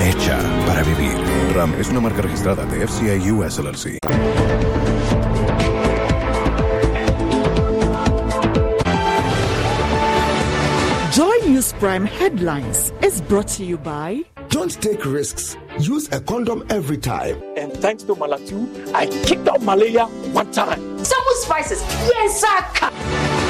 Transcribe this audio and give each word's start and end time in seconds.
Hecha 0.00 0.38
para 0.66 0.82
vivir. 0.82 1.14
RAM 1.54 1.74
es 1.78 1.90
una 1.90 2.00
marca 2.00 2.22
registrada 2.22 2.64
de 2.64 2.86
FCI 2.86 3.30
US 3.32 3.58
LLC. 3.58 3.98
Joy 11.12 11.48
News 11.48 11.74
Prime 11.74 12.06
headlines 12.06 12.92
is 13.02 13.20
brought 13.20 13.48
to 13.58 13.64
you 13.64 13.76
by 13.76 14.24
Don't 14.48 14.80
take 14.80 15.04
risks. 15.04 15.56
Use 15.78 16.08
a 16.12 16.20
condom 16.20 16.64
every 16.70 16.96
time. 16.96 17.36
And 17.56 17.72
thanks 17.72 18.02
to 18.04 18.14
Malatu, 18.14 18.66
I 18.94 19.06
kicked 19.24 19.48
out 19.48 19.62
malaria 19.62 20.06
one 20.32 20.50
time. 20.50 20.80
Some 21.04 21.24
spices. 21.42 21.82
Yes, 22.08 22.40
sir. 22.40 23.49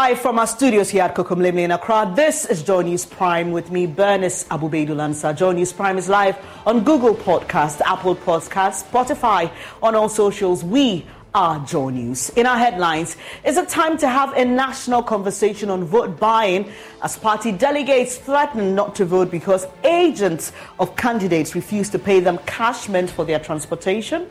Live 0.00 0.20
from 0.20 0.38
our 0.38 0.46
studios 0.46 0.88
here 0.88 1.02
at 1.02 1.14
Kokomlemle 1.14 1.58
in 1.58 1.72
Accra, 1.72 2.10
this 2.16 2.46
is 2.46 2.62
Joy 2.62 2.80
News 2.80 3.04
Prime 3.04 3.52
with 3.52 3.70
me, 3.70 3.84
Bernice 3.84 4.44
Abubeidulansa. 4.44 5.36
Joy 5.36 5.52
News 5.52 5.74
Prime 5.74 5.98
is 5.98 6.08
live 6.08 6.38
on 6.64 6.82
Google 6.84 7.14
Podcast, 7.14 7.82
Apple 7.82 8.16
Podcast, 8.16 8.88
Spotify, 8.90 9.52
on 9.82 9.94
all 9.94 10.08
socials. 10.08 10.64
We 10.64 11.04
are 11.34 11.62
Joy 11.66 11.90
News. 11.90 12.30
In 12.30 12.46
our 12.46 12.56
headlines, 12.56 13.18
is 13.44 13.58
it 13.58 13.68
time 13.68 13.98
to 13.98 14.08
have 14.08 14.34
a 14.38 14.44
national 14.46 15.02
conversation 15.02 15.68
on 15.68 15.84
vote 15.84 16.18
buying 16.18 16.72
as 17.02 17.18
party 17.18 17.52
delegates 17.52 18.16
threaten 18.16 18.74
not 18.74 18.94
to 18.94 19.04
vote 19.04 19.30
because 19.30 19.66
agents 19.84 20.52
of 20.78 20.96
candidates 20.96 21.54
refuse 21.54 21.90
to 21.90 21.98
pay 21.98 22.20
them 22.20 22.38
cash 22.46 22.88
meant 22.88 23.10
for 23.10 23.26
their 23.26 23.38
transportation? 23.38 24.30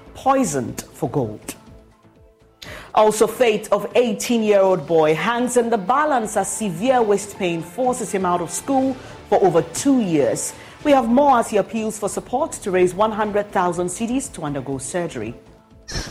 Poisoned 0.13 0.81
for 0.81 1.09
Gold. 1.09 1.55
Also, 2.93 3.25
fate 3.25 3.71
of 3.71 3.91
18-year-old 3.93 4.85
boy 4.85 5.15
hangs 5.15 5.55
in 5.55 5.69
the 5.69 5.77
balance 5.77 6.35
as 6.35 6.51
severe 6.51 7.01
waist 7.01 7.37
pain 7.37 7.61
forces 7.61 8.11
him 8.11 8.25
out 8.25 8.41
of 8.41 8.49
school 8.49 8.93
for 9.29 9.41
over 9.43 9.61
two 9.73 10.01
years. 10.01 10.53
We 10.83 10.91
have 10.91 11.07
more 11.07 11.39
as 11.39 11.49
he 11.49 11.57
appeals 11.57 11.97
for 11.97 12.09
support 12.09 12.51
to 12.53 12.71
raise 12.71 12.93
100,000 12.93 13.87
cedis 13.87 14.33
to 14.33 14.43
undergo 14.43 14.77
surgery. 14.77 15.35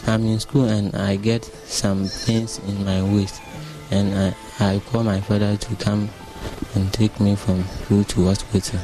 I'm 0.07 0.25
in 0.25 0.41
school 0.41 0.65
and 0.65 0.95
I 0.95 1.17
get 1.17 1.45
some 1.45 2.09
pains 2.25 2.59
in 2.61 2.85
my 2.85 3.03
waist, 3.03 3.43
and 3.91 4.35
I, 4.59 4.75
I 4.75 4.79
call 4.87 5.05
my 5.05 5.21
father 5.21 5.57
to 5.57 5.75
come 5.77 6.09
and 6.75 6.93
take 6.93 7.19
me 7.21 7.37
from 7.37 7.65
school 7.65 8.05
to 8.05 8.27
hospital. 8.27 8.81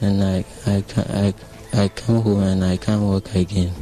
And 0.00 0.22
I, 0.24 0.44
I, 0.66 0.84
I, 0.96 1.34
I 1.72 1.88
come 1.88 2.22
home 2.22 2.42
and 2.42 2.64
I 2.64 2.76
can't 2.76 3.02
walk 3.02 3.34
again. 3.34 3.72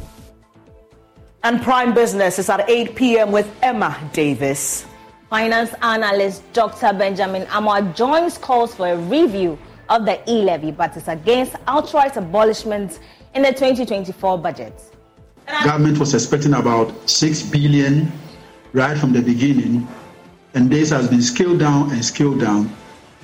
And 1.42 1.62
Prime 1.62 1.94
Business 1.94 2.38
is 2.38 2.50
at 2.50 2.69
8 2.69 2.94
p.m. 2.94 3.32
with 3.32 3.50
Emma 3.62 3.96
Davis. 4.12 4.84
Finance 5.31 5.72
analyst 5.81 6.42
Dr. 6.52 6.92
Benjamin 6.92 7.46
Amar 7.52 7.81
joins 7.94 8.37
calls 8.37 8.75
for 8.75 8.88
a 8.88 8.96
review 8.96 9.58
of 9.88 10.04
the 10.04 10.20
e 10.31 10.42
levy, 10.42 10.70
but 10.70 10.94
is 10.98 11.08
against 11.08 11.56
outright 11.66 12.19
abolishment 12.19 13.00
in 13.34 13.40
the 13.42 13.52
2024 13.52 14.37
budget. 14.37 14.82
Government 15.64 15.98
was 15.98 16.12
expecting 16.12 16.52
about 16.52 17.08
6 17.08 17.42
billion 17.44 18.12
right 18.75 18.98
from 18.98 19.14
the 19.14 19.22
beginning, 19.22 19.88
and 20.52 20.69
this 20.69 20.90
has 20.90 21.08
been 21.08 21.22
scaled 21.22 21.60
down 21.60 21.90
and 21.90 22.04
scaled 22.04 22.40
down. 22.40 22.70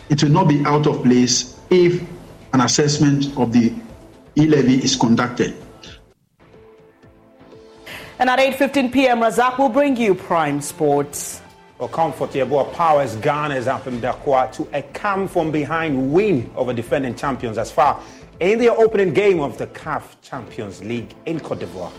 It 0.08 0.22
will 0.22 0.30
not 0.30 0.48
be 0.48 0.64
out 0.64 0.86
of 0.86 1.02
place 1.02 1.60
if 1.68 2.02
an 2.54 2.62
assessment 2.62 3.36
of 3.36 3.52
the 3.52 3.74
e 4.36 4.46
levy 4.46 4.82
is 4.82 4.96
conducted. 4.96 5.54
And 8.18 8.30
at 8.30 8.38
8:15 8.38 8.92
p.m., 8.92 9.20
Razak 9.20 9.58
will 9.58 9.68
bring 9.68 9.96
you 9.96 10.14
Prime 10.14 10.62
Sports. 10.62 11.42
Well, 11.78 11.88
comfortable 11.90 12.64
powers 12.64 13.16
Ghana's 13.16 13.66
Apim 13.66 14.00
Dakwa 14.00 14.50
to 14.52 14.66
a 14.72 14.80
come 14.82 15.28
from 15.28 15.50
behind 15.50 16.12
win 16.12 16.50
over 16.56 16.72
defending 16.72 17.14
champions 17.14 17.58
as 17.58 17.70
far 17.70 18.00
in 18.40 18.58
their 18.58 18.72
opening 18.72 19.12
game 19.12 19.40
of 19.40 19.58
the 19.58 19.66
CAF 19.66 20.02
Champions 20.22 20.82
League 20.82 21.14
in 21.26 21.38
Cote 21.38 21.60
d'Ivoire. 21.60 21.92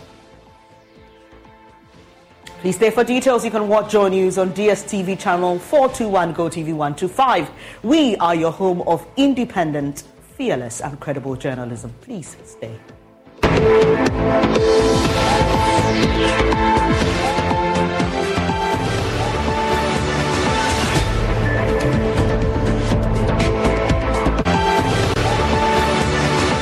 Please 2.60 2.74
stay 2.74 2.90
for 2.90 3.04
details. 3.04 3.44
You 3.44 3.52
can 3.52 3.68
watch 3.68 3.92
Joy 3.92 4.08
News 4.08 4.36
on 4.36 4.50
DSTV 4.50 5.16
channel 5.20 5.60
421 5.60 6.34
GoTV 6.34 6.74
125. 6.74 7.50
We 7.84 8.16
are 8.16 8.34
your 8.34 8.50
home 8.50 8.82
of 8.82 9.06
independent, 9.16 10.02
fearless, 10.36 10.80
and 10.80 10.98
credible 10.98 11.36
journalism. 11.36 11.94
Please 12.00 12.36
stay. 12.44 12.76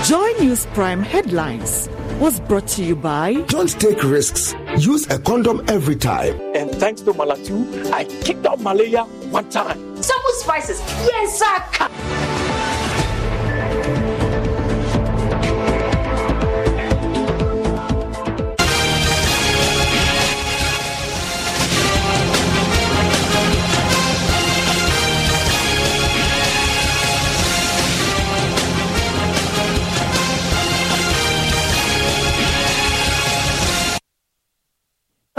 Joy 0.06 0.32
News 0.38 0.67
Prime 0.67 1.03
headlines 1.03 1.88
was 2.20 2.38
brought 2.41 2.69
to 2.69 2.85
you 2.85 2.94
by 2.94 3.35
Don't 3.49 3.69
take 3.81 4.03
risks. 4.05 4.55
Use 4.79 5.11
a 5.11 5.19
condom 5.19 5.64
every 5.69 5.97
time. 5.97 6.41
And 6.55 6.70
thanks 6.70 7.00
to 7.03 7.12
Malatu, 7.12 7.91
I 7.93 8.05
kicked 8.05 8.47
out 8.47 8.61
malaria 8.61 9.03
one 9.31 9.49
time. 9.50 10.00
Some 10.03 10.23
spices, 10.38 10.81
yes, 11.06 11.38
sir. 11.41 12.45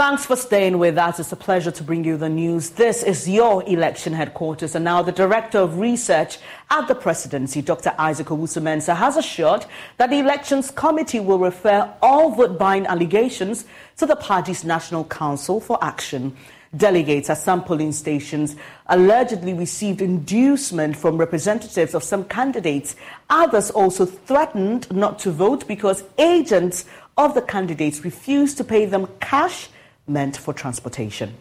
Thanks 0.08 0.24
for 0.24 0.36
staying 0.36 0.78
with 0.78 0.96
us. 0.96 1.20
It's 1.20 1.32
a 1.32 1.36
pleasure 1.36 1.70
to 1.70 1.82
bring 1.82 2.02
you 2.02 2.16
the 2.16 2.30
news. 2.30 2.70
This 2.70 3.02
is 3.02 3.28
your 3.28 3.62
election 3.64 4.14
headquarters. 4.14 4.74
And 4.74 4.82
now 4.82 5.02
the 5.02 5.12
Director 5.12 5.58
of 5.58 5.78
Research 5.78 6.38
at 6.70 6.88
the 6.88 6.94
Presidency, 6.94 7.60
Dr. 7.60 7.94
Isaac 7.98 8.28
Owusu-Mensah, 8.28 8.96
has 8.96 9.18
assured 9.18 9.66
that 9.98 10.08
the 10.08 10.18
Elections 10.18 10.70
Committee 10.70 11.20
will 11.20 11.38
refer 11.38 11.92
all 12.00 12.30
vote 12.30 12.58
buying 12.58 12.86
allegations 12.86 13.66
to 13.98 14.06
the 14.06 14.16
party's 14.16 14.64
National 14.64 15.04
Council 15.04 15.60
for 15.60 15.78
action. 15.84 16.34
Delegates 16.74 17.28
at 17.28 17.36
some 17.36 17.62
polling 17.62 17.92
stations 17.92 18.56
allegedly 18.86 19.52
received 19.52 20.00
inducement 20.00 20.96
from 20.96 21.18
representatives 21.18 21.94
of 21.94 22.02
some 22.02 22.24
candidates. 22.24 22.96
Others 23.28 23.72
also 23.72 24.06
threatened 24.06 24.90
not 24.90 25.18
to 25.18 25.30
vote 25.30 25.68
because 25.68 26.02
agents 26.16 26.86
of 27.18 27.34
the 27.34 27.42
candidates 27.42 28.06
refused 28.06 28.56
to 28.56 28.64
pay 28.64 28.86
them 28.86 29.06
cash 29.20 29.68
meant 30.08 30.36
for 30.36 30.54
transportation. 30.54 31.34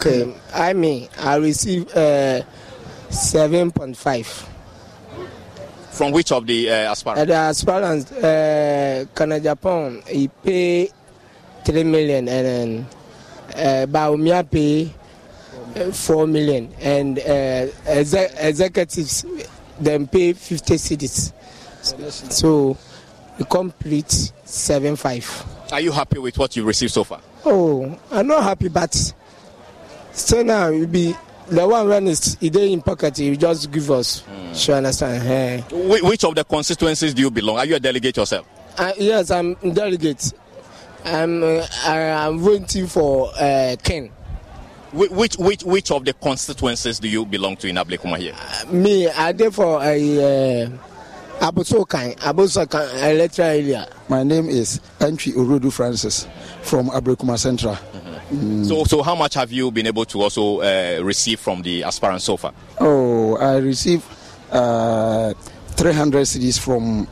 Okay, 0.00 0.32
I 0.54 0.72
mean, 0.74 1.08
I 1.18 1.36
received 1.36 1.90
uh, 1.90 2.42
7.5. 3.10 4.48
From 5.90 6.12
which 6.12 6.30
of 6.30 6.46
the 6.46 6.70
uh, 6.70 6.92
aspirants? 6.92 7.22
Uh, 7.22 7.24
the 7.24 7.34
aspirants, 7.34 8.12
uh, 8.12 9.04
Kennedy 9.16 9.48
Agyapong, 9.48 10.06
he 10.06 10.28
pay 10.28 10.90
3 11.64 11.84
million 11.84 12.28
and 12.28 12.46
then 12.46 12.86
uh, 13.50 13.86
Bawumia 13.86 14.48
pay 14.48 14.92
uh, 15.76 15.90
4 15.90 16.26
million 16.28 16.72
and 16.80 17.18
uh, 17.18 17.66
exec- 17.86 18.34
executives 18.38 19.24
then 19.80 20.06
pay 20.06 20.32
50 20.32 20.74
cedis. 20.74 21.32
So, 22.32 22.76
the 23.36 23.44
complete 23.44 24.32
7.5. 24.44 25.72
Are 25.72 25.80
you 25.80 25.92
happy 25.92 26.18
with 26.18 26.38
what 26.38 26.54
you 26.56 26.64
received 26.64 26.92
so 26.92 27.04
far? 27.04 27.20
Oh, 27.44 27.98
I'm 28.10 28.26
not 28.26 28.42
happy, 28.42 28.68
but 28.68 28.94
still 30.12 30.44
now 30.44 30.68
it 30.70 30.90
be 30.90 31.14
the 31.48 31.66
one 31.66 31.88
when 31.88 32.08
it's 32.08 32.36
it 32.40 32.54
in 32.56 32.82
pocket, 32.82 33.18
you 33.18 33.36
just 33.36 33.70
give 33.70 33.90
us. 33.90 34.22
Mm. 34.22 34.54
So 34.54 34.74
understand? 34.74 35.22
Hey. 35.22 35.64
Wh- 35.70 36.04
which 36.04 36.24
of 36.24 36.34
the 36.34 36.44
constituencies 36.44 37.14
do 37.14 37.22
you 37.22 37.30
belong? 37.30 37.58
Are 37.58 37.64
you 37.64 37.76
a 37.76 37.80
delegate 37.80 38.16
yourself? 38.16 38.46
Uh, 38.76 38.92
yes, 38.98 39.30
I'm 39.30 39.54
delegate. 39.54 40.32
I'm 41.04 41.42
uh, 41.42 41.66
I'm 41.86 42.38
voting 42.38 42.86
for 42.86 43.30
uh, 43.38 43.76
Ken. 43.82 44.10
Wh- 44.90 45.10
which 45.10 45.36
which 45.38 45.64
which 45.64 45.90
of 45.90 46.04
the 46.04 46.12
constituencies 46.12 46.98
do 46.98 47.08
you 47.08 47.24
belong 47.24 47.56
to 47.58 47.68
in 47.68 47.76
Ablekuma 47.76 48.18
here? 48.18 48.34
Uh, 48.36 48.72
me, 48.72 49.08
I 49.08 49.32
did 49.32 49.54
for 49.54 49.82
a. 49.82 50.64
Uh, 50.64 50.70
Abosokan, 51.40 52.16
Abosokan 52.18 52.88
electoral 53.04 53.48
area. 53.50 53.88
My 54.08 54.24
name 54.24 54.48
is 54.48 54.80
Entry 55.00 55.32
Urudu 55.32 55.72
Francis 55.72 56.26
from 56.62 56.88
Ablekuma 56.90 57.38
Central. 57.38 57.74
Mm-hmm. 57.74 58.62
Mm. 58.62 58.66
So, 58.66 58.84
so 58.84 59.02
how 59.02 59.14
much 59.14 59.34
have 59.34 59.52
you 59.52 59.70
been 59.70 59.86
able 59.86 60.04
to 60.06 60.20
also 60.20 60.60
uh, 60.60 61.00
receive 61.02 61.38
from 61.38 61.62
the 61.62 61.84
aspirants 61.84 62.24
so 62.24 62.36
far? 62.36 62.52
Oh, 62.80 63.36
I 63.36 63.58
received 63.58 64.04
uh, 64.50 65.32
300 65.76 66.22
cedis 66.26 66.58
from 66.58 67.06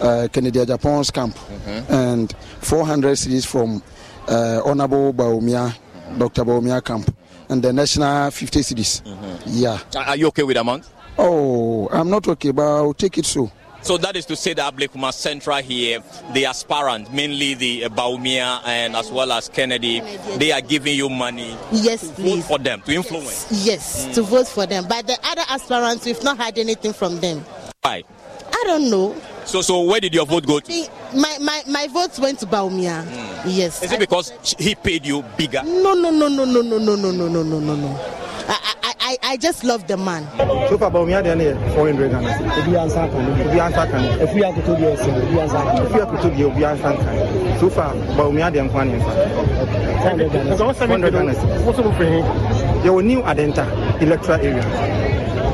uh, 0.00 0.28
Kennedy 0.32 0.60
Agyapong's 0.60 1.10
camp 1.10 1.34
mm-hmm. 1.34 1.92
and 1.92 2.32
400 2.60 3.16
cedis 3.16 3.44
from 3.46 3.82
uh, 4.28 4.62
Honorable 4.64 5.12
Bawumia, 5.12 5.70
mm-hmm. 5.70 6.18
Dr. 6.18 6.44
Bawumia 6.44 6.84
camp, 6.84 7.14
and 7.48 7.62
the 7.62 7.72
national 7.72 8.30
50 8.30 8.60
cedis. 8.60 9.02
Mm-hmm. 9.02 9.42
Yeah. 9.46 9.78
Are 9.96 10.16
you 10.16 10.28
okay 10.28 10.44
with 10.44 10.54
the 10.54 10.60
amount? 10.60 10.88
Oh, 11.18 11.88
I'm 11.92 12.08
not 12.08 12.26
okay, 12.28 12.52
but 12.52 12.62
I'll 12.62 12.94
take 12.94 13.18
it 13.18 13.26
so. 13.26 13.50
So 13.82 13.96
that 13.98 14.16
is 14.16 14.24
to 14.26 14.36
say 14.36 14.54
that 14.54 14.74
Ablekuma 14.74 15.12
Central 15.12 15.56
here, 15.58 16.00
the 16.32 16.46
aspirant, 16.46 17.12
mainly 17.12 17.54
the 17.54 17.84
uh, 17.84 17.88
Bawumia 17.88 18.60
and 18.64 18.94
as 18.94 19.10
well 19.10 19.32
as 19.32 19.48
Kennedy, 19.48 20.00
Kennedy, 20.00 20.36
they 20.38 20.52
are 20.52 20.60
giving 20.60 20.96
you 20.96 21.08
money. 21.08 21.56
Yes, 21.72 22.00
to 22.08 22.14
please. 22.14 22.36
Vote 22.36 22.44
for 22.44 22.58
them 22.58 22.80
to 22.82 22.92
influence. 22.92 23.46
Yes, 23.50 23.66
yes 23.66 24.06
mm. 24.08 24.14
to 24.14 24.22
vote 24.22 24.48
for 24.48 24.66
them. 24.66 24.86
But 24.88 25.06
the 25.06 25.18
other 25.24 25.42
aspirants, 25.48 26.06
we've 26.06 26.22
not 26.22 26.36
had 26.36 26.58
anything 26.58 26.92
from 26.92 27.20
them. 27.20 27.44
Why? 27.82 28.02
I 28.52 28.62
don't 28.66 28.90
know. 28.90 29.16
So, 29.44 29.60
so 29.60 29.82
where 29.82 30.00
did 30.00 30.14
your 30.14 30.26
vote 30.26 30.46
go 30.46 30.60
to? 30.60 30.88
My 31.14 31.36
my, 31.40 31.62
my 31.68 31.86
vote 31.88 32.18
went 32.18 32.38
to 32.40 32.46
Baumia. 32.46 33.04
Mm. 33.04 33.42
Yes. 33.46 33.82
Is 33.82 33.92
it 33.92 33.98
because 34.00 34.32
he 34.58 34.74
paid 34.74 35.04
you 35.04 35.22
bigger? 35.36 35.62
No, 35.64 35.94
no, 35.94 36.10
no, 36.10 36.28
no, 36.28 36.44
no, 36.44 36.62
no, 36.62 36.78
no, 36.78 36.96
no, 36.96 37.10
no, 37.10 37.28
no, 37.28 37.42
no, 37.42 37.58
no, 37.60 37.74
no. 37.76 38.00
I, 38.48 38.74
I, 38.82 38.94
I, 39.00 39.18
I 39.32 39.36
just 39.36 39.64
love 39.64 39.86
the 39.86 39.96
man. 39.96 40.24
So 40.68 40.78
far, 40.78 40.90
Baumia 40.90 41.22
then 41.22 41.40
here 41.40 41.54
400 41.74 42.10
Ghana. 42.10 42.58
If 42.58 42.68
you 42.68 42.78
answer 42.78 43.08
can, 43.08 43.40
if 43.40 43.54
you 43.54 43.60
answer 43.60 43.86
can, 43.86 44.20
if 44.20 44.34
we 44.34 44.42
have 44.42 44.54
to 44.54 44.62
do 44.62 44.76
this, 44.76 45.00
if 45.00 45.32
you 45.32 45.40
answer 45.40 45.56
can, 45.56 45.86
if 45.86 45.92
you 45.92 46.00
have 46.00 46.10
to 46.10 46.22
do 46.22 46.30
this, 46.30 46.52
if 46.52 46.58
you 46.58 46.64
answer 46.66 47.02
can. 47.02 47.58
So 47.60 47.70
far, 47.70 47.94
Baumia 47.94 48.52
then 48.52 48.72
one 48.72 48.90
answer. 48.90 50.56
So 50.56 50.66
what's 50.66 50.78
400 50.78 51.12
Ghana? 51.12 51.34
What's 51.64 51.78
up 51.78 51.96
for 51.96 52.04
him? 52.04 52.84
You 52.84 53.02
new 53.02 53.22
Adenta 53.22 53.66
electoral 54.00 54.40
area. 54.40 54.64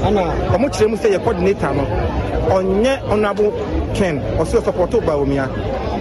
Ana, 0.05 0.23
ọmọ 0.55 0.69
kyerɛ 0.71 0.89
mu 0.91 0.97
sɛ 0.97 1.09
yɛ 1.13 1.19
coordinator 1.25 1.75
no 1.75 1.85
ɔnyɛ 2.57 2.93
honorable 3.11 3.51
ken 3.95 4.21
ɔsɛ 4.41 4.59
ɔsɔpɔtɔ 4.61 4.99
Baumia 5.07 5.49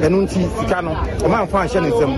ɛno 0.03 0.21
nti 0.23 0.47
sika 0.59 0.81
no 0.81 0.91
ɔma 1.25 1.39
amfa 1.41 1.57
anhyɛ 1.63 1.81
ne 1.81 1.89
nsɛm 1.89 2.11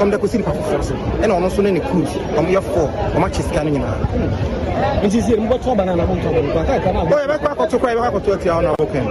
ɔm 0.00 0.10
dɛ 0.12 0.16
kɔsi 0.18 0.36
nipa 0.38 0.50
foforɔ 0.52 0.82
so 0.82 0.94
ɛna 1.22 1.32
ɔno 1.36 1.46
nso 1.46 1.62
ne 1.62 1.70
ne 1.72 1.80
cruise. 1.80 2.14
Ɔm 2.36 2.46
yɛ 2.48 2.60
fɔ 2.60 2.82
ɔmakye 3.16 3.42
sika 3.42 3.64
no 3.64 3.70
nyinaa 3.70 4.56
nti 5.04 5.20
sie 5.22 5.36
mobɛtɔ 5.36 5.72
aba 5.72 5.84
no 5.84 5.92
anamotɔ 5.92 6.28
yɛbɛkɔ 6.32 7.48
akɔto 7.52 7.78
kora 7.80 7.92
yɛbɛkɔ 7.94 8.08
akɔto 8.10 8.32
atia 8.34 8.52
ɔno 8.58 8.68
abɔpɛn 8.74 9.06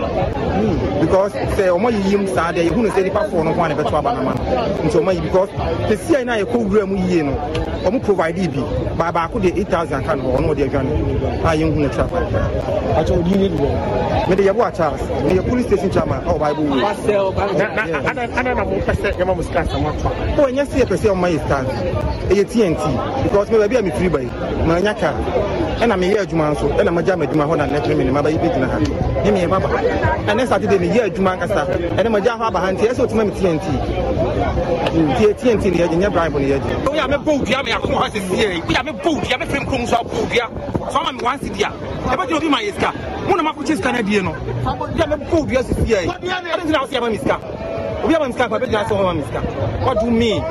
because 1.02 1.34
sɛ 1.34 1.64
ɔmɔ 1.70 1.90
yiyim 1.92 2.28
saa 2.34 2.52
deɛ 2.52 2.70
yɛhu 2.70 2.78
no 2.84 2.90
sɛ 2.90 3.04
nipa 3.04 3.20
foɔ 3.30 3.44
no 3.46 3.54
ho 3.54 3.62
a 3.64 3.70
ne 3.70 3.76
bɛtɔ 3.76 3.94
aba 3.98 4.14
no 4.16 4.22
ma 4.24 4.34
no 4.34 4.42
nti 4.84 4.98
ɔma 5.00 5.14
yi 5.14 5.22
because 5.22 5.50
pɛsia 5.90 6.26
no 6.26 6.34
a 6.34 6.38
yɛkɔ 6.44 6.58
wura 6.70 6.86
mu 6.88 6.96
yie 6.98 7.22
no 7.24 7.34
ɔmo 7.86 8.02
provide 8.04 8.48
bi 8.54 8.62
baa 8.98 9.12
baako 9.12 9.40
deɛ 9.40 9.54
8000 9.58 10.04
ka 10.04 10.16
no 10.16 10.24
hɔ 10.24 10.38
ɔno 10.38 10.48
ɔde 10.54 10.64
adwane 10.70 10.92
a 11.44 11.56
yɛnhu 11.56 11.78
no 11.78 11.90
tra 11.90 12.06
mede 14.30 14.44
yɛboa 14.44 14.72
charles 14.76 15.02
meyɛ 15.26 15.42
police 15.48 15.68
station 15.68 15.92
chairman. 15.92 16.22
A 16.26 16.34
ɔbae 16.34 16.54
bɔ 16.56 16.62
ana 18.18 18.54
na 18.56 18.64
mo 18.64 18.76
pɛ 18.86 18.94
sɛ 18.96 19.10
yɛma 19.20 19.36
mo 19.36 19.42
sika 19.44 19.60
asɛm 19.62 19.86
ato 19.86 20.08
a 20.10 20.48
ɛnyɛ 20.50 20.64
sɛ 20.66 20.76
yɛpɛ 20.82 20.96
sɛ 20.98 21.08
ɔma 21.14 21.28
yɛ 21.34 21.40
sika 21.44 21.58
ɛyɛ 22.30 22.44
tnt 22.52 23.24
because 23.24 23.50
me 23.52 23.58
baabi 23.58 23.76
a 23.78 23.82
mefiri 23.84 24.10
ba 24.12 24.20
yi 24.22 24.30
maanya 24.68 24.94
kaa 25.00 25.14
ɛna 25.82 25.96
meyɛ 26.00 26.20
adwuma 26.24 26.52
nso. 26.54 26.68
Ɛna 26.80 26.92
magya 26.94 27.18
ma 27.18 27.26
adwuma 27.26 27.46
hɔ 27.46 27.58
na 27.58 27.66
nnɛ 27.68 27.98
me 27.98 28.04
ne 28.04 28.12
maba 28.12 28.30
yi 28.30 28.38
bɛgyina 28.38 28.68
ha. 28.72 28.80
Ne 29.24 29.32
meyɛ 29.32 29.50
baba 29.50 29.68
ɛnɛ 30.28 30.48
sate 30.48 30.68
de 30.68 30.78
meyɛ 30.78 31.10
adwuma 31.10 31.32
ankasa 31.36 31.66
ɛne 31.98 32.10
magya 32.12 32.32
hɔ 32.40 32.48
aba 32.48 32.60
ha 32.60 32.72
nti 32.72 32.88
ɛsɛ 32.88 33.02
ɔtuma 33.06 33.26
me 33.26 33.32
tnt 33.32 33.64
nti 34.96 35.34
tnt 35.36 35.66
ne 35.66 35.78
yɛgye 35.84 35.98
nyɛ 36.00 36.10
bribe 36.12 36.40
ne 36.40 36.48
yɛgye 36.54 36.74
woyɛ 36.86 37.06
mebɔ 37.12 37.32
odua 37.42 37.64
me 37.66 37.72
ako 37.72 37.96
ha 38.00 38.08
sɛsie 38.10 38.62
woyɛ 38.64 38.84
mebɔ 38.86 39.04
odua 39.04 39.38
mɛfiri 39.40 39.60
nkrom 39.66 39.88
so 39.88 39.96
abɔ 39.98 40.16
odua 40.24 40.48
so 40.92 41.00
ama 41.00 41.12
me 41.14 41.20
wansi 41.20 41.50
di 41.54 41.64
a 41.64 41.72
ɛbɛgyina 42.08 42.38
obi 42.38 42.50
ma 42.50 42.58
yɛ 42.60 42.74
sika. 42.74 42.92
Mo 43.28 43.36
na 43.36 43.44
makɔkye 43.52 43.76
sika 43.76 43.92
no. 43.92 43.98
Adie 44.00 44.22
no 44.22 44.32
woyɛ 44.64 45.06
mebɔ 45.12 45.36
odua 45.42 45.62
sɛsie 45.62 46.08
ɛde 46.08 46.64
ntina 46.64 46.80
wo 46.82 46.88
sɛ 46.88 46.94
yɛma 47.00 47.12
me 47.12 47.18
sika 47.18 47.40
obi 48.06 48.16
ama 48.16 48.28
me 48.28 48.34
sika 48.34 48.48
kɔ 48.48 48.58
ɛbɛgyina 48.60 48.86
sɛ 48.86 48.94
ɔma 48.96 49.16
me 49.18 49.24
sika 49.24 49.42
what 49.86 50.00
do 50.00 50.06
you 50.06 50.12
mean 50.12 50.42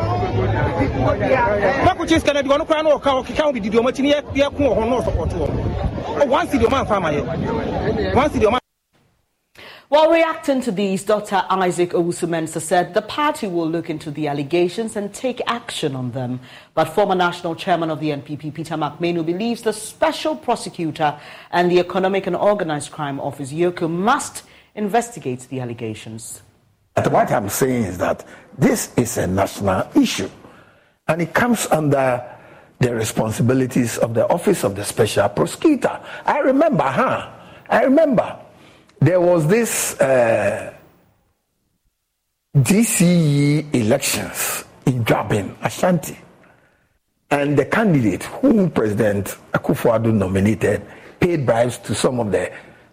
makokye 1.87 2.19
sika 2.19 2.33
no 2.35 2.43
de 2.43 2.49
ɔno 2.49 2.67
koraa 2.67 2.83
na 2.83 2.91
ɔka 2.91 3.11
ɔkeka 3.23 3.45
wo 3.47 3.53
bididi 3.53 3.79
ɔmakyi 3.79 4.03
ne 4.03 4.11
yɛko 4.35 4.59
wɔ 4.59 4.75
hɔ 4.77 4.89
na 4.89 4.97
ɔsɔpɔto 4.99 5.37
wɔ 5.39 6.23
oh, 6.23 6.27
one 6.27 6.49
city 6.49 6.65
ɔma 6.65 6.85
mfa 6.85 7.01
ma 7.01 7.11
yɛ 7.11 8.15
one 8.15 8.31
city 8.31 8.47
ɔma 8.47 8.59
While 9.91 10.11
reacting 10.11 10.61
to 10.63 10.73
these, 10.73 11.05
Dr. 11.05 11.45
Isaac 11.49 11.91
Owusu-Mensah 11.91 12.61
said 12.61 12.95
the 12.95 13.03
party 13.03 13.47
will 13.47 13.69
look 13.71 13.89
into 13.89 14.11
the 14.11 14.27
allegations 14.27 14.97
and 14.97 15.15
take 15.15 15.41
action 15.47 15.95
on 15.95 16.11
them. 16.11 16.41
But 16.73 16.87
former 16.87 17.15
national 17.15 17.55
chairman 17.55 17.91
of 17.91 18.01
the 18.01 18.09
NPP, 18.09 18.55
Peter 18.55 18.77
Mac 18.77 19.01
Manu, 19.01 19.23
believes 19.23 19.63
the 19.63 19.73
special 19.73 20.35
prosecutor 20.35 21.17
and 21.53 21.71
the 21.71 21.79
Economic 21.79 22.27
and 22.27 22.35
Organized 22.35 22.91
Crime 22.91 23.21
Office, 23.21 23.53
EOCO, 23.53 23.89
must 23.89 24.43
investigate 24.75 25.47
the 25.49 25.61
allegations. 25.61 26.43
What 26.97 27.31
I'm 27.33 27.49
saying 27.49 27.85
is 27.85 27.99
that 27.99 28.25
this 28.57 28.95
is 28.97 29.19
a 29.19 29.27
national 29.27 29.89
issue 29.97 30.31
and 31.09 31.21
it 31.23 31.35
comes 31.35 31.67
under 31.67 32.25
the 32.79 32.95
responsibilities 32.95 33.99
of 33.99 34.15
the 34.15 34.29
Office 34.29 34.63
of 34.65 34.77
the 34.77 34.85
Special 34.85 35.29
Prosecutor. 35.29 36.01
I 36.25 36.39
remember, 36.39 36.85
huh? 36.85 37.31
I 37.69 37.83
remember 37.85 38.39
there 39.01 39.21
was 39.21 39.47
this 39.49 40.01
uh, 40.01 40.73
DCE 42.57 43.75
elections 43.75 44.65
in 44.87 45.05
Jabin, 45.05 45.57
Ashanti. 45.63 46.17
And 47.31 47.57
the 47.57 47.65
candidate 47.65 48.23
whom 48.25 48.71
President 48.71 49.37
Akufo-Addo 49.53 50.15
nominated 50.15 50.83
paid 51.19 51.45
bribes 51.45 51.79
to 51.79 51.95
some 51.95 52.21
of 52.21 52.31
the 52.31 52.53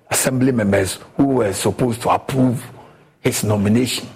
assembly 0.10 0.51
members 0.51 1.00
who 1.17 1.25
were 1.25 1.53
supposed 1.53 2.01
to 2.01 2.10
approve 2.10 2.65
his 3.21 3.43
nomination. 3.43 4.07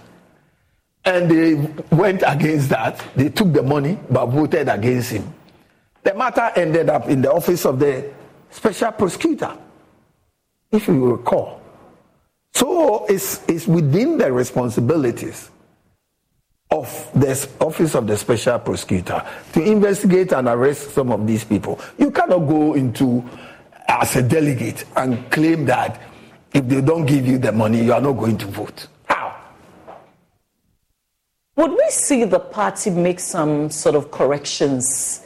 And 1.06 1.30
they 1.30 1.54
went 1.96 2.24
against 2.26 2.70
that. 2.70 3.04
They 3.16 3.30
took 3.30 3.54
the 3.54 3.64
money 3.64 4.00
but 4.10 4.26
voted 4.28 4.68
against 4.68 5.12
him. 5.12 5.34
The 6.04 6.14
matter 6.14 6.52
ended 6.56 6.90
up 6.90 7.08
in 7.08 7.22
the 7.22 7.32
office 7.32 7.66
of 7.66 7.80
the 7.80 8.12
special 8.50 8.92
prosecutor, 8.92 9.58
if 10.72 10.88
you 10.88 11.16
recall. 11.16 11.62
So 12.54 13.06
it's, 13.06 13.48
it's 13.48 13.68
within 13.68 14.18
the 14.18 14.32
responsibilities 14.32 15.52
of 16.72 17.10
the 17.14 17.50
office 17.60 17.96
of 17.96 18.08
the 18.08 18.18
special 18.18 18.60
prosecutor 18.60 19.24
to 19.54 19.62
investigate 19.62 20.32
and 20.32 20.48
arrest 20.48 20.92
some 20.92 21.12
of 21.12 21.26
these 21.28 21.44
people. 21.44 21.80
You 21.98 22.12
cannot 22.12 22.40
go 22.40 22.74
into 22.74 23.24
as 23.88 24.16
a 24.16 24.24
delegate 24.24 24.86
and 24.96 25.30
claim 25.32 25.66
that 25.66 26.02
if 26.54 26.68
they 26.68 26.82
don't 26.82 27.06
give 27.06 27.28
you 27.28 27.38
the 27.38 27.52
money, 27.52 27.84
you 27.84 27.94
are 27.94 28.02
not 28.02 28.14
going 28.14 28.38
to 28.38 28.46
vote. 28.48 28.88
Would 31.58 31.72
we 31.72 31.90
see 31.90 32.26
the 32.26 32.40
party 32.40 32.90
make 32.90 33.20
some 33.20 33.70
sort 33.70 33.96
of 33.96 34.12
corrections 34.12 35.26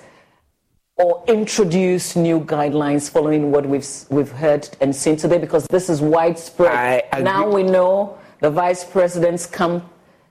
or 0.96 1.24
introduce 1.28 2.16
new 2.16 2.42
guidelines 2.42 3.10
following 3.10 3.52
what 3.52 3.66
we've 3.66 3.88
we've 4.10 4.32
heard 4.32 4.70
and 4.80 4.96
seen 4.96 5.16
today? 5.16 5.40
Because 5.40 5.66
this 5.68 5.90
is 5.90 6.02
widespread. 6.02 7.06
now 7.24 7.50
we 7.50 7.64
know 7.64 8.18
the 8.42 8.52
vice 8.52 8.84
president's 8.84 9.48
camp 9.48 9.84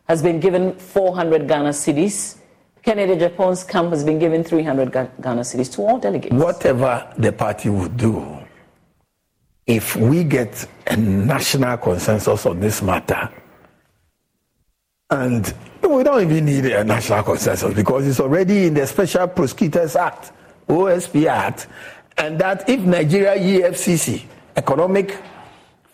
has 0.06 0.22
been 0.22 0.38
given 0.38 0.74
400 0.78 1.48
Ghana 1.48 1.70
cedis. 1.70 2.36
Kennedy 2.84 3.16
Agyapong's 3.16 3.64
camp 3.64 3.90
has 3.90 4.04
been 4.04 4.20
given 4.20 4.44
300 4.44 4.92
Ghana 4.92 5.42
cedis 5.42 5.72
to 5.74 5.82
all 5.82 5.98
delegates. 5.98 6.32
Whatever 6.32 7.12
the 7.18 7.32
party 7.32 7.70
would 7.70 7.96
do, 7.96 8.38
if 9.66 9.96
we 9.96 10.22
get 10.22 10.64
a 10.86 10.96
national 10.96 11.76
consensus 11.78 12.46
on 12.46 12.60
this 12.60 12.80
matter, 12.82 13.28
and 15.10 15.54
we 15.82 16.02
don't 16.02 16.22
even 16.22 16.44
need 16.44 16.66
a 16.66 16.84
national 16.84 17.22
consensus 17.22 17.72
because 17.74 18.06
it's 18.06 18.20
already 18.20 18.66
in 18.66 18.74
the 18.74 18.86
Special 18.86 19.26
Prosecutors 19.26 19.96
Act. 19.96 20.32
OSP 20.68 21.26
Act, 21.26 21.66
and 22.18 22.38
that 22.38 22.68
if 22.68 22.80
Nigeria 22.80 23.36
EFCC, 23.38 24.22
Economic 24.54 25.18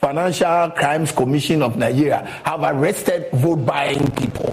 Financial 0.00 0.70
Crimes 0.72 1.12
Commission 1.12 1.62
of 1.62 1.76
Nigeria, 1.76 2.26
have 2.44 2.60
arrested 2.62 3.30
vote 3.34 3.64
buying 3.64 4.10
people 4.12 4.52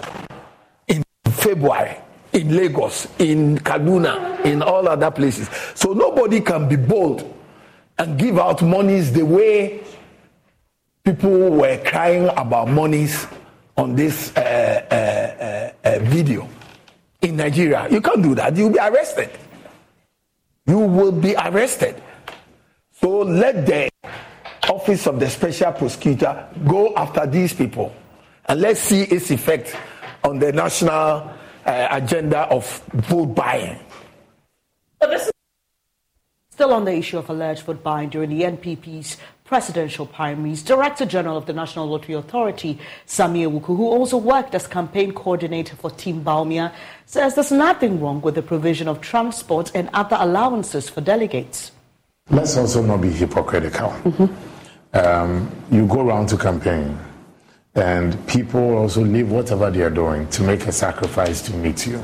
in 0.88 1.04
February 1.26 1.98
in 2.34 2.56
Lagos, 2.56 3.08
in 3.20 3.58
Kaduna, 3.58 4.46
in 4.46 4.62
all 4.62 4.88
other 4.88 5.12
places. 5.12 5.50
So 5.76 5.92
nobody 5.94 6.40
can 6.40 6.70
be 6.70 6.76
bold 6.78 7.28
and 7.98 8.18
give 8.18 8.40
out 8.40 8.62
monies 8.62 9.12
the 9.12 9.26
way 9.26 9.84
people 11.04 11.50
were 11.50 11.78
crying 11.84 12.30
about 12.38 12.70
monies 12.70 13.28
on 13.78 13.96
this 13.96 14.36
uh, 14.36 15.74
uh, 15.84 15.88
uh, 15.88 16.00
video 16.04 16.48
in 17.22 17.36
Nigeria. 17.38 17.88
You 17.90 18.02
can't 18.02 18.22
do 18.22 18.36
that. 18.36 18.56
You'll 18.56 18.72
be 18.72 18.80
arrested 18.80 19.30
you 20.66 20.80
will 20.80 21.12
be 21.12 21.36
arrested. 21.36 22.02
So 22.92 23.20
let 23.20 23.66
the 23.66 23.90
office 24.70 25.08
of 25.08 25.20
the 25.20 25.30
special 25.30 25.72
prosecutor 25.74 26.48
go 26.66 26.94
after 26.96 27.26
these 27.26 27.54
people 27.54 27.94
and 28.46 28.62
let's 28.62 28.80
see 28.80 29.04
its 29.04 29.32
effect 29.32 29.76
on 30.24 30.40
the 30.40 30.52
national 30.54 31.32
uh, 31.66 31.88
agenda 31.92 32.42
of 32.50 32.66
vote 32.94 33.34
buying. 33.36 33.80
Still 36.52 36.74
on 36.74 36.86
the 36.86 36.94
issue 36.94 37.18
of 37.18 37.30
alleged 37.30 37.64
vote 37.64 37.82
buying 37.82 38.10
during 38.10 38.30
the 38.30 38.44
NPP's 38.44 39.18
presidential 39.52 40.06
primaries, 40.06 40.64
Director 40.64 41.06
General 41.06 41.36
of 41.36 41.46
the 41.46 41.52
National 41.52 41.86
Lottery 41.86 42.16
Authority, 42.16 42.80
Sammi 43.06 43.46
Awuku, 43.46 43.76
who 43.76 43.86
also 43.86 44.16
worked 44.16 44.56
as 44.56 44.66
campaign 44.66 45.12
coordinator 45.12 45.76
for 45.76 45.92
Team 45.92 46.24
Bawumia, 46.24 46.74
says 47.06 47.36
there's 47.36 47.52
nothing 47.52 48.00
wrong 48.00 48.22
with 48.22 48.36
the 48.36 48.42
provision 48.42 48.88
of 48.88 49.02
transport 49.02 49.70
and 49.76 49.90
other 49.94 50.16
allowances 50.22 50.90
for 50.90 51.02
delegates. 51.02 51.74
Let's 52.30 52.56
also 52.56 52.82
not 52.82 53.02
be 53.02 53.10
hypocritical. 53.10 53.90
Mm-hmm. 53.90 54.98
Um, 54.98 55.52
you 55.70 55.86
go 55.86 56.00
around 56.00 56.28
to 56.28 56.38
campaign, 56.38 56.98
and 57.76 58.26
people 58.28 58.78
also 58.78 59.02
leave 59.02 59.30
whatever 59.30 59.70
they 59.70 59.82
are 59.82 59.90
doing 59.90 60.30
to 60.30 60.44
make 60.44 60.66
a 60.68 60.72
sacrifice 60.72 61.42
to 61.42 61.54
meet 61.58 61.86
you. 61.86 62.02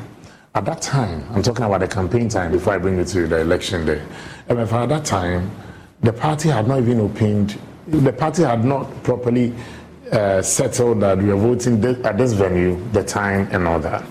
At 0.54 0.66
that 0.66 0.82
time, 0.82 1.26
I'm 1.32 1.44
talking 1.44 1.64
about 1.64 1.80
the 1.80 1.88
campaign 1.88 2.28
time 2.28 2.52
before 2.52 2.74
I 2.74 2.78
bring 2.78 3.00
it 3.00 3.08
to 3.08 3.26
the 3.26 3.40
election 3.40 3.86
day. 3.86 4.02
And 4.50 4.60
at 4.60 4.90
that 4.90 5.06
time, 5.06 5.50
the 6.02 6.14
party 6.14 6.50
had 6.50 6.68
not 6.68 6.80
even 6.80 7.00
opened, 7.00 7.60
the 7.88 8.14
party 8.14 8.44
had 8.44 8.64
not 8.64 9.04
properly 9.04 9.54
uh, 10.12 10.42
settled 10.42 11.02
that 11.02 11.18
we 11.18 11.30
are 11.32 11.36
voting 11.36 11.84
at 12.06 12.18
this 12.18 12.34
venue, 12.34 12.82
the 12.92 13.04
time, 13.04 13.48
and 13.52 13.68
all 13.68 13.80
that. 13.80 14.06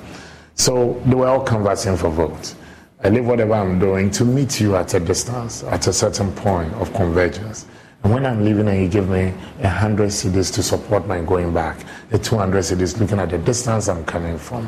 So 0.54 1.00
they 1.06 1.14
were 1.14 1.28
all 1.28 1.42
conversing 1.42 1.96
for 1.96 2.10
votes. 2.10 2.56
I 3.04 3.10
leave 3.10 3.26
whatever 3.26 3.54
I'm 3.54 3.78
doing 3.78 4.10
to 4.12 4.24
meet 4.24 4.60
you 4.60 4.74
at 4.76 4.94
a 4.94 5.00
distance, 5.00 5.62
at 5.64 5.86
a 5.86 5.92
certain 5.92 6.32
point 6.32 6.72
of 6.74 6.92
convergence. 6.94 7.66
And 8.02 8.12
when 8.12 8.24
I'm 8.24 8.44
leaving 8.44 8.68
and 8.68 8.82
you 8.82 8.88
give 8.88 9.08
me 9.08 9.34
a 9.62 9.68
hundred 9.68 10.10
cedis 10.10 10.52
to 10.54 10.62
support 10.62 11.06
my 11.06 11.20
going 11.20 11.52
back, 11.52 11.84
the 12.10 12.18
200 12.18 12.60
cedis 12.60 12.98
looking 12.98 13.18
at 13.18 13.30
the 13.30 13.38
distance 13.38 13.88
I'm 13.88 14.04
coming 14.04 14.38
from, 14.38 14.66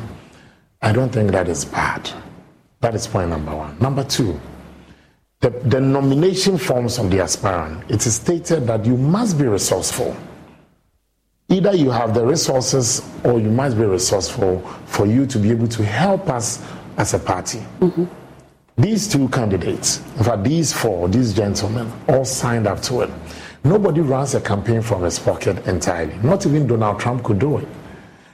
I 0.81 0.91
don't 0.91 1.09
think 1.09 1.31
that 1.31 1.47
is 1.47 1.65
bad. 1.65 2.09
That 2.81 2.95
is 2.95 3.07
point 3.07 3.29
number 3.29 3.55
one. 3.55 3.77
Number 3.79 4.03
two, 4.03 4.39
the, 5.41 5.49
the 5.49 5.79
nomination 5.79 6.57
forms 6.57 6.97
of 6.97 7.09
the 7.09 7.21
aspirant, 7.21 7.89
it 7.89 8.05
is 8.05 8.15
stated 8.15 8.67
that 8.67 8.85
you 8.85 8.97
must 8.97 9.37
be 9.37 9.45
resourceful. 9.45 10.15
Either 11.47 11.73
you 11.73 11.89
have 11.89 12.13
the 12.13 12.25
resources 12.25 13.01
or 13.23 13.39
you 13.39 13.49
must 13.49 13.77
be 13.77 13.83
resourceful 13.85 14.59
for 14.85 15.05
you 15.05 15.25
to 15.25 15.39
be 15.39 15.49
able 15.49 15.67
to 15.67 15.83
help 15.83 16.29
us 16.29 16.63
as 16.97 17.13
a 17.13 17.19
party. 17.19 17.59
Mm-hmm. 17.79 18.05
These 18.77 19.07
two 19.07 19.27
candidates, 19.29 19.99
in 20.17 20.23
fact, 20.23 20.43
these 20.43 20.71
four, 20.71 21.09
these 21.09 21.33
gentlemen, 21.33 21.91
all 22.07 22.23
signed 22.23 22.67
up 22.67 22.81
to 22.83 23.01
it. 23.01 23.09
Nobody 23.63 24.01
runs 24.01 24.35
a 24.35 24.41
campaign 24.41 24.81
from 24.81 25.03
his 25.03 25.19
pocket 25.19 25.65
entirely. 25.67 26.15
Not 26.23 26.45
even 26.45 26.67
Donald 26.67 26.99
Trump 26.99 27.23
could 27.23 27.39
do 27.39 27.57
it. 27.57 27.67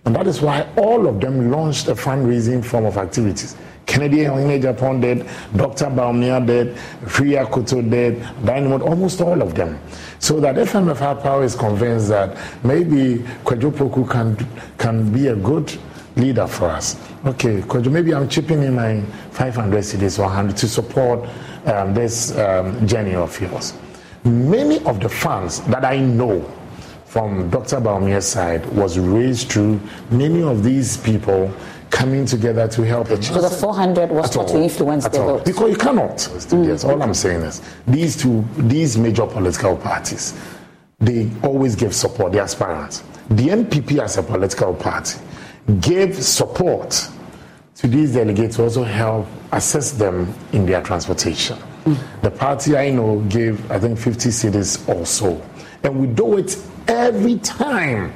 And 0.05 0.15
that 0.15 0.27
is 0.27 0.41
why 0.41 0.67
all 0.77 1.07
of 1.07 1.19
them 1.19 1.49
launched 1.49 1.87
a 1.87 1.95
fundraising 1.95 2.63
form 2.63 2.85
of 2.85 2.97
activities. 2.97 3.55
Kennedy 3.85 4.25
Ohene 4.25 4.59
Agyapong 4.61 5.01
did, 5.01 5.27
Dr. 5.55 5.85
Bawumia 5.85 6.45
did, 6.45 6.75
Afriyie 7.03 7.43
Akoto 7.43 7.87
did, 7.87 8.19
Dynamo, 8.43 8.83
almost 8.83 9.21
all 9.21 9.41
of 9.41 9.55
them. 9.55 9.79
So 10.19 10.39
that 10.39 10.55
FMFR 10.55 11.21
Power 11.21 11.43
is 11.43 11.55
convinced 11.55 12.09
that 12.09 12.37
maybe 12.63 13.17
Kwadwo 13.43 13.71
Poku 13.71 14.09
can, 14.09 14.37
can 14.77 15.11
be 15.11 15.27
a 15.27 15.35
good 15.35 15.75
leader 16.15 16.47
for 16.47 16.69
us. 16.69 16.95
Okay, 17.25 17.61
Kwadwo, 17.61 17.91
maybe 17.91 18.13
I'm 18.13 18.27
chipping 18.27 18.63
in 18.63 18.75
my 18.75 19.01
500 19.31 19.83
cedis 19.83 20.19
or 20.19 20.23
100 20.23 20.57
to 20.57 20.67
support 20.67 21.27
um, 21.65 21.93
this 21.93 22.35
um, 22.37 22.87
journey 22.87 23.15
of 23.15 23.39
yours. 23.39 23.73
Many 24.23 24.83
of 24.85 24.99
the 24.99 25.09
funds 25.09 25.61
that 25.61 25.85
I 25.85 25.99
know 25.99 26.43
from 27.15 27.49
Dr. 27.49 27.79
Bawumia's 27.79 28.27
side 28.27 28.65
was 28.75 28.99
raised 28.99 29.49
through 29.49 29.79
many 30.11 30.43
of 30.43 30.65
these 30.65 30.97
people 30.97 31.49
coming 31.89 32.25
together 32.25 32.67
to 32.67 32.81
help 32.81 33.09
each 33.09 33.31
other. 33.31 33.39
So 33.39 33.47
the 33.47 33.55
400 33.55 34.09
was 34.11 34.35
not 34.35 34.49
to 34.49 34.61
influence 34.61 35.07
the 35.07 35.19
vote. 35.19 35.45
Because 35.45 35.71
you 35.71 35.77
cannot. 35.77 36.17
Mm. 36.17 36.67
Yes, 36.67 36.83
all 36.83 37.01
I'm 37.01 37.13
saying 37.13 37.39
is 37.43 37.61
these 37.87 38.21
two, 38.21 38.43
these 38.57 38.97
major 38.97 39.25
political 39.25 39.77
parties, 39.77 40.37
they 40.99 41.31
always 41.41 41.77
give 41.77 41.95
support, 41.95 42.33
the 42.33 42.41
aspirants. 42.41 43.01
The 43.29 43.47
NPP 43.47 44.03
as 44.03 44.17
a 44.17 44.23
political 44.23 44.73
party 44.73 45.17
gave 45.79 46.21
support 46.21 47.09
to 47.75 47.87
these 47.87 48.13
delegates 48.13 48.57
to 48.57 48.63
also 48.63 48.83
help 48.83 49.25
assist 49.53 49.99
them 49.99 50.33
in 50.51 50.65
their 50.65 50.81
transportation. 50.81 51.57
Mm. 51.85 52.21
The 52.23 52.31
party 52.31 52.75
I 52.75 52.89
know 52.89 53.21
gave, 53.29 53.71
I 53.71 53.79
think, 53.79 53.99
50 53.99 54.27
cedis 54.31 54.85
or 54.93 55.05
so. 55.05 55.41
And 55.81 55.97
we 55.97 56.07
do 56.07 56.37
it 56.37 56.57
every 56.87 57.37
time 57.39 58.13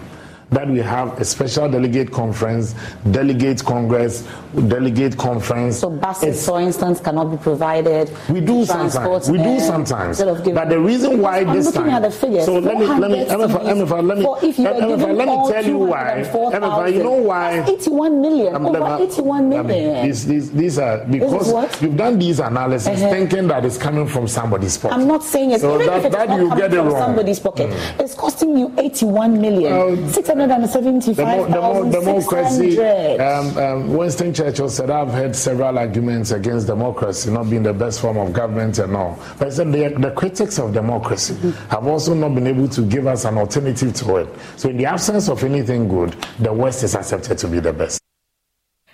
that 0.52 0.68
we 0.68 0.80
have 0.80 1.20
a 1.22 1.26
special 1.26 1.70
delegate 1.70 2.12
conference, 2.12 2.74
delegate 3.12 3.64
congress, 3.64 4.28
delegate 4.68 5.18
conference. 5.18 5.80
So 5.80 5.90
buses, 5.90 6.38
it's, 6.38 6.46
for 6.46 6.60
instance, 6.60 7.00
cannot 7.00 7.26
be 7.26 7.38
provided. 7.38 8.12
We 8.30 8.42
do 8.42 8.66
sometimes. 8.66 9.30
We 9.30 9.38
do 9.38 9.60
sometimes. 9.60 10.20
But 10.22 10.70
the 10.70 10.80
reason 10.80 11.22
why 11.22 11.40
I'm 11.40 11.56
this 11.56 11.66
looking 11.68 11.82
time. 11.84 11.90
At 11.90 12.02
the 12.04 12.12
figures, 12.12 12.46
so 12.46 12.60
let 12.60 12.78
me 12.78 12.86
let 12.86 13.12
me 13.12 13.26
Emefa, 13.26 13.60
Emefa, 13.62 14.06
let 14.06 14.18
me 14.18 14.26
Emefa, 14.26 15.16
let 15.16 15.28
me 15.28 15.52
tell 15.52 15.66
you 15.66 15.78
why. 15.78 16.24
Emefa, 16.26 16.94
you 16.94 17.04
know 17.04 17.12
why? 17.12 17.64
81 17.68 18.22
million. 18.22 18.56
Um, 18.56 18.66
over 18.66 19.04
81 19.04 19.50
million. 19.50 20.06
These, 20.06 20.26
these, 20.26 20.52
these 20.52 20.80
are 20.80 21.06
because 21.06 21.82
you've 21.82 21.98
done 21.98 22.18
these 22.20 22.40
analysis 22.40 22.88
uh-huh. 22.88 23.10
thinking 23.10 23.48
that 23.48 23.66
it's 23.66 23.78
coming 23.78 24.08
from 24.08 24.28
somebody's 24.28 24.78
pocket. 24.78 24.96
I'm 24.96 25.08
not 25.08 25.24
saying 25.24 25.52
it. 25.52 25.62
So 25.62 25.76
Even 25.76 25.88
that, 25.88 26.00
if 26.00 26.06
it's 26.06 26.16
that 26.16 26.30
not 26.30 26.40
you 26.40 26.50
coming 26.50 26.58
get 26.58 26.74
it 26.74 26.78
from 26.78 26.88
wrong. 26.88 27.02
somebody's 27.02 27.40
pocket, 27.40 27.70
mm. 27.70 28.00
it's 28.00 28.16
costing 28.16 28.58
you 28.58 28.74
81 28.78 29.42
million. 29.42 29.74
Um, 29.74 30.10
675,000. 30.10 31.92
Democracy. 31.92 32.80
Um, 33.20 33.58
um, 33.58 33.94
Winston 33.94 34.34
Churchill 34.40 34.70
said, 34.70 34.90
I've 34.90 35.10
heard 35.10 35.36
several 35.36 35.78
arguments 35.78 36.32
against 36.32 36.66
democracy 36.66 37.30
not 37.30 37.50
being 37.50 37.62
the 37.62 37.74
best 37.74 38.00
form 38.00 38.16
of 38.16 38.32
government 38.32 38.80
and 38.80 38.96
all. 38.96 39.20
But 39.38 39.48
I 39.48 39.50
said 39.50 39.74
the, 39.74 39.90
the 40.00 40.12
critics 40.12 40.58
of 40.60 40.72
democracy 40.72 41.36
have 41.70 41.86
also 41.86 42.14
not 42.14 42.36
been 42.36 42.48
able 42.48 42.70
to 42.70 42.82
give 42.84 43.06
us 43.06 43.26
an 43.26 43.38
alternative 43.38 43.94
to 43.96 44.16
it. 44.16 44.30
So, 44.56 44.70
in 44.70 44.78
the 44.78 44.86
absence 44.86 45.28
of 45.28 45.44
anything 45.44 45.90
good, 45.90 46.14
the 46.40 46.54
West 46.54 46.84
is 46.84 46.96
accepted 46.96 47.38
to 47.38 47.50
be 47.50 47.60
the 47.60 47.74
best. 47.74 48.00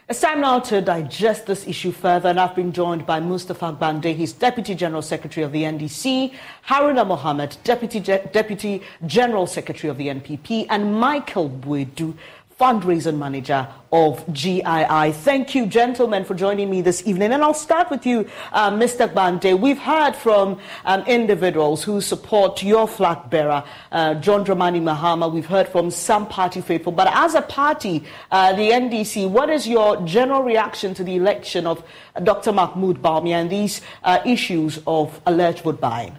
It's 0.09 0.21
time 0.21 0.41
now 0.41 0.59
to 0.61 0.81
digest 0.81 1.45
this 1.45 1.67
issue 1.67 1.91
further, 1.91 2.29
and 2.29 2.39
I've 2.39 2.55
been 2.55 2.71
joined 2.71 3.05
by 3.05 3.19
Mustapha 3.19 3.77
Gbande, 3.79 4.15
he's 4.15 4.33
Deputy 4.33 4.73
General 4.73 5.03
Secretary 5.03 5.43
of 5.43 5.51
the 5.51 5.61
NDC, 5.61 6.33
Haruna 6.67 7.05
Mohammed, 7.05 7.57
Deputy, 7.63 7.99
Deputy 7.99 8.81
General 9.05 9.45
Secretary 9.45 9.91
of 9.91 9.97
the 9.97 10.07
NPP, 10.07 10.65
and 10.71 10.99
Michael 10.99 11.49
Boadu, 11.49 12.15
fundraising 12.59 13.17
manager 13.17 13.67
of 13.91 14.25
GII. 14.27 15.13
Thank 15.13 15.55
you, 15.55 15.65
gentlemen, 15.65 16.23
for 16.23 16.35
joining 16.35 16.69
me 16.69 16.81
this 16.81 17.05
evening. 17.05 17.33
And 17.33 17.43
I'll 17.43 17.53
start 17.53 17.89
with 17.89 18.05
you, 18.05 18.27
uh, 18.53 18.71
Mr. 18.71 19.11
Gbande. 19.11 19.59
We've 19.59 19.77
heard 19.77 20.15
from 20.15 20.59
um, 20.85 21.01
individuals 21.01 21.83
who 21.83 21.99
support 21.99 22.63
your 22.63 22.87
flag 22.87 23.29
bearer, 23.29 23.63
uh, 23.91 24.15
John 24.15 24.45
Dramani 24.45 24.81
Mahama. 24.81 25.31
We've 25.31 25.45
heard 25.45 25.67
from 25.67 25.91
some 25.91 26.27
party 26.27 26.61
faithful. 26.61 26.93
But 26.93 27.09
as 27.11 27.35
a 27.35 27.41
party, 27.41 28.03
uh, 28.31 28.53
the 28.53 28.69
NDC, 28.71 29.29
what 29.29 29.49
is 29.49 29.67
your 29.67 30.01
general 30.05 30.43
reaction 30.43 30.93
to 30.93 31.03
the 31.03 31.15
election 31.17 31.67
of 31.67 31.83
Dr. 32.23 32.53
Mahmoud 32.53 33.01
Bawumia 33.01 33.41
and 33.41 33.49
these 33.49 33.81
uh, 34.03 34.19
issues 34.25 34.79
of 34.87 35.19
alleged 35.25 35.61
vote 35.61 35.81
buying? 35.81 36.15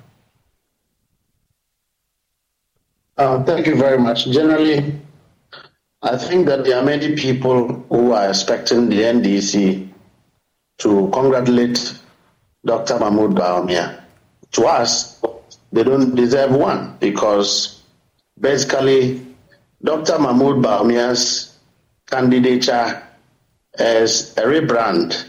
Uh, 3.17 3.43
thank 3.45 3.67
you 3.67 3.77
very 3.77 3.97
much. 3.97 4.27
Generally, 4.27 5.01
I 6.07 6.17
think 6.17 6.47
that 6.47 6.63
there 6.63 6.79
are 6.79 6.85
many 6.85 7.17
people 7.17 7.85
who 7.89 8.13
are 8.13 8.29
expecting 8.29 8.89
the 8.89 9.01
NDC 9.03 9.89
to 10.79 11.11
congratulate 11.13 11.99
Dr. 12.65 13.01
Mahmoud 13.01 13.33
Bawumia. 13.35 14.03
To 14.53 14.67
us, 14.67 15.21
they 15.73 15.83
don't 15.83 16.15
deserve 16.15 16.53
one 16.53 16.97
because 17.01 17.83
basically 18.39 19.21
Dr. 19.83 20.21
Mahmoud 20.21 20.63
Bawumia's 20.63 21.59
candidature 22.07 23.03
is 23.77 24.31
a 24.39 24.43
rebrand 24.43 25.27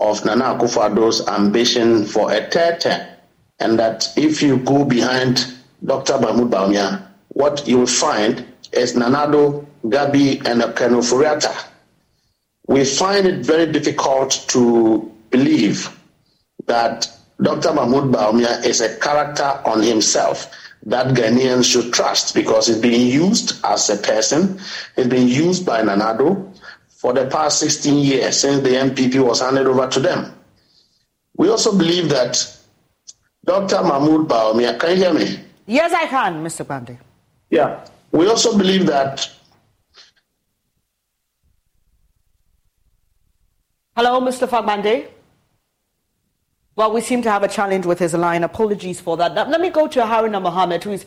of 0.00 0.24
Nana 0.24 0.56
Akufo-Addo's 0.56 1.28
ambition 1.28 2.06
for 2.06 2.32
a 2.32 2.48
third 2.50 2.80
term, 2.80 3.06
and 3.58 3.78
that 3.78 4.08
if 4.16 4.40
you 4.40 4.56
go 4.60 4.82
behind 4.86 5.46
Dr. 5.84 6.18
Mahmoud 6.18 6.50
Bawumia, 6.50 7.06
what 7.28 7.68
you'll 7.68 7.86
find 7.86 8.46
is 8.72 8.96
Nana 8.96 9.26
Addo 9.26 9.65
Gabi, 9.90 10.44
and 10.46 10.62
Ken 10.76 10.92
Ofori-Atta, 10.92 11.54
we 12.68 12.84
find 12.84 13.26
it 13.26 13.44
very 13.44 13.70
difficult 13.70 14.44
to 14.48 15.12
believe 15.30 15.88
that 16.66 17.08
Dr. 17.40 17.72
Mahmoud 17.72 18.12
Bawumia 18.12 18.64
is 18.64 18.80
a 18.80 18.96
character 18.98 19.60
on 19.64 19.82
himself 19.82 20.50
that 20.86 21.14
Ghanaians 21.14 21.70
should 21.70 21.92
trust 21.92 22.34
because 22.34 22.68
he's 22.68 22.78
being 22.78 23.08
used 23.08 23.60
as 23.64 23.90
a 23.90 23.96
person, 23.96 24.58
he's 24.94 25.08
been 25.08 25.28
used 25.28 25.66
by 25.66 25.82
Nana 25.82 26.04
Addo 26.14 26.58
for 26.88 27.12
the 27.12 27.26
past 27.26 27.58
16 27.60 27.98
years 27.98 28.40
since 28.40 28.62
the 28.62 28.70
NPP 28.70 29.24
was 29.24 29.40
handed 29.40 29.66
over 29.66 29.86
to 29.88 30.00
them. 30.00 30.32
We 31.36 31.48
also 31.48 31.76
believe 31.76 32.08
that 32.10 32.38
Dr. 33.44 33.82
Mahmoud 33.82 34.28
Bawumia, 34.28 34.78
can 34.78 34.90
you 34.90 34.96
hear 34.96 35.12
me? 35.14 35.40
Yes, 35.66 35.92
I 35.92 36.06
can, 36.06 36.42
Mr. 36.42 36.64
Gbande. 36.64 36.98
Yeah. 37.50 37.84
We 38.12 38.28
also 38.28 38.56
believe 38.56 38.86
that 38.86 39.28
Hello, 43.96 44.20
Mr. 44.20 44.46
Fagbande. 44.46 45.08
Well, 46.76 46.92
we 46.92 47.00
seem 47.00 47.22
to 47.22 47.30
have 47.30 47.42
a 47.42 47.48
challenge 47.48 47.86
with 47.86 47.98
his 47.98 48.12
line. 48.12 48.44
Apologies 48.44 49.00
for 49.00 49.16
that. 49.16 49.34
Let 49.34 49.58
me 49.58 49.70
go 49.70 49.86
to 49.88 50.00
Haruna 50.00 50.42
Mohammed, 50.42 50.84
who 50.84 50.92
is 50.92 51.06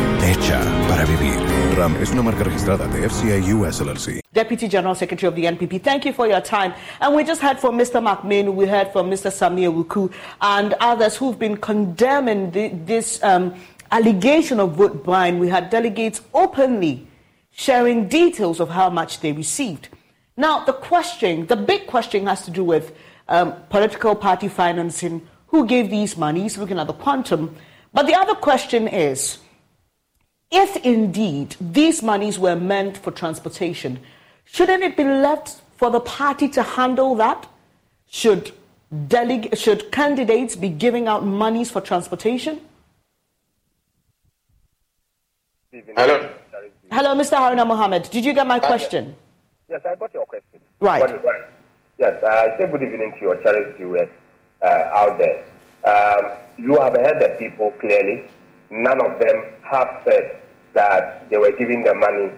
Hecha 0.23 0.59
para 0.87 1.03
vivir. 1.05 1.35
RAM 1.75 1.95
es 1.99 2.11
una 2.11 2.21
marca 2.21 2.43
registrada 2.43 2.87
de 2.87 3.07
FCI 3.07 3.53
US 3.53 3.81
LLC. 3.81 4.21
Deputy 4.31 4.67
General 4.67 4.95
Secretary 4.95 5.27
of 5.27 5.35
the 5.35 5.45
NPP, 5.45 5.81
thank 5.81 6.05
you 6.05 6.13
for 6.13 6.27
your 6.27 6.41
time. 6.41 6.73
And 6.99 7.15
we 7.15 7.23
just 7.23 7.41
heard 7.41 7.59
from 7.59 7.75
Mr. 7.75 8.01
Mac 8.03 8.23
Manu, 8.23 8.51
we 8.51 8.67
heard 8.67 8.91
from 8.93 9.09
Mr. 9.09 9.31
Sammi 9.31 9.63
Awuku, 9.65 10.13
and 10.39 10.75
others 10.79 11.17
who've 11.17 11.39
been 11.39 11.57
condemning 11.57 12.51
the, 12.51 12.69
this 12.69 13.21
um, 13.23 13.55
allegation 13.91 14.59
of 14.59 14.75
vote 14.75 15.03
buying. 15.03 15.39
We 15.39 15.49
had 15.49 15.71
delegates 15.71 16.21
openly 16.35 17.07
sharing 17.49 18.07
details 18.07 18.59
of 18.59 18.69
how 18.69 18.91
much 18.91 19.21
they 19.21 19.31
received. 19.31 19.89
Now, 20.37 20.63
the 20.65 20.73
question, 20.73 21.47
the 21.47 21.55
big 21.55 21.87
question 21.87 22.27
has 22.27 22.45
to 22.45 22.51
do 22.51 22.63
with 22.63 22.95
um, 23.27 23.55
political 23.69 24.15
party 24.15 24.49
financing, 24.49 25.27
who 25.47 25.65
gave 25.65 25.89
these 25.89 26.15
monies, 26.15 26.59
looking 26.59 26.77
at 26.77 26.85
the 26.85 26.93
quantum. 26.93 27.55
But 27.91 28.05
the 28.05 28.13
other 28.13 28.35
question 28.35 28.87
is, 28.87 29.39
if 30.51 30.75
indeed 30.85 31.55
these 31.59 32.03
monies 32.03 32.37
were 32.37 32.55
meant 32.55 32.97
for 32.97 33.11
transportation, 33.11 33.99
shouldn't 34.45 34.83
it 34.83 34.97
be 34.97 35.03
left 35.03 35.61
for 35.77 35.89
the 35.89 35.99
party 36.01 36.47
to 36.49 36.61
handle 36.61 37.15
that? 37.15 37.47
Should 38.09 38.51
dele- 39.07 39.55
should 39.55 39.91
candidates 39.91 40.55
be 40.55 40.69
giving 40.69 41.07
out 41.07 41.25
monies 41.25 41.71
for 41.71 41.79
transportation? 41.79 42.59
Hello. 45.71 46.29
Hello, 46.91 47.15
Mr. 47.15 47.37
Haruna 47.37 47.65
Mohammed. 47.65 48.09
Did 48.11 48.25
you 48.25 48.33
get 48.33 48.45
my 48.45 48.59
question? 48.59 49.15
Yes, 49.69 49.81
I 49.85 49.95
got 49.95 50.13
your 50.13 50.25
question. 50.25 50.59
Right. 50.81 51.21
Yes, 51.97 52.21
I 52.23 52.57
say 52.57 52.67
good 52.69 52.83
evening 52.83 53.13
to 53.13 53.21
your 53.21 53.41
charity 53.41 53.71
viewers 53.77 54.09
uh, 54.61 54.65
out 54.93 55.17
there. 55.17 55.45
Um, 55.85 56.31
you 56.57 56.75
have 56.81 56.93
heard 56.93 57.21
the 57.21 57.29
people 57.39 57.71
clearly. 57.79 58.25
None 58.69 58.99
of 58.99 59.17
them 59.19 59.45
have 59.63 60.01
said 60.03 60.40
that 60.73 61.29
they 61.29 61.37
were 61.37 61.51
giving 61.57 61.83
the 61.83 61.93
money 61.93 62.31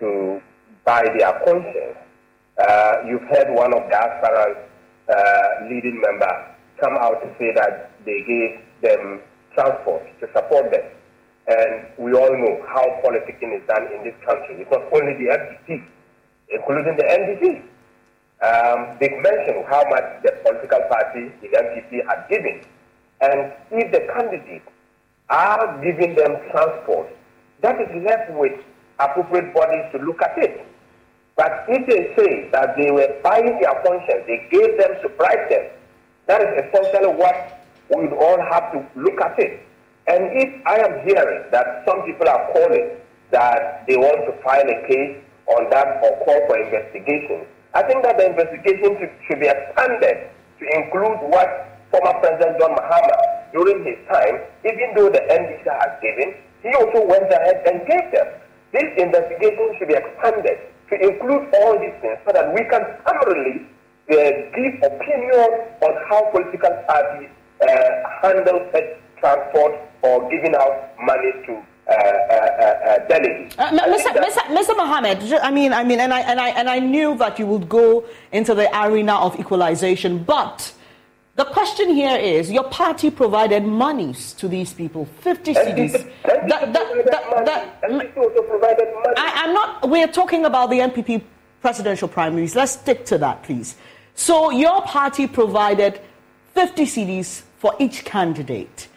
to 0.00 0.40
buy 0.84 1.02
their 1.16 1.32
conscience. 1.44 1.98
Uh, 2.58 2.92
you've 3.06 3.22
heard 3.22 3.54
one 3.54 3.74
of 3.74 3.82
the 3.88 4.56
uh, 5.08 5.68
leading 5.68 6.00
member 6.00 6.54
come 6.80 6.96
out 6.96 7.20
to 7.22 7.28
say 7.38 7.52
that 7.54 7.90
they 8.04 8.22
gave 8.26 8.60
them 8.82 9.20
transport 9.54 10.02
to 10.20 10.26
support 10.32 10.70
them. 10.70 10.84
And 11.46 11.86
we 11.98 12.12
all 12.14 12.32
know 12.32 12.64
how 12.68 12.84
politicking 13.04 13.54
is 13.54 13.66
done 13.66 13.86
in 13.92 14.04
this 14.04 14.14
country. 14.24 14.62
It 14.62 14.70
was 14.70 14.80
only 14.92 15.12
the 15.14 15.30
FDP, 15.32 15.84
including 16.48 16.96
the 16.96 17.04
NDP. 17.04 17.62
Um, 18.40 18.96
they 19.00 19.08
mentioned 19.20 19.64
how 19.68 19.84
much 19.88 20.22
the 20.22 20.32
political 20.42 20.80
party, 20.88 21.32
the 21.42 21.48
NPP, 21.48 22.06
had 22.08 22.28
given. 22.28 22.64
And 23.20 23.52
if 23.70 23.92
the 23.92 24.00
candidates 24.12 24.68
are 25.28 25.80
giving 25.82 26.14
them 26.14 26.36
transport, 26.50 27.08
that 27.62 27.80
is 27.80 27.90
left 28.04 28.32
with 28.32 28.52
appropriate 28.98 29.54
bodies 29.54 29.84
to 29.92 29.98
look 30.04 30.20
at 30.22 30.36
it. 30.38 30.66
But 31.36 31.64
if 31.68 31.86
they 31.86 32.14
say 32.16 32.48
that 32.52 32.76
they 32.76 32.90
were 32.90 33.08
buying 33.22 33.58
their 33.60 33.74
conscience, 33.82 34.22
they 34.26 34.46
gave 34.50 34.78
them 34.78 35.02
to 35.02 35.08
bribe 35.16 35.50
them, 35.50 35.66
that 36.26 36.40
is 36.40 36.64
essentially 36.64 37.12
what 37.14 37.66
we 37.90 38.06
would 38.06 38.16
all 38.16 38.40
have 38.40 38.72
to 38.72 38.86
look 38.94 39.20
at 39.20 39.38
it. 39.38 39.60
And 40.06 40.30
if 40.36 40.66
I 40.66 40.78
am 40.78 41.06
hearing 41.06 41.44
that 41.50 41.84
some 41.86 42.02
people 42.02 42.28
are 42.28 42.52
calling 42.52 42.96
that 43.30 43.84
they 43.88 43.96
want 43.96 44.24
to 44.26 44.32
file 44.42 44.68
a 44.68 44.78
case 44.86 45.16
on 45.48 45.70
that 45.70 46.00
or 46.04 46.24
call 46.24 46.46
for 46.46 46.56
investigation, 46.56 47.44
I 47.74 47.82
think 47.82 48.04
that 48.04 48.16
the 48.16 48.30
investigation 48.30 48.96
should, 49.00 49.12
should 49.26 49.40
be 49.40 49.48
expanded 49.48 50.30
to 50.60 50.64
include 50.78 51.18
what 51.28 51.74
former 51.90 52.18
President 52.20 52.58
John 52.58 52.74
Mahama, 52.74 53.16
during 53.52 53.84
his 53.84 53.98
time, 54.10 54.42
even 54.66 54.94
though 54.94 55.10
the 55.10 55.22
NDC 55.30 55.62
has 55.62 55.92
given, 56.02 56.34
he 56.64 56.72
also 56.74 57.04
went 57.06 57.30
ahead 57.30 57.62
and 57.68 57.86
gave 57.86 58.10
them. 58.10 58.26
This 58.72 58.88
investigation 58.96 59.76
should 59.78 59.88
be 59.88 59.94
expanded 59.94 60.58
to 60.90 60.94
include 60.96 61.44
all 61.60 61.78
these 61.78 61.94
things 62.00 62.18
so 62.26 62.32
that 62.32 62.52
we 62.52 62.64
can 62.72 62.82
summarily 63.06 63.68
uh, 64.08 64.16
give 64.56 64.74
opinion 64.82 65.50
on 65.84 65.92
how 66.08 66.30
political 66.32 66.72
parties 66.88 67.28
uh, 67.60 67.68
handle 68.22 68.66
such 68.72 68.88
transport 69.20 69.76
or 70.02 70.28
giving 70.30 70.54
out 70.56 70.90
money 71.04 71.32
to 71.46 71.52
uh, 71.86 71.92
uh, 71.92 72.34
uh. 72.34 72.94
Uh, 73.58 73.70
Mr. 73.70 74.10
Mr. 74.16 74.42
Mr. 74.48 74.76
Mohammed, 74.76 75.32
I 75.34 75.50
mean, 75.50 75.72
I 75.72 75.84
mean, 75.84 76.00
and 76.00 76.12
I 76.12 76.20
and 76.20 76.40
I 76.40 76.48
and 76.48 76.68
I 76.68 76.78
knew 76.78 77.14
that 77.18 77.38
you 77.38 77.46
would 77.46 77.68
go 77.68 78.04
into 78.32 78.54
the 78.54 78.68
arena 78.84 79.14
of 79.16 79.38
equalization, 79.38 80.24
but 80.24 80.72
the 81.36 81.44
question 81.44 81.90
here 81.90 82.16
is: 82.16 82.50
Your 82.50 82.64
party 82.64 83.10
provided 83.10 83.64
monies 83.64 84.32
to 84.34 84.48
these 84.48 84.72
people, 84.72 85.06
fifty 85.20 85.54
cedis. 85.54 85.92
That, 86.24 86.48
that, 86.48 86.72
that, 86.72 87.04
that, 87.04 87.80
I, 89.16 89.42
I'm 89.44 89.54
not. 89.54 89.88
We're 89.88 90.06
talking 90.08 90.44
about 90.44 90.70
the 90.70 90.78
NPP 90.78 91.22
presidential 91.60 92.08
primaries. 92.08 92.54
Let's 92.54 92.72
stick 92.72 93.04
to 93.06 93.18
that, 93.18 93.42
please. 93.42 93.76
So 94.14 94.50
your 94.50 94.82
party 94.82 95.26
provided 95.26 96.00
50 96.54 96.84
cedis 96.84 97.42
for 97.58 97.74
each 97.78 98.04
candidate. 98.04 98.88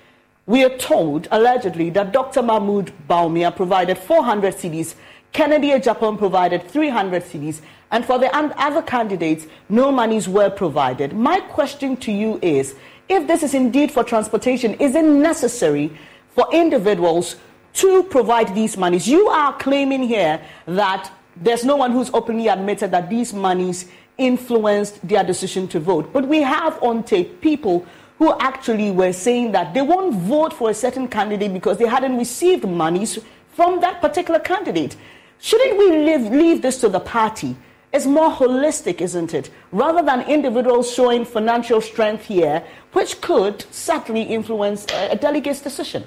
We 0.45 0.63
are 0.63 0.77
told, 0.77 1.27
allegedly, 1.31 1.89
that 1.91 2.13
Dr. 2.13 2.41
Mahmoud 2.41 2.91
Bawumia 3.09 3.55
provided 3.55 3.97
400 3.97 4.55
cedis, 4.55 4.95
Kennedy 5.37 5.69
Agyapong 5.69 6.17
provided 6.17 6.67
300 6.67 7.21
cedis, 7.21 7.61
and 7.91 8.03
for 8.03 8.17
the 8.17 8.35
other 8.35 8.81
candidates, 8.81 9.45
no 9.69 9.91
monies 9.91 10.27
were 10.27 10.49
provided. 10.49 11.13
My 11.13 11.41
question 11.41 11.95
to 11.97 12.11
you 12.11 12.39
is 12.41 12.73
if 13.07 13.27
this 13.27 13.43
is 13.43 13.53
indeed 13.53 13.91
for 13.91 14.03
transportation, 14.03 14.73
is 14.79 14.95
it 14.95 15.05
necessary 15.05 15.95
for 16.33 16.47
individuals 16.51 17.35
to 17.73 18.01
provide 18.05 18.55
these 18.55 18.77
monies? 18.77 19.07
You 19.07 19.27
are 19.27 19.55
claiming 19.59 20.01
here 20.01 20.41
that 20.65 21.11
there's 21.35 21.63
no 21.63 21.75
one 21.75 21.91
who's 21.91 22.09
openly 22.15 22.47
admitted 22.47 22.89
that 22.89 23.07
these 23.07 23.31
monies 23.31 23.85
influenced 24.17 25.07
their 25.07 25.23
decision 25.23 25.67
to 25.67 25.79
vote. 25.79 26.11
But 26.11 26.27
we 26.27 26.41
have 26.41 26.81
on 26.81 27.03
tape 27.03 27.41
people 27.41 27.85
who 28.17 28.35
actually 28.39 28.89
were 28.89 29.13
saying 29.13 29.51
that 29.51 29.75
they 29.75 29.83
won't 29.83 30.15
vote 30.15 30.51
for 30.51 30.71
a 30.71 30.73
certain 30.73 31.07
candidate 31.07 31.53
because 31.53 31.77
they 31.77 31.85
hadn't 31.85 32.17
received 32.17 32.67
monies 32.67 33.19
from 33.53 33.81
that 33.81 34.01
particular 34.01 34.39
candidate. 34.39 34.95
Shouldn't 35.39 35.77
we 35.77 35.91
leave, 35.91 36.31
leave 36.31 36.61
this 36.61 36.81
to 36.81 36.89
the 36.89 36.99
party? 36.99 37.55
It's 37.93 38.05
more 38.05 38.31
holistic, 38.31 39.01
isn't 39.01 39.33
it? 39.33 39.49
Rather 39.71 40.03
than 40.03 40.21
individuals 40.29 40.91
showing 40.91 41.25
financial 41.25 41.81
strength 41.81 42.25
here, 42.25 42.63
which 42.93 43.21
could 43.21 43.65
certainly 43.71 44.23
influence 44.23 44.85
a, 44.93 45.11
a 45.11 45.15
delegate's 45.15 45.61
decision. 45.61 46.03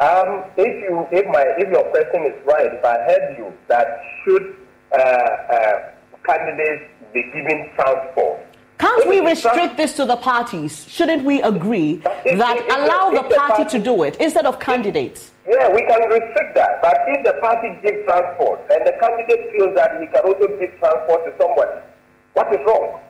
Um, 0.00 0.44
if 0.56 0.66
you, 0.82 1.06
if 1.10 1.26
my, 1.26 1.44
if 1.58 1.70
your 1.70 1.84
question 1.90 2.24
is 2.24 2.46
right, 2.46 2.66
if 2.72 2.84
I 2.84 2.96
heard 2.98 3.38
you, 3.38 3.52
that 3.68 3.86
should 4.24 4.56
uh, 4.92 4.96
uh, 4.96 5.90
candidates 6.24 6.84
be 7.12 7.22
given 7.32 7.70
transport 7.74 8.44
can't 8.78 9.08
we 9.08 9.20
restrict 9.20 9.76
this 9.76 9.94
to 9.96 10.04
the 10.04 10.16
parties? 10.16 10.86
Shouldn't 10.88 11.24
we 11.24 11.40
agree 11.42 12.02
if, 12.24 12.38
that 12.38 12.56
if, 12.58 12.66
if, 12.66 12.76
allow 12.76 13.10
the 13.10 13.34
party, 13.34 13.64
to 13.64 13.78
do 13.78 14.02
it 14.02 14.16
instead 14.16 14.46
of 14.46 14.60
candidates? 14.60 15.30
Yeah, 15.46 15.68
we 15.68 15.84
can 15.84 16.00
restrict 16.08 16.56
that. 16.56 16.80
But 16.80 16.96
if 17.08 17.20
the 17.24 17.34
party 17.40 17.76
gives 17.84 18.00
transport 18.08 18.64
and 18.72 18.80
the 18.86 18.96
candidate 18.96 19.52
feels 19.52 19.76
that 19.76 20.00
he 20.00 20.06
can 20.08 20.24
also 20.24 20.48
give 20.56 20.72
transport 20.80 21.20
to 21.28 21.32
somebody, 21.36 21.84
what 22.32 22.48
is 22.48 22.60
wrong? 22.66 23.00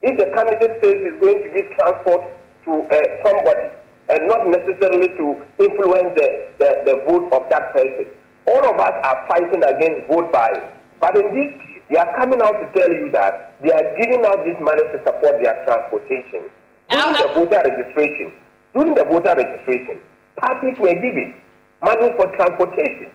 If 0.00 0.16
the 0.16 0.32
candidate 0.32 0.80
says 0.80 0.96
he's 1.04 1.20
going 1.20 1.44
to 1.44 1.50
give 1.52 1.68
transport 1.76 2.24
to 2.64 2.72
uh, 2.80 2.96
somebody 3.24 3.68
and 4.08 4.20
not 4.28 4.48
necessarily 4.48 5.08
to 5.20 5.26
influence 5.60 6.16
the, 6.16 6.28
the, 6.56 6.70
the 6.88 6.94
vote 7.08 7.28
of 7.32 7.44
that 7.52 7.72
person, 7.72 8.08
all 8.48 8.64
of 8.64 8.80
us 8.80 8.94
are 9.04 9.18
fighting 9.28 9.64
against 9.64 10.08
vote 10.08 10.32
buying. 10.32 10.64
But 11.00 11.16
in 11.16 11.28
this 11.28 11.52
case, 11.60 11.82
they 11.90 11.96
are 12.00 12.16
coming 12.16 12.40
out 12.40 12.56
to 12.56 12.66
tell 12.72 12.88
you 12.88 13.10
that 13.12 13.60
they 13.60 13.72
are 13.72 13.96
giving 14.00 14.24
out 14.24 14.44
this 14.44 14.56
money 14.60 14.80
to 14.80 14.98
support 15.04 15.44
their 15.44 15.60
transportation. 15.64 16.48
During 16.88 17.16
the 17.20 17.28
voter 17.36 17.60
registration, 17.64 18.32
during 18.72 18.94
the 18.94 19.04
voter 19.04 19.36
registration, 19.36 20.00
parties 20.36 20.78
were 20.78 20.94
giving 20.94 21.34
money 21.82 22.10
for 22.16 22.26
transportation. 22.36 23.10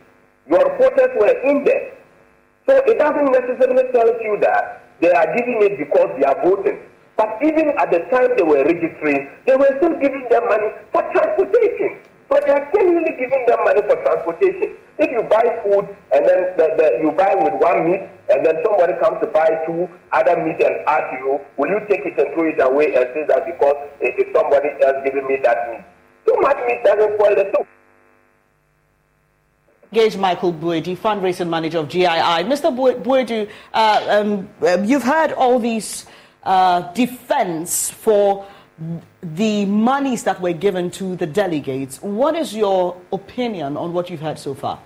Your 0.48 0.64
reporters 0.66 1.12
were 1.20 1.36
in 1.44 1.64
there. 1.64 1.94
So 2.68 2.78
it 2.86 2.98
doesn't 2.98 3.32
necessarily 3.32 3.92
tell 3.92 4.10
you 4.22 4.38
that 4.42 4.86
they 5.02 5.12
are 5.12 5.28
giving 5.36 5.62
it 5.62 5.78
because 5.78 6.10
they 6.20 6.26
are 6.26 6.38
voting. 6.44 6.80
But 7.18 7.36
even 7.44 7.76
at 7.78 7.92
the 7.92 8.00
time 8.14 8.32
they 8.38 8.44
were 8.44 8.64
registering, 8.64 9.28
they 9.46 9.56
were 9.56 9.74
still 9.78 9.98
giving 10.00 10.24
them 10.30 10.44
money 10.48 10.70
for 10.92 11.04
transportation. 11.12 12.00
But 12.30 12.46
they 12.46 12.54
are 12.54 12.70
genuinely 12.72 13.18
giving 13.18 13.44
them 13.48 13.60
money 13.66 13.82
for 13.90 13.98
transportation. 14.06 14.78
If 15.00 15.10
you 15.12 15.24
buy 15.28 15.44
food 15.66 15.90
and 16.14 16.22
then 16.24 16.54
the, 16.56 16.68
the, 16.78 16.88
you 17.02 17.12
buy 17.18 17.34
with 17.36 17.60
one 17.60 17.90
meat 17.90 18.06
and 18.30 18.46
then 18.46 18.62
somebody 18.64 18.94
comes 19.02 19.20
to 19.20 19.28
buy 19.34 19.50
two 19.66 19.90
other 20.14 20.38
meat 20.46 20.62
and 20.62 20.86
ask 20.88 21.10
you, 21.20 21.42
will 21.58 21.70
you 21.70 21.82
take 21.90 22.06
it 22.06 22.16
and 22.22 22.30
throw 22.38 22.48
it 22.48 22.62
away 22.62 22.94
and 22.96 23.10
say 23.18 23.26
that 23.28 23.50
because 23.50 23.76
if 24.00 24.16
somebody 24.32 24.70
else 24.86 25.02
giving 25.04 25.26
me 25.28 25.42
that 25.44 25.58
meat? 25.72 25.84
Too 26.30 26.42
much 26.42 26.58
meat 26.68 26.84
doesn't 26.84 27.16
spoil 27.16 27.36
the 27.36 27.52
soup. 27.56 27.68
Gage 29.92 30.18
Michael 30.18 30.54
Boadu, 30.54 30.96
fundraising 30.96 31.50
manager 31.50 31.80
of 31.80 31.88
GII. 31.88 32.46
Mr. 32.46 32.70
Boadu, 33.04 33.50
uh, 33.74 34.06
um, 34.08 34.50
um, 34.68 34.86
you've 34.86 35.02
heard 35.02 35.32
all 35.32 35.58
these 35.58 36.06
uh, 36.44 36.82
defense 36.94 37.90
for 37.90 38.46
the 39.24 39.66
monies 39.66 40.24
that 40.24 40.40
were 40.40 40.54
given 40.54 40.92
to 40.92 41.16
the 41.16 41.26
delegates. 41.26 42.00
What 42.04 42.36
is 42.36 42.56
your 42.56 42.96
opinion 43.12 43.76
on 43.76 43.94
what 43.94 44.12
you've 44.12 44.22
heard 44.22 44.38
so 44.38 44.54
far? 44.54 44.80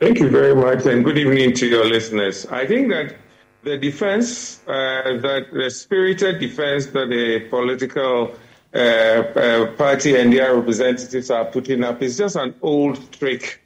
Thank 0.00 0.18
you 0.18 0.30
very 0.30 0.54
much, 0.54 0.86
and 0.86 1.04
good 1.04 1.18
evening 1.18 1.52
to 1.56 1.66
your 1.66 1.84
listeners. 1.84 2.46
I 2.46 2.66
think 2.66 2.88
that 2.88 3.16
the 3.62 3.76
defense, 3.76 4.60
uh, 4.66 4.72
that 5.20 5.48
the 5.52 5.70
spirited 5.70 6.40
defense 6.40 6.86
that 6.86 7.10
the 7.10 7.40
political 7.50 8.34
party 8.72 10.16
and 10.16 10.32
their 10.32 10.54
representatives 10.54 11.30
are 11.30 11.44
putting 11.44 11.84
up 11.84 12.02
is 12.02 12.16
just 12.16 12.36
an 12.36 12.54
old 12.62 13.12
trick 13.12 13.60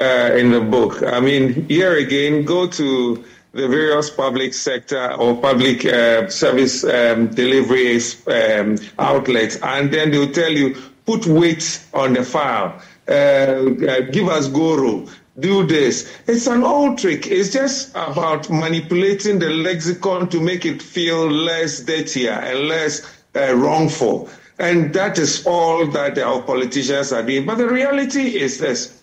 uh, 0.00 0.30
in 0.34 0.50
the 0.50 0.60
book. 0.60 1.02
I 1.02 1.20
mean, 1.20 1.66
here 1.68 1.96
again, 1.96 2.44
go 2.44 2.66
to 2.66 3.24
the 3.52 3.68
various 3.68 4.10
public 4.10 4.52
sector 4.52 5.12
or 5.14 5.34
public 5.40 5.84
uh, 5.86 6.28
service 6.28 6.84
um, 6.84 7.28
delivery 7.28 7.98
um, 8.26 8.76
outlets, 8.98 9.56
and 9.62 9.90
then 9.90 10.10
they'll 10.10 10.30
tell 10.30 10.52
you, 10.52 10.76
put 11.06 11.26
weight 11.26 11.82
on 11.94 12.12
the 12.12 12.22
file, 12.22 12.82
uh, 13.08 13.12
uh, 13.12 14.00
give 14.12 14.28
us 14.28 14.48
goro, 14.48 15.06
do 15.38 15.66
this. 15.66 16.12
It's 16.26 16.46
an 16.46 16.62
old 16.64 16.98
trick. 16.98 17.26
It's 17.26 17.52
just 17.52 17.90
about 17.90 18.50
manipulating 18.50 19.38
the 19.38 19.50
lexicon 19.50 20.28
to 20.28 20.40
make 20.40 20.66
it 20.66 20.82
feel 20.82 21.30
less 21.30 21.80
dirtier 21.80 22.32
and 22.32 22.68
less 22.68 23.00
uh, 23.34 23.54
wrongful. 23.54 24.28
And 24.58 24.92
that 24.94 25.18
is 25.18 25.46
all 25.46 25.86
that 25.88 26.18
our 26.18 26.42
politicians 26.42 27.12
are 27.12 27.22
doing. 27.22 27.44
But 27.44 27.58
the 27.58 27.68
reality 27.68 28.38
is 28.38 28.58
this. 28.58 29.02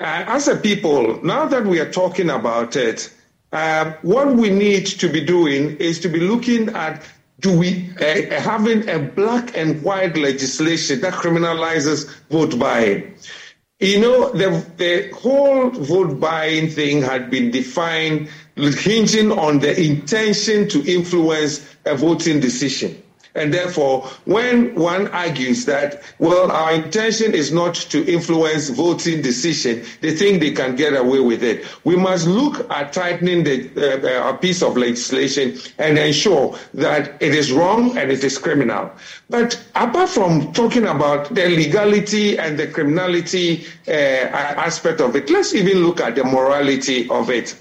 Uh, 0.00 0.24
as 0.26 0.48
a 0.48 0.56
people, 0.56 1.22
now 1.24 1.46
that 1.46 1.64
we 1.64 1.80
are 1.80 1.90
talking 1.90 2.30
about 2.30 2.76
it, 2.76 3.12
uh, 3.52 3.92
what 4.02 4.34
we 4.34 4.50
need 4.50 4.86
to 4.86 5.08
be 5.08 5.24
doing 5.24 5.76
is 5.78 6.00
to 6.00 6.08
be 6.08 6.20
looking 6.20 6.68
at 6.70 7.02
do 7.40 7.56
we 7.56 7.90
uh, 8.00 8.40
having 8.40 8.88
a 8.88 8.98
black 8.98 9.56
and 9.56 9.82
white 9.82 10.16
legislation 10.16 11.00
that 11.00 11.14
criminalizes 11.14 12.12
vote 12.30 12.58
buying. 12.58 13.14
You 13.80 14.00
know, 14.00 14.32
the, 14.32 14.66
the 14.76 15.10
whole 15.16 15.70
vote 15.70 16.18
buying 16.18 16.68
thing 16.68 17.00
had 17.00 17.30
been 17.30 17.52
defined 17.52 18.28
hinging 18.56 19.30
on 19.30 19.60
the 19.60 19.80
intention 19.80 20.68
to 20.70 20.84
influence 20.84 21.64
a 21.84 21.94
voting 21.94 22.40
decision. 22.40 23.00
And 23.38 23.54
therefore, 23.54 24.02
when 24.24 24.74
one 24.74 25.08
argues 25.08 25.64
that, 25.66 26.02
well, 26.18 26.50
our 26.50 26.72
intention 26.72 27.32
is 27.32 27.52
not 27.52 27.74
to 27.92 28.04
influence 28.12 28.68
voting 28.70 29.22
decision, 29.22 29.84
they 30.00 30.14
think 30.14 30.40
they 30.40 30.50
can 30.50 30.74
get 30.76 30.94
away 30.96 31.20
with 31.20 31.42
it. 31.42 31.64
We 31.84 31.96
must 31.96 32.26
look 32.26 32.68
at 32.70 32.92
tightening 32.92 33.44
the, 33.44 33.56
uh, 33.76 34.34
a 34.34 34.36
piece 34.36 34.62
of 34.62 34.76
legislation 34.76 35.56
and 35.78 35.98
ensure 35.98 36.58
that 36.74 37.20
it 37.22 37.34
is 37.34 37.52
wrong 37.52 37.96
and 37.96 38.10
it 38.10 38.24
is 38.24 38.36
criminal. 38.38 38.90
But 39.30 39.62
apart 39.74 40.08
from 40.10 40.52
talking 40.52 40.86
about 40.86 41.34
the 41.34 41.48
legality 41.48 42.38
and 42.38 42.58
the 42.58 42.66
criminality 42.66 43.66
uh, 43.86 43.92
aspect 43.92 45.00
of 45.00 45.14
it, 45.14 45.30
let's 45.30 45.54
even 45.54 45.78
look 45.78 46.00
at 46.00 46.16
the 46.16 46.24
morality 46.24 47.08
of 47.10 47.30
it. 47.30 47.56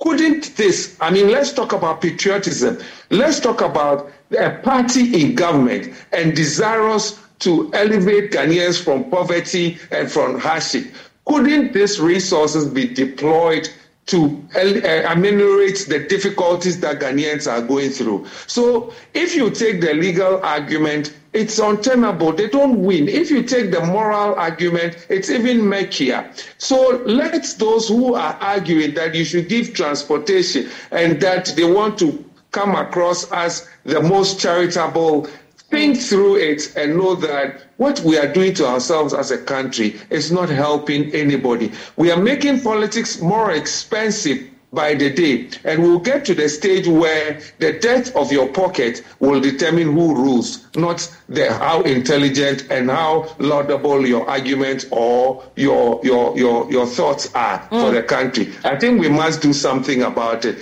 Couldn't 0.00 0.56
this, 0.56 0.96
I 1.00 1.10
mean, 1.10 1.30
let's 1.30 1.52
talk 1.52 1.72
about 1.72 2.02
patriotism. 2.02 2.78
Let's 3.10 3.40
talk 3.40 3.62
about 3.62 4.12
a 4.38 4.50
party 4.50 5.22
in 5.22 5.34
government 5.34 5.94
and 6.12 6.36
desirous 6.36 7.18
to 7.40 7.70
elevate 7.74 8.32
Ghanaians 8.32 8.82
from 8.82 9.10
poverty 9.10 9.78
and 9.90 10.10
from 10.10 10.38
hardship. 10.38 10.86
Couldn't 11.26 11.72
these 11.72 12.00
resources 12.00 12.66
be 12.66 12.86
deployed 12.86 13.68
to 14.06 14.44
uh, 14.54 15.12
ameliorate 15.12 15.86
the 15.88 16.06
difficulties 16.08 16.80
that 16.80 17.00
Ghanaians 17.00 17.50
are 17.50 17.60
going 17.60 17.90
through. 17.90 18.26
So 18.46 18.92
if 19.14 19.34
you 19.34 19.50
take 19.50 19.80
the 19.80 19.94
legal 19.94 20.40
argument, 20.42 21.12
it's 21.32 21.58
untenable. 21.58 22.32
They 22.32 22.48
don't 22.48 22.82
win. 22.82 23.08
If 23.08 23.30
you 23.30 23.42
take 23.42 23.70
the 23.70 23.84
moral 23.84 24.34
argument, 24.36 25.06
it's 25.10 25.28
even 25.28 25.60
murkier. 25.60 26.32
So 26.58 27.02
let 27.04 27.44
those 27.58 27.88
who 27.88 28.14
are 28.14 28.34
arguing 28.40 28.94
that 28.94 29.14
you 29.14 29.24
should 29.24 29.48
give 29.48 29.74
transportation 29.74 30.70
and 30.92 31.20
that 31.20 31.52
they 31.56 31.70
want 31.70 31.98
to 31.98 32.24
come 32.52 32.74
across 32.74 33.30
as 33.32 33.68
the 33.84 34.00
most 34.00 34.40
charitable 34.40 35.28
think 35.70 35.98
through 36.00 36.36
it 36.36 36.74
and 36.76 36.96
know 36.96 37.14
that 37.14 37.62
what 37.76 38.00
we 38.00 38.16
are 38.18 38.32
doing 38.32 38.54
to 38.54 38.66
ourselves 38.66 39.12
as 39.12 39.30
a 39.30 39.38
country 39.38 39.96
is 40.10 40.30
not 40.30 40.48
helping 40.48 41.12
anybody. 41.14 41.72
We 41.96 42.10
are 42.10 42.22
making 42.22 42.60
politics 42.60 43.20
more 43.20 43.50
expensive 43.50 44.48
by 44.72 44.94
the 44.94 45.10
day, 45.10 45.48
and 45.64 45.82
we'll 45.82 45.98
get 45.98 46.24
to 46.26 46.34
the 46.34 46.48
stage 46.48 46.86
where 46.86 47.40
the 47.58 47.72
depth 47.72 48.14
of 48.14 48.30
your 48.30 48.48
pocket 48.48 49.02
will 49.20 49.40
determine 49.40 49.92
who 49.92 50.14
rules, 50.14 50.66
not 50.76 51.08
the 51.28 51.52
how 51.52 51.82
intelligent 51.82 52.66
and 52.70 52.90
how 52.90 53.34
laudable 53.38 54.06
your 54.06 54.28
argument 54.28 54.84
or 54.90 55.42
your 55.56 56.00
your 56.04 56.36
your 56.36 56.70
your 56.70 56.86
thoughts 56.86 57.32
are 57.34 57.60
mm. 57.60 57.80
for 57.80 57.90
the 57.92 58.02
country. 58.02 58.52
I 58.64 58.76
think 58.76 59.00
we 59.00 59.08
must 59.08 59.40
do 59.40 59.52
something 59.52 60.02
about 60.02 60.44
it, 60.44 60.58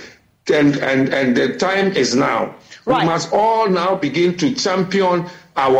and 0.51 0.77
and 0.77 1.13
and 1.13 1.35
the 1.35 1.57
time 1.57 1.91
is 1.93 2.15
now. 2.15 2.55
Right. 2.85 3.03
We 3.03 3.09
must 3.09 3.33
all 3.33 3.67
now 3.67 3.95
begin 3.95 4.37
to 4.37 4.53
champion 4.53 5.27
our, 5.55 5.79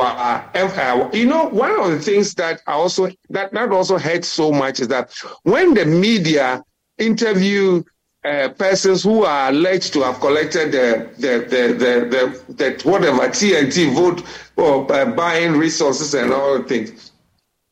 uh, 0.55 1.09
you 1.13 1.25
know, 1.25 1.49
one 1.49 1.79
of 1.79 1.91
the 1.91 1.99
things 1.99 2.33
that 2.35 2.61
I 2.65 2.73
also 2.73 3.09
that 3.29 3.51
that 3.51 3.71
also 3.71 3.97
hurts 3.97 4.27
so 4.27 4.51
much 4.51 4.79
is 4.79 4.87
that 4.87 5.13
when 5.43 5.73
the 5.73 5.85
media 5.85 6.63
interview 6.97 7.83
uh, 8.25 8.49
persons 8.49 9.03
who 9.03 9.23
are 9.23 9.49
alleged 9.49 9.93
to 9.93 10.01
have 10.01 10.19
collected 10.19 10.71
the 10.71 11.09
the 11.17 11.45
the 11.47 11.73
the, 11.73 12.43
the, 12.47 12.53
the 12.53 12.89
whatever 12.89 13.27
TNT 13.27 13.93
vote 13.93 14.23
or 14.55 14.91
uh, 14.91 15.05
buying 15.05 15.53
resources 15.53 16.13
and 16.13 16.33
all 16.33 16.57
the 16.57 16.63
things. 16.63 17.11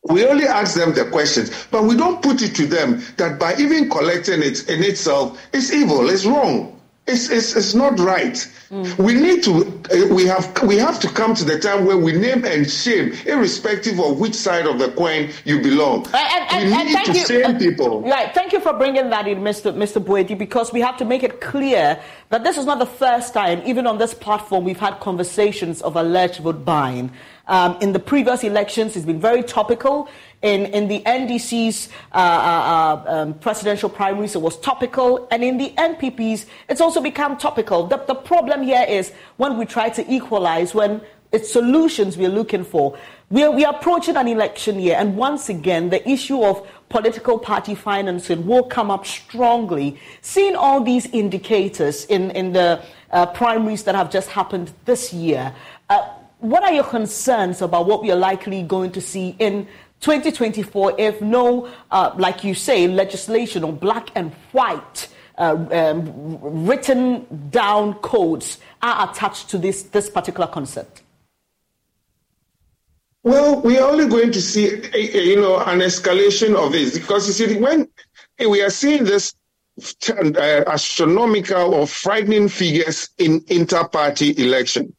We 0.06 0.26
only 0.26 0.44
ask 0.44 0.76
them 0.76 0.94
the 0.94 1.06
questions, 1.06 1.66
but 1.70 1.84
we 1.84 1.96
don't 1.96 2.22
put 2.22 2.42
it 2.42 2.54
to 2.56 2.66
them 2.66 3.02
that 3.16 3.40
by 3.40 3.56
even 3.56 3.88
collecting 3.88 4.42
it 4.42 4.68
in 4.68 4.84
itself 4.84 5.40
is 5.54 5.72
evil, 5.72 6.10
it's 6.10 6.26
wrong. 6.26 6.73
It's, 7.06 7.28
it's, 7.28 7.54
it's 7.54 7.74
not 7.74 7.98
right. 7.98 8.32
Mm. 8.70 8.96
We 8.96 9.12
need 9.12 9.42
to 9.42 9.52
uh, 9.92 10.14
we 10.14 10.24
have 10.24 10.62
we 10.62 10.78
have 10.78 10.98
to 11.00 11.08
come 11.08 11.34
to 11.34 11.44
the 11.44 11.58
time 11.58 11.84
where 11.84 11.98
we 11.98 12.12
name 12.12 12.46
and 12.46 12.68
shame, 12.68 13.12
irrespective 13.26 14.00
of 14.00 14.18
which 14.18 14.34
side 14.34 14.66
of 14.66 14.78
the 14.78 14.90
coin 14.92 15.28
you 15.44 15.60
belong. 15.60 16.06
And, 16.14 16.50
and, 16.50 16.70
we 16.70 16.84
need 16.94 17.04
to 17.04 17.12
you, 17.12 17.26
shame 17.26 17.56
uh, 17.56 17.58
people. 17.58 18.00
Right. 18.00 18.32
Thank 18.32 18.54
you 18.54 18.60
for 18.60 18.72
bringing 18.72 19.10
that 19.10 19.28
in, 19.28 19.40
Mr. 19.40 19.74
Mr. 19.74 20.02
Boadu, 20.02 20.38
because 20.38 20.72
we 20.72 20.80
have 20.80 20.96
to 20.96 21.04
make 21.04 21.22
it 21.22 21.42
clear 21.42 22.00
that 22.30 22.42
this 22.42 22.56
is 22.56 22.64
not 22.64 22.78
the 22.78 22.86
first 22.86 23.34
time, 23.34 23.60
even 23.66 23.86
on 23.86 23.98
this 23.98 24.14
platform, 24.14 24.64
we've 24.64 24.80
had 24.80 24.98
conversations 25.00 25.82
of 25.82 25.96
alleged 25.96 26.40
vote 26.40 26.64
buying. 26.64 27.10
Um, 27.46 27.76
in 27.80 27.92
the 27.92 27.98
previous 27.98 28.42
elections, 28.42 28.96
it's 28.96 29.04
been 29.04 29.20
very 29.20 29.42
topical. 29.42 30.08
In, 30.42 30.66
in 30.66 30.88
the 30.88 31.00
NDC's 31.00 31.88
uh, 32.12 32.16
uh, 32.16 33.04
uh, 33.08 33.16
um, 33.16 33.34
presidential 33.34 33.88
primaries, 33.88 34.34
it 34.34 34.42
was 34.42 34.58
topical. 34.60 35.28
And 35.30 35.44
in 35.44 35.58
the 35.58 35.70
NPP's, 35.76 36.46
it's 36.68 36.80
also 36.80 37.00
become 37.00 37.36
topical. 37.36 37.86
The, 37.86 37.98
the 37.98 38.14
problem 38.14 38.62
here 38.62 38.84
is 38.88 39.12
when 39.36 39.58
we 39.58 39.66
try 39.66 39.90
to 39.90 40.12
equalize, 40.12 40.74
when 40.74 41.02
it's 41.34 41.52
solutions 41.52 42.16
we're 42.16 42.28
looking 42.28 42.64
for. 42.64 42.96
We're, 43.28 43.50
we 43.50 43.64
are 43.64 43.74
approaching 43.74 44.16
an 44.16 44.28
election 44.28 44.78
year, 44.78 44.96
and 44.96 45.16
once 45.16 45.48
again, 45.48 45.90
the 45.90 46.08
issue 46.08 46.44
of 46.44 46.64
political 46.88 47.40
party 47.40 47.74
financing 47.74 48.46
will 48.46 48.62
come 48.62 48.90
up 48.90 49.04
strongly. 49.04 49.98
Seeing 50.20 50.54
all 50.54 50.80
these 50.80 51.06
indicators 51.06 52.04
in, 52.04 52.30
in 52.32 52.52
the 52.52 52.84
uh, 53.10 53.26
primaries 53.26 53.82
that 53.84 53.96
have 53.96 54.10
just 54.12 54.28
happened 54.28 54.72
this 54.84 55.12
year, 55.12 55.52
uh, 55.90 56.08
what 56.44 56.62
are 56.62 56.74
your 56.74 56.84
concerns 56.84 57.62
about 57.62 57.86
what 57.86 58.02
we 58.02 58.10
are 58.10 58.16
likely 58.16 58.62
going 58.62 58.92
to 58.92 59.00
see 59.00 59.34
in 59.38 59.66
2024 60.00 60.94
if 60.98 61.22
no, 61.22 61.70
uh, 61.90 62.12
like 62.18 62.44
you 62.44 62.54
say, 62.54 62.86
legislation 62.86 63.64
or 63.64 63.72
black 63.72 64.10
and 64.14 64.30
white 64.52 65.08
uh, 65.38 65.56
um, 65.70 66.38
written 66.66 67.48
down 67.48 67.94
codes 67.94 68.58
are 68.82 69.10
attached 69.10 69.48
to 69.48 69.56
this, 69.56 69.84
this 69.84 70.10
particular 70.10 70.46
concept? 70.46 71.02
Well, 73.22 73.62
we 73.62 73.78
are 73.78 73.90
only 73.90 74.06
going 74.06 74.30
to 74.32 74.42
see, 74.42 74.66
you 74.94 75.36
know, 75.36 75.60
an 75.60 75.78
escalation 75.78 76.54
of 76.56 76.72
this 76.72 76.98
because 76.98 77.26
you 77.26 77.32
see, 77.32 77.58
when 77.58 77.88
we 78.38 78.60
are 78.60 78.68
seeing 78.68 79.04
this 79.04 79.34
uh, 80.10 80.64
astronomical 80.66 81.72
or 81.72 81.86
frightening 81.86 82.48
figures 82.50 83.08
in 83.16 83.42
inter-party 83.48 84.34
election, 84.36 84.94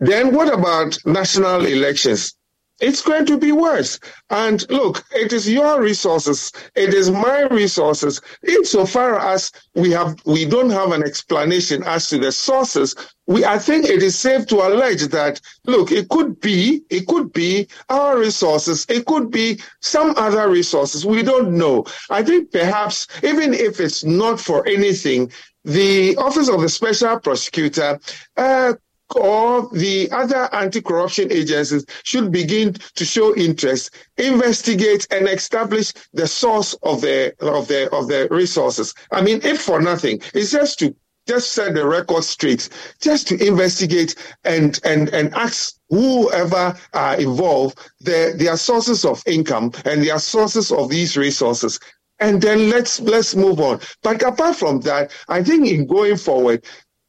then 0.00 0.34
what 0.34 0.52
about 0.52 0.98
national 1.04 1.66
elections? 1.66 2.34
it's 2.80 3.02
going 3.02 3.26
to 3.26 3.38
be 3.38 3.52
worse. 3.52 3.98
And 4.30 4.68
look, 4.70 5.04
it 5.14 5.32
is 5.32 5.50
your 5.50 5.82
resources, 5.82 6.52
it 6.74 6.94
is 6.94 7.10
my 7.10 7.42
resources. 7.42 8.20
Insofar 8.46 9.18
as 9.18 9.50
we 9.74 9.90
have, 9.92 10.16
we 10.24 10.44
don't 10.44 10.70
have 10.70 10.92
an 10.92 11.02
explanation 11.02 11.82
as 11.84 12.08
to 12.08 12.18
the 12.18 12.30
sources. 12.30 12.94
We, 13.26 13.44
I 13.44 13.58
think 13.58 13.86
it 13.86 14.02
is 14.02 14.18
safe 14.18 14.46
to 14.46 14.56
allege 14.56 15.02
that, 15.08 15.40
look, 15.66 15.90
it 15.90 16.08
could 16.08 16.40
be, 16.40 16.82
it 16.88 17.06
could 17.06 17.32
be 17.32 17.68
our 17.88 18.18
resources, 18.18 18.86
it 18.88 19.06
could 19.06 19.30
be 19.30 19.60
some 19.80 20.14
other 20.16 20.48
resources. 20.48 21.04
We 21.04 21.22
don't 21.22 21.52
know. 21.52 21.84
I 22.10 22.22
think 22.22 22.52
perhaps 22.52 23.06
even 23.22 23.54
if 23.54 23.80
it's 23.80 24.04
not 24.04 24.40
for 24.40 24.66
anything, 24.66 25.32
the 25.64 26.16
Office 26.16 26.48
of 26.48 26.62
the 26.62 26.68
Special 26.68 27.18
Prosecutor 27.18 27.98
uh, 28.36 28.74
or 29.16 29.68
the 29.72 30.10
other 30.12 30.48
anti-corruption 30.52 31.32
agencies 31.32 31.84
should 32.04 32.30
begin 32.30 32.74
to 32.94 33.04
show 33.04 33.34
interest, 33.36 33.90
investigate, 34.16 35.06
and 35.10 35.28
establish 35.28 35.92
the 36.12 36.26
source 36.26 36.74
of 36.82 37.00
the 37.00 37.34
of 37.40 37.68
the 37.68 37.88
of 37.94 38.08
the 38.08 38.28
resources. 38.30 38.94
I 39.12 39.22
mean, 39.22 39.40
if 39.42 39.62
for 39.62 39.80
nothing, 39.80 40.20
it's 40.34 40.50
just 40.52 40.78
to 40.80 40.94
just 41.26 41.52
set 41.52 41.74
the 41.74 41.86
record 41.86 42.24
straight, 42.24 42.68
just 43.00 43.28
to 43.28 43.46
investigate 43.46 44.14
and 44.44 44.80
and 44.84 45.08
and 45.10 45.34
ask 45.34 45.76
whoever 45.90 46.76
are 46.94 47.16
involved 47.16 47.78
their 48.00 48.36
their 48.36 48.56
sources 48.56 49.04
of 49.04 49.22
income 49.26 49.72
and 49.84 50.02
their 50.02 50.18
sources 50.18 50.72
of 50.72 50.88
these 50.90 51.16
resources 51.16 51.78
and 52.20 52.42
then 52.42 52.70
let's 52.70 53.00
let's 53.00 53.34
move 53.34 53.60
on. 53.60 53.80
But 54.02 54.22
apart 54.22 54.56
from 54.56 54.80
that, 54.80 55.12
I 55.28 55.42
think 55.42 55.68
in 55.68 55.86
going 55.86 56.16
forward, 56.16 56.64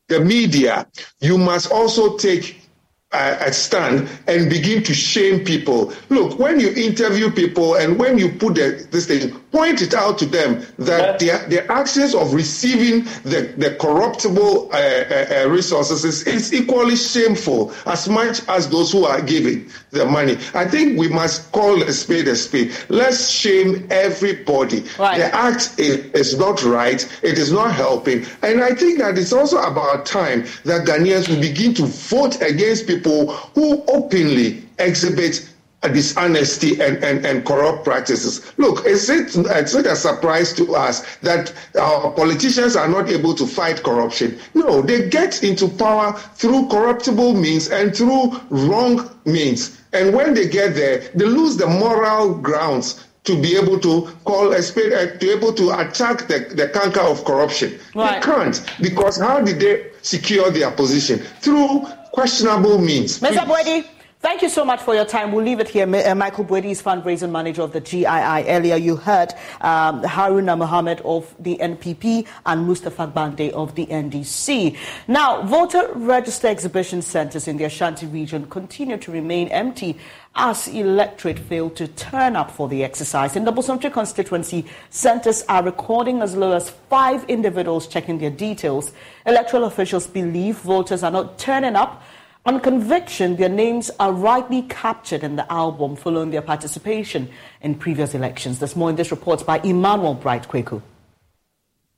the 0.10 0.20
media, 0.20 0.88
you 1.22 1.38
must 1.38 1.72
also 1.72 2.18
take 2.18 2.69
uh, 3.12 3.50
stand 3.50 4.08
and 4.28 4.50
begin 4.50 4.84
to 4.84 4.94
shame 4.94 5.44
people. 5.44 5.92
Look, 6.10 6.38
when 6.38 6.60
you 6.60 6.70
interview 6.72 7.32
people 7.32 7.76
and 7.76 7.98
when 7.98 8.20
you 8.20 8.30
put 8.30 8.56
the, 8.56 8.88
this 8.92 9.08
thing, 9.08 9.32
point 9.52 9.82
it 9.82 9.96
out 9.96 10.20
to 10.20 10.28
them 10.28 10.64
that 10.78 11.20
yes. 11.20 11.42
their, 11.42 11.50
their 11.50 11.72
actions 11.72 12.14
of 12.14 12.36
receiving 12.36 13.04
the, 13.24 13.52
the 13.58 13.76
corruptible 13.80 14.72
uh, 14.72 14.76
uh, 14.76 15.44
uh, 15.46 15.50
resources 15.50 16.06
is, 16.06 16.28
is 16.28 16.54
equally 16.54 16.96
shameful 16.96 17.74
as 17.88 18.08
much 18.08 18.48
as 18.48 18.70
those 18.70 18.92
who 18.92 19.06
are 19.06 19.22
giving 19.22 19.68
the 19.90 20.06
money. 20.06 20.38
I 20.54 20.66
think 20.66 21.00
we 21.00 21.08
must 21.08 21.52
call 21.52 21.82
a 21.82 21.92
spade 21.92 22.28
a 22.28 22.36
spade. 22.36 22.76
Let's 22.90 23.28
shame 23.28 23.88
everybody. 23.90 24.86
Right. 25.00 25.18
The 25.18 25.34
act 25.34 25.80
is, 25.80 26.06
is 26.12 26.38
not 26.38 26.64
right. 26.64 27.02
It 27.24 27.40
is 27.40 27.52
not 27.52 27.74
helping. 27.74 28.28
And 28.44 28.62
I 28.62 28.76
think 28.76 29.00
that 29.00 29.18
it's 29.18 29.34
also 29.34 29.58
about 29.64 30.06
time 30.06 30.46
that 30.66 30.86
Ghanaians 30.86 31.28
will 31.28 31.42
begin 31.42 31.74
to 31.76 31.86
vote 31.86 32.40
against 32.44 32.86
people 32.86 32.99
people 33.00 33.34
who 33.56 33.84
openly 33.88 34.64
exhibit 34.78 35.50
dishonesty 35.94 36.82
and, 36.82 37.02
and, 37.04 37.26
and 37.26 37.46
corrupt 37.46 37.86
practices. 37.86 38.52
Look, 38.58 38.86
is 38.86 39.10
it, 39.10 39.34
it's 39.36 39.74
not 39.74 39.86
a 39.86 39.96
surprise 39.96 40.52
to 40.54 40.76
us 40.76 41.16
that 41.18 41.54
our 41.80 42.12
politicians 42.12 42.76
are 42.76 42.90
not 42.90 43.10
able 43.10 43.34
to 43.36 43.48
fight 43.48 43.82
corruption. 43.82 44.38
No, 44.54 44.82
they 44.82 45.08
get 45.08 45.42
into 45.42 45.70
power 45.70 46.14
through 46.36 46.68
corruptible 46.68 47.34
means 47.34 47.70
and 47.70 47.96
through 47.96 48.42
wrong 48.50 49.10
means. 49.26 49.82
And 49.94 50.14
when 50.14 50.34
they 50.34 50.50
get 50.50 50.76
there, 50.76 51.00
they 51.16 51.26
lose 51.26 51.56
the 51.56 51.68
moral 51.68 52.36
grounds 52.36 53.06
to 53.24 53.42
be 53.42 53.56
able 53.56 53.80
to 53.80 54.12
call 54.26 54.52
a 54.52 54.62
spade, 54.62 54.92
uh, 54.94 55.12
to 55.12 55.18
be 55.18 55.30
able 55.30 55.54
to 55.54 55.72
attack 55.80 56.28
the, 56.28 56.40
the 56.56 56.70
canker 56.70 57.02
of 57.02 57.24
corruption. 57.26 57.80
Right. 57.96 58.22
They 58.22 58.26
can't 58.26 58.62
because 58.82 59.20
how 59.20 59.42
did 59.42 59.60
they 59.60 59.92
secure 60.02 60.50
their 60.52 60.72
position? 60.72 61.20
Through 61.20 61.88
questionable 62.12 62.78
means. 62.80 63.20
Mr. 63.20 63.46
Boadu, 63.46 63.86
Thank 64.22 64.42
you 64.42 64.50
so 64.50 64.66
much 64.66 64.82
for 64.82 64.94
your 64.94 65.06
time. 65.06 65.32
We'll 65.32 65.46
leave 65.46 65.62
it 65.62 65.70
here. 65.70 65.86
Uh, 65.86 66.14
Michael 66.14 66.44
Boadu 66.44 66.66
is 66.66 66.82
fundraising 66.82 67.32
manager 67.32 67.62
of 67.62 67.72
the 67.72 67.80
GII. 67.80 68.50
Earlier, 68.50 68.76
you 68.76 68.98
heard 68.98 69.34
um, 69.62 70.04
Haruna 70.04 70.58
Mohammed 70.58 71.00
of 71.06 71.34
the 71.40 71.58
NPP 71.58 72.28
and 72.46 72.68
Mustapha 72.68 73.08
Gbande 73.08 73.52
of 73.52 73.76
the 73.76 73.86
NDC. 73.86 74.76
Now, 75.08 75.44
voter 75.44 75.90
register 75.94 76.50
exhibition 76.50 77.02
centres 77.02 77.48
in 77.48 77.56
the 77.56 77.64
Ashanti 77.64 78.08
region 78.08 78.46
continue 78.50 78.98
to 78.98 79.10
remain 79.10 79.48
empty 79.48 79.98
as 80.40 80.70
electorate 80.70 81.38
fail 81.38 81.70
to 81.72 81.86
turn 81.90 82.38
up 82.38 82.50
for 82.50 82.70
the 82.70 82.82
exercise. 82.82 83.36
In 83.36 83.44
the 83.44 83.52
Bosomtwe 83.52 83.92
constituency, 83.92 84.66
centres 84.90 85.44
are 85.50 85.62
recording 85.62 86.22
as 86.22 86.34
low 86.34 86.54
as 86.54 86.70
five 86.90 87.26
individuals 87.26 87.88
checking 87.88 88.18
their 88.18 88.30
details. 88.30 88.94
Electoral 89.26 89.66
officials 89.66 90.08
believe 90.08 90.56
voters 90.60 91.04
are 91.04 91.12
not 91.12 91.38
turning 91.38 91.76
up 91.76 92.02
on 92.46 92.62
conviction, 92.62 93.36
their 93.36 93.50
names 93.50 93.92
are 94.00 94.14
rightly 94.14 94.62
captured 94.64 95.26
in 95.26 95.36
the 95.36 95.52
album 95.52 95.98
following 95.98 96.32
their 96.32 96.42
participation 96.42 97.30
in 97.62 97.76
previous 97.76 98.16
elections. 98.16 98.60
There's 98.60 98.78
more 98.78 98.90
in 98.90 98.96
this 98.96 99.12
report 99.12 99.46
by 99.46 99.60
Emmanuel 99.60 100.14
Bright 100.14 100.48
Kweku. 100.48 100.82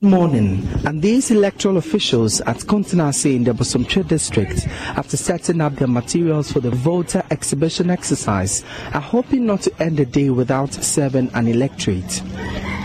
Morning, 0.04 0.68
and 0.88 1.00
these 1.00 1.30
electoral 1.30 1.78
officials 1.78 2.42
at 2.42 2.58
Kontinase 2.58 3.36
in 3.36 3.44
the 3.44 3.52
Bosomtwe 3.52 4.08
district, 4.08 4.68
after 4.98 5.16
setting 5.16 5.62
up 5.62 5.76
their 5.76 5.88
materials 5.88 6.52
for 6.52 6.60
the 6.60 6.72
voter 6.72 7.22
exhibition 7.30 7.92
exercise, 7.92 8.64
are 8.96 9.00
hoping 9.00 9.46
not 9.46 9.62
to 9.62 9.72
end 9.80 9.98
the 9.98 10.06
day 10.08 10.32
without 10.32 10.74
serving 10.74 11.30
an 11.36 11.48
electorate. 11.48 12.24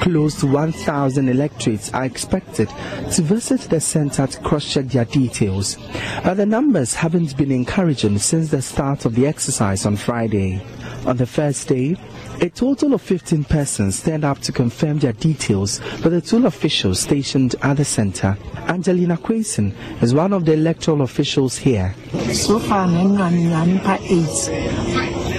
Close 0.03 0.39
to 0.41 0.47
1,000 0.47 1.31
electorates 1.31 1.91
are 1.95 2.05
expected 2.05 2.69
to 3.11 3.23
visit 3.23 3.63
the 3.63 3.81
center 3.81 4.27
to 4.27 4.41
cross-check 4.41 4.85
their 4.89 5.07
details, 5.07 5.79
but 6.23 6.35
the 6.35 6.45
numbers 6.45 6.93
haven't 6.93 7.35
been 7.39 7.51
encouraging 7.51 8.19
since 8.19 8.51
the 8.51 8.61
start 8.61 9.07
of 9.07 9.15
the 9.15 9.27
exercise 9.27 9.87
on 9.87 9.97
Friday. 9.97 10.61
On 11.07 11.17
the 11.17 11.25
first 11.25 11.67
day, 11.67 11.97
a 12.41 12.49
total 12.51 12.93
of 12.95 13.03
15 13.03 13.45
persons 13.45 13.99
stand 13.99 14.25
up 14.25 14.39
to 14.41 14.53
confirm 14.53 14.99
their 14.99 15.13
details 15.15 15.81
with 16.03 16.13
the 16.13 16.21
two 16.21 16.47
officials 16.47 17.01
stationed 17.01 17.55
at 17.63 17.79
the 17.79 17.85
center. 17.85 18.37
Angelina 18.69 19.17
Quason 19.17 19.73
is 20.03 20.13
one 20.15 20.33
of 20.33 20.45
the 20.45 20.53
electoral 20.53 21.03
officials 21.03 21.57
here. 21.57 21.95
So 22.33 22.59
far, 22.59 22.87
I'm 22.87 23.19
8 23.19 23.21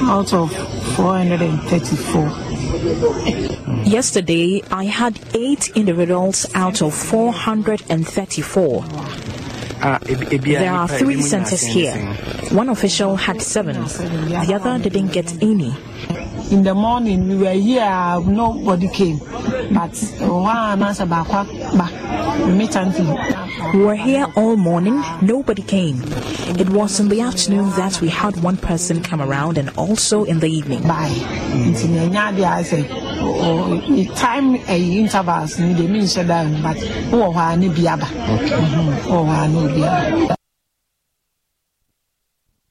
out 0.02 0.34
of 0.34 0.52
434. 0.96 3.84
Yesterday, 3.84 4.64
I 4.72 4.86
had 4.86 5.20
eight 5.34 5.70
individuals 5.76 6.46
out 6.56 6.82
of 6.82 6.96
434. 6.96 8.86
Uh, 9.80 10.00
there 10.00 10.74
are 10.74 10.88
three 10.88 11.22
centers 11.22 11.62
here. 11.62 11.96
One 12.52 12.70
official 12.70 13.16
had 13.16 13.44
seven, 13.44 13.84
the 13.84 14.60
other 14.60 14.80
didn't 14.82 15.10
get 15.14 15.32
any 15.44 15.72
in 16.52 16.64
the 16.64 16.74
morning 16.74 17.28
we 17.28 17.36
were 17.36 17.52
here 17.52 18.20
nobody 18.26 18.88
came. 18.88 19.20
But 19.72 19.94
we 23.74 23.84
were 23.84 23.96
here 23.96 24.28
all 24.36 24.56
morning 24.56 25.04
nobody 25.22 25.62
came. 25.62 26.02
It 26.60 26.70
was 26.70 27.00
in 27.00 27.10
the 27.10 27.22
afternoon 27.22 27.70
that 27.72 28.00
we 28.02 28.10
had 28.10 28.42
one 28.42 28.58
person 28.58 29.04
come 29.04 29.22
around 29.22 29.58
and 29.58 29.70
also 29.78 30.24
in 30.24 30.40
the 30.40 30.48
evening. 30.48 30.84
Bye. 30.84 31.14
Time 34.16 34.56
intervals 34.56 35.60
ni 35.60 35.74
de 35.74 35.88
mi 35.88 36.00
nhyɛ 36.00 36.28
dan 36.28 36.62
but 36.62 36.78
wɔ 37.12 37.34
hɔ 37.34 37.54
a 37.54 37.58
ne 37.58 37.68
bi 37.70 37.88
aba 37.88 38.06
wɔ 39.10 39.20
hɔ 39.26 39.44
a 39.44 39.48
ne 39.48 39.68
bi 39.74 39.82
aba 39.88 40.38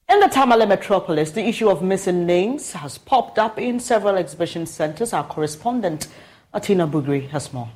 in 0.09 0.21
the 0.21 0.29
Tamale 0.29 0.67
metropolis, 0.67 1.33
the 1.33 1.45
issue 1.45 1.69
of 1.69 1.83
missing 1.83 2.27
names 2.27 2.73
has 2.73 2.97
popped 2.97 3.39
up 3.39 3.59
in 3.59 3.81
several 3.81 4.17
exhibition 4.17 4.65
centers. 4.65 5.13
Our 5.13 5.25
correspondent, 5.25 6.09
Atina 6.55 6.91
Bugri, 6.91 7.29
has 7.31 7.53
more. 7.53 7.71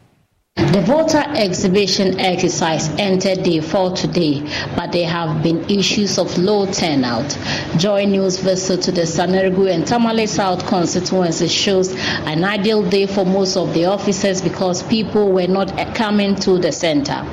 The 0.71 0.83
voter 0.83 1.25
exhibition 1.35 2.21
exercise 2.21 2.89
entered 2.91 3.43
day 3.43 3.61
four 3.61 3.91
today, 3.91 4.41
but 4.77 4.93
there 4.93 5.09
have 5.09 5.43
been 5.43 5.69
issues 5.69 6.17
of 6.17 6.39
low 6.39 6.65
turnout. 6.65 7.37
Joy 7.77 8.05
News 8.05 8.39
visit 8.39 8.83
to 8.83 8.93
the 8.93 9.01
Sagnarigu 9.01 9.69
and 9.69 9.85
Tamale 9.85 10.27
South 10.27 10.65
constituencies 10.67 11.53
shows 11.53 11.93
an 12.25 12.45
ideal 12.45 12.89
day 12.89 13.07
for 13.07 13.27
most 13.27 13.57
of 13.57 13.75
the 13.75 13.87
officers 13.87 14.41
because 14.41 14.85
people 14.85 15.33
were 15.33 15.49
not 15.49 15.77
coming 15.97 16.37
to 16.37 16.59
the 16.59 16.71
center. 16.71 17.27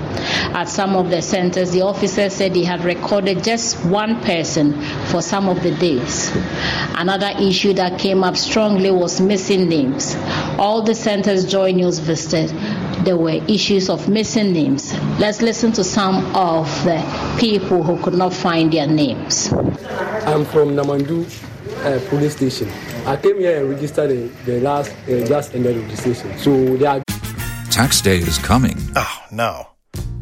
At 0.55 0.67
some 0.67 0.95
of 0.95 1.11
the 1.11 1.21
centers, 1.21 1.71
the 1.71 1.83
officers 1.83 2.33
said 2.33 2.55
they 2.55 2.63
had 2.63 2.83
recorded 2.83 3.43
just 3.43 3.85
one 3.85 4.19
person 4.21 4.81
for 5.11 5.21
some 5.21 5.47
of 5.47 5.61
the 5.61 5.75
days. 5.75 6.35
Another 6.95 7.31
issue 7.39 7.73
that 7.73 7.99
came 7.99 8.23
up 8.23 8.35
strongly 8.35 8.89
was 8.89 9.21
missing 9.21 9.69
names. 9.69 10.15
All 10.57 10.81
the 10.81 10.95
centers 10.95 11.45
Joy 11.45 11.71
News 11.73 11.99
visited 11.99 12.51
there 13.07 13.15
were 13.15 13.41
issues 13.47 13.89
of 13.89 14.09
missing 14.09 14.51
names. 14.51 14.93
Let's 15.17 15.41
listen 15.41 15.71
to 15.73 15.83
some 15.85 16.35
of 16.35 16.67
the 16.83 16.99
people 17.39 17.81
who 17.81 17.97
could 18.03 18.15
not 18.15 18.33
find 18.33 18.73
their 18.73 18.85
names. 18.85 19.49
I'm 20.27 20.43
from 20.43 20.75
Namandu 20.75 21.23
uh, 21.85 22.09
police 22.09 22.35
station. 22.35 22.69
I 23.05 23.15
came 23.15 23.39
here 23.39 23.61
and 23.61 23.69
registered 23.69 24.09
the, 24.09 24.27
the 24.43 24.59
last 24.59 24.91
uh, 25.07 25.25
just 25.25 25.55
ended 25.55 25.77
registration. 25.77 26.37
So 26.37 26.75
they 26.75 26.85
are. 26.85 27.01
Tax 27.71 28.01
day 28.01 28.17
is 28.17 28.37
coming. 28.39 28.77
Oh 28.97 29.25
no. 29.31 29.76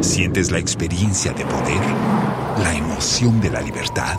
¿Sientes 0.00 0.50
la 0.50 0.58
experiencia 0.58 1.30
de 1.32 1.44
poder? 1.44 1.80
¿La 2.62 2.74
emoción 2.74 3.38
de 3.38 3.50
la 3.50 3.60
libertad? 3.60 4.16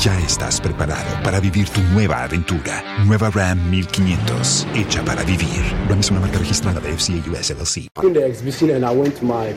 Ya 0.00 0.18
estás 0.20 0.62
preparado 0.62 1.22
para 1.22 1.40
vivir 1.40 1.68
tu 1.68 1.82
nueva 1.92 2.24
aventura. 2.24 2.82
Nueva 3.04 3.28
Ram 3.28 3.70
1500, 3.70 4.66
hecha 4.74 5.04
para 5.04 5.22
vivir. 5.22 5.60
Ram 5.90 6.00
es 6.00 6.10
una 6.10 6.20
marca 6.20 6.38
registrada 6.38 6.80
de 6.80 6.96
FCA 6.96 7.22
US 7.30 7.50
LLC. 7.50 7.88
In 8.02 8.14
the 8.14 8.24
exhibition 8.24 8.70
and 8.70 8.82
I 8.82 8.96
went 8.96 9.14
to 9.18 9.26
my 9.26 9.54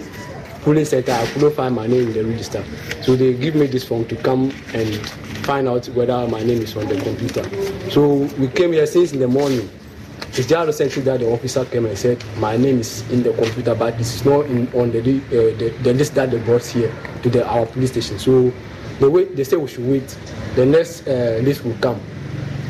polling 0.66 0.86
center, 0.86 1.14
I 1.14 1.26
couldn't 1.28 1.56
find 1.56 1.74
my 1.74 1.88
name 1.88 2.08
in 2.10 2.14
the 2.14 2.24
register. 2.24 2.62
So 3.02 3.16
they 3.16 3.34
give 3.34 3.56
me 3.56 3.68
this 3.68 3.86
form 3.86 4.04
to 4.06 4.16
come 4.18 4.52
and 4.74 5.00
find 5.46 5.70
out 5.70 5.88
whether 5.96 6.28
my 6.28 6.44
name 6.44 6.62
is 6.62 6.76
on 6.76 6.88
the 6.90 7.00
computer. 7.00 7.44
So 7.90 8.28
we 8.38 8.50
came 8.50 8.74
here 8.74 8.86
since 8.86 9.14
in 9.14 9.20
the 9.20 9.30
morning. 9.30 9.70
It's 10.38 10.46
just 10.46 10.68
recently 10.68 11.02
that 11.02 11.20
the 11.20 11.32
officer 11.32 11.66
came 11.66 11.88
and 11.88 11.98
said 11.98 12.24
my 12.38 12.58
name 12.58 12.80
is 12.80 13.02
in 13.10 13.24
the 13.24 13.34
computer, 13.34 13.74
but 13.74 14.00
it's 14.00 14.24
not 14.24 14.46
in, 14.46 14.68
on 14.74 14.92
the, 14.92 15.00
uh, 15.00 15.58
the, 15.58 15.76
the 15.82 15.94
list 15.96 16.14
that 16.14 16.30
they 16.30 16.38
brought 16.38 16.64
here 16.64 16.94
to 17.24 17.30
the, 17.30 17.44
our 17.48 17.66
police 17.66 17.90
station. 17.90 18.20
So 18.20 18.54
the 19.00 19.10
way 19.10 19.26
they 19.26 19.44
say 19.44 19.58
we 19.58 19.68
should 19.68 19.88
wait, 19.88 20.16
the 20.54 20.64
next 20.64 21.08
uh, 21.08 21.40
list 21.42 21.66
will 21.66 21.76
come. 21.82 22.00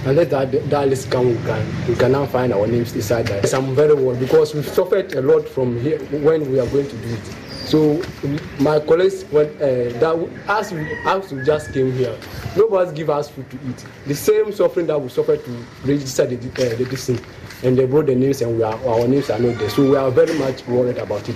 Unless 0.06 0.30
that, 0.30 0.70
that 0.70 0.88
list 0.88 1.12
come, 1.12 1.28
we 1.28 1.36
can, 1.44 1.88
we 1.90 1.96
can 1.96 2.14
now 2.14 2.26
find 2.26 2.54
our 2.54 2.68
names 2.68 2.96
inside 2.96 3.28
that. 3.28 3.54
I'm 3.54 3.76
very 3.76 3.94
worried 3.94 4.22
because 4.22 4.56
we've 4.56 4.66
suffered 4.66 5.14
a 5.16 5.22
lot 5.22 5.46
from 5.46 5.78
here 5.82 6.00
when 6.24 6.50
we 6.50 6.62
are 6.62 6.68
going 6.68 6.88
to 6.88 6.96
do 6.96 7.14
it. 7.16 7.47
So 7.68 8.02
my 8.62 8.80
colleagues, 8.80 9.24
when 9.24 9.48
uh, 9.58 9.92
that 10.00 10.30
as 10.48 10.72
we, 10.72 10.90
as 11.06 11.34
we 11.34 11.44
just 11.44 11.74
came 11.74 11.92
here, 11.92 12.18
nobody 12.56 12.96
give 12.96 13.10
us 13.10 13.30
food 13.30 13.50
to 13.50 13.58
eat. 13.68 13.86
The 14.06 14.16
same 14.16 14.54
suffering 14.54 14.88
that 14.88 14.98
we 14.98 15.10
suffered 15.10 15.44
to 15.44 15.52
register 15.84 16.26
the 16.26 16.38
uh, 16.38 16.78
the 16.78 16.86
distance, 16.86 17.22
and 17.64 17.78
they 17.78 17.86
brought 17.86 18.06
the 18.06 18.16
names, 18.16 18.42
and 18.42 18.56
we 18.56 18.64
are, 18.64 18.80
our 18.88 19.06
names 19.06 19.30
are 19.30 19.38
not 19.40 19.60
there. 19.60 19.70
So 19.70 19.84
we 19.90 19.98
are 19.98 20.10
very 20.10 20.40
much 20.40 20.66
worried 20.66 20.98
about 20.98 21.28
it. 21.28 21.36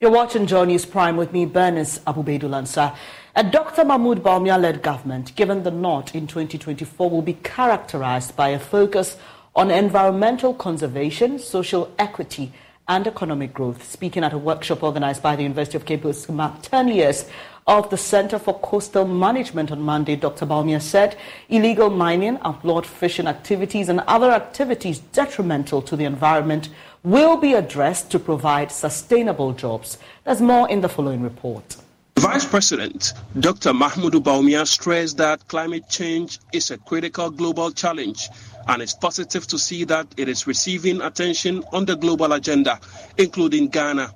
You're 0.00 0.12
watching 0.12 0.46
Joy 0.46 0.64
News 0.64 0.86
Prime 0.86 1.18
with 1.18 1.32
me, 1.32 1.44
Bernice 1.44 2.00
Abu-Baidoo 2.06 2.48
Lansah. 2.48 2.96
A 3.34 3.44
Dr. 3.44 3.84
Mahmoud 3.84 4.22
Bawumia-led 4.22 4.82
government, 4.82 5.34
given 5.36 5.64
the 5.64 5.70
nod 5.70 6.14
in 6.14 6.26
2024, 6.26 7.10
will 7.10 7.20
be 7.20 7.34
characterized 7.34 8.34
by 8.36 8.50
a 8.50 8.58
focus 8.58 9.18
on 9.54 9.70
environmental 9.70 10.54
conservation, 10.54 11.38
social 11.38 11.92
equity, 11.98 12.52
and 12.88 13.06
economic 13.06 13.52
growth. 13.52 13.84
Speaking 13.84 14.24
at 14.24 14.32
a 14.32 14.38
workshop 14.38 14.82
organized 14.82 15.22
by 15.22 15.36
the 15.36 15.42
University 15.42 15.76
of 15.76 15.84
Cape 15.84 16.02
Coast, 16.02 16.30
marked 16.30 16.64
10 16.64 16.88
years 16.88 17.26
of 17.66 17.90
the 17.90 17.98
Center 17.98 18.38
for 18.38 18.58
Coastal 18.60 19.04
Management 19.04 19.70
on 19.70 19.82
Monday, 19.82 20.16
Dr. 20.16 20.46
Bawumia 20.46 20.80
said 20.80 21.16
illegal 21.50 21.90
mining, 21.90 22.38
outlawed 22.42 22.86
fishing 22.86 23.26
activities, 23.26 23.90
and 23.90 24.00
other 24.00 24.30
activities 24.30 25.00
detrimental 25.00 25.82
to 25.82 25.94
the 25.94 26.04
environment 26.04 26.70
will 27.04 27.36
be 27.36 27.52
addressed 27.52 28.10
to 28.10 28.18
provide 28.18 28.72
sustainable 28.72 29.52
jobs. 29.52 29.98
There's 30.24 30.40
more 30.40 30.68
in 30.70 30.80
the 30.80 30.88
following 30.88 31.20
report. 31.20 31.76
Vice 32.18 32.46
President 32.46 33.12
Dr. 33.38 33.72
Mahmoud 33.72 34.14
Bawumia 34.14 34.66
stressed 34.66 35.18
that 35.18 35.46
climate 35.46 35.88
change 35.88 36.40
is 36.52 36.70
a 36.72 36.78
critical 36.78 37.30
global 37.30 37.70
challenge 37.70 38.28
and 38.68 38.82
it's 38.82 38.92
positive 38.94 39.46
to 39.46 39.58
see 39.58 39.84
that 39.84 40.06
it 40.18 40.28
is 40.28 40.46
receiving 40.46 41.00
attention 41.00 41.64
on 41.72 41.86
the 41.86 41.96
global 41.96 42.32
agenda, 42.34 42.78
including 43.16 43.68
Ghana. 43.68 44.14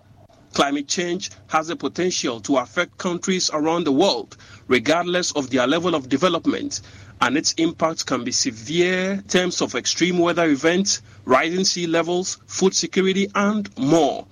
Climate 0.53 0.87
change 0.87 1.31
has 1.49 1.69
the 1.69 1.77
potential 1.77 2.39
to 2.41 2.59
affect 2.59 2.99
countries 2.99 3.49
around 3.55 3.85
the 3.85 3.93
world, 3.93 4.37
regardless 4.69 5.33
of 5.33 5.49
their 5.49 5.67
level 5.67 5.95
of 5.95 6.11
development, 6.11 6.83
and 7.23 7.39
its 7.39 7.55
impact 7.55 8.05
can 8.05 8.25
be 8.25 8.33
severe 8.33 9.13
in 9.13 9.23
terms 9.23 9.63
of 9.63 9.75
extreme 9.75 10.19
weather 10.19 10.45
events, 10.51 11.01
rising 11.25 11.65
sea 11.65 11.87
levels, 11.87 12.39
food 12.47 12.75
security, 12.75 13.29
and 13.35 13.75
more. 13.79 14.27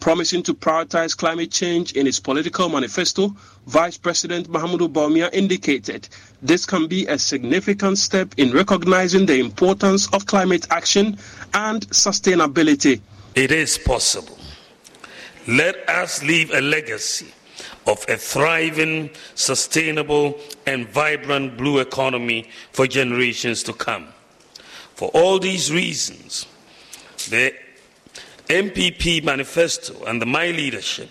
Promising 0.00 0.42
to 0.44 0.54
prioritize 0.54 1.16
climate 1.16 1.50
change 1.50 1.92
in 1.92 2.06
its 2.06 2.20
political 2.20 2.68
manifesto, 2.68 3.34
Vice 3.66 3.98
President 3.98 4.48
Mahamudu 4.48 4.88
Bawumia 4.88 5.30
indicated 5.32 6.08
this 6.42 6.64
can 6.66 6.86
be 6.86 7.06
a 7.06 7.18
significant 7.18 7.98
step 7.98 8.32
in 8.36 8.52
recognizing 8.52 9.26
the 9.26 9.40
importance 9.40 10.06
of 10.12 10.26
climate 10.26 10.66
action 10.70 11.18
and 11.54 11.88
sustainability. 11.88 13.00
It 13.34 13.50
is 13.50 13.78
possible. 13.78 14.38
Let 15.48 15.88
us 15.88 16.22
leave 16.22 16.52
a 16.52 16.60
legacy 16.60 17.32
of 17.86 18.04
a 18.08 18.16
thriving, 18.16 19.10
sustainable, 19.34 20.38
and 20.66 20.88
vibrant 20.88 21.56
blue 21.56 21.78
economy 21.78 22.48
for 22.72 22.86
generations 22.86 23.62
to 23.64 23.72
come. 23.72 24.08
For 24.94 25.08
all 25.14 25.38
these 25.38 25.72
reasons, 25.72 26.46
the 27.28 27.54
NPP 28.48 29.24
manifesto 29.24 30.04
and 30.04 30.20
the 30.20 30.26
My 30.26 30.48
Leadership 30.48 31.10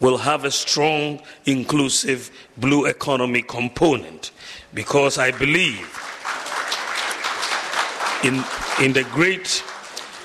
will 0.00 0.18
have 0.18 0.44
a 0.44 0.50
strong, 0.50 1.20
inclusive 1.46 2.30
blue 2.56 2.86
economy 2.86 3.42
component 3.42 4.32
because 4.74 5.18
I 5.18 5.30
believe 5.30 5.88
in, 8.24 8.42
in 8.82 8.92
the 8.92 9.06
great 9.12 9.62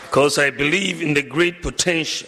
because 0.04 0.40
I 0.40 0.50
believe 0.50 1.04
in 1.04 1.14
the 1.14 1.22
great 1.22 1.62
potential 1.62 2.28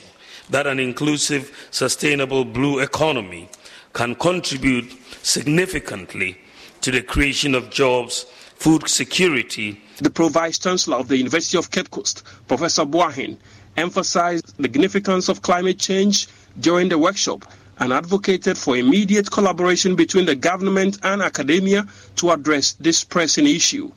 that 0.51 0.67
an 0.67 0.79
inclusive, 0.79 1.67
sustainable 1.71 2.45
blue 2.45 2.79
economy 2.79 3.49
can 3.93 4.13
contribute 4.13 4.91
significantly 5.23 6.37
to 6.81 6.91
the 6.91 7.01
creation 7.01 7.55
of 7.55 7.71
jobs, 7.71 8.25
food 8.55 8.87
security. 8.87 9.81
The 9.97 10.11
Pro 10.11 10.29
Vice 10.29 10.59
Chancellor 10.59 10.97
of 10.97 11.07
the 11.07 11.17
University 11.17 11.57
of 11.57 11.71
Cape 11.71 11.89
Coast, 11.89 12.23
Professor 12.47 12.85
Boahen, 12.85 13.37
emphasized 13.77 14.57
the 14.57 14.63
significance 14.63 15.29
of 15.29 15.41
climate 15.41 15.79
change 15.79 16.27
during 16.59 16.89
the 16.89 16.97
workshop 16.97 17.45
and 17.79 17.91
advocated 17.91 18.57
for 18.57 18.77
immediate 18.77 19.31
collaboration 19.31 19.95
between 19.95 20.25
the 20.25 20.35
government 20.35 20.99
and 21.03 21.21
academia 21.21 21.85
to 22.15 22.29
address 22.29 22.73
this 22.73 23.03
pressing 23.03 23.47
issue. 23.47 23.91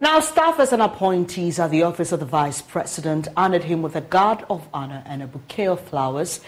Now, 0.00 0.20
staffers 0.20 0.72
and 0.72 0.82
appointees 0.82 1.58
at 1.58 1.70
the 1.70 1.82
Office 1.82 2.12
of 2.12 2.20
the 2.20 2.26
Vice 2.26 2.60
President 2.60 3.28
honored 3.36 3.64
him 3.64 3.80
with 3.82 3.96
a 3.96 4.00
guard 4.00 4.44
of 4.50 4.66
honor 4.72 5.02
and 5.06 5.22
a 5.22 5.26
bouquet 5.26 5.66
of 5.66 5.80
flowers 5.80 6.40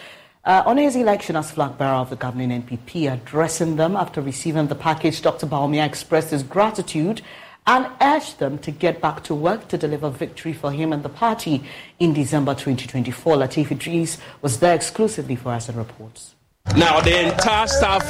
uh, 0.44 0.62
on 0.64 0.78
his 0.78 0.96
election 0.96 1.36
as 1.36 1.50
flag 1.50 1.76
bearer 1.76 1.94
of 1.94 2.10
the 2.10 2.16
governing 2.16 2.62
NPP. 2.62 3.12
Addressing 3.12 3.76
them 3.76 3.96
after 3.96 4.20
receiving 4.20 4.66
the 4.68 4.74
package, 4.74 5.22
Dr. 5.22 5.46
Bawumia 5.46 5.86
expressed 5.86 6.30
his 6.30 6.42
gratitude 6.42 7.22
and 7.66 7.88
urged 8.00 8.38
them 8.38 8.58
to 8.58 8.70
get 8.70 9.00
back 9.00 9.24
to 9.24 9.34
work 9.34 9.68
to 9.68 9.78
deliver 9.78 10.08
victory 10.08 10.52
for 10.52 10.70
him 10.70 10.92
and 10.92 11.02
the 11.02 11.08
party 11.08 11.64
in 11.98 12.12
December 12.12 12.54
2024. 12.54 13.36
Latif 13.36 13.70
Idris 13.70 14.18
was 14.42 14.60
there 14.60 14.74
exclusively 14.74 15.36
for 15.36 15.50
us 15.50 15.68
and 15.68 15.76
reports. 15.76 16.34
Now, 16.76 17.00
the 17.00 17.32
entire 17.32 17.66
staff 17.66 18.02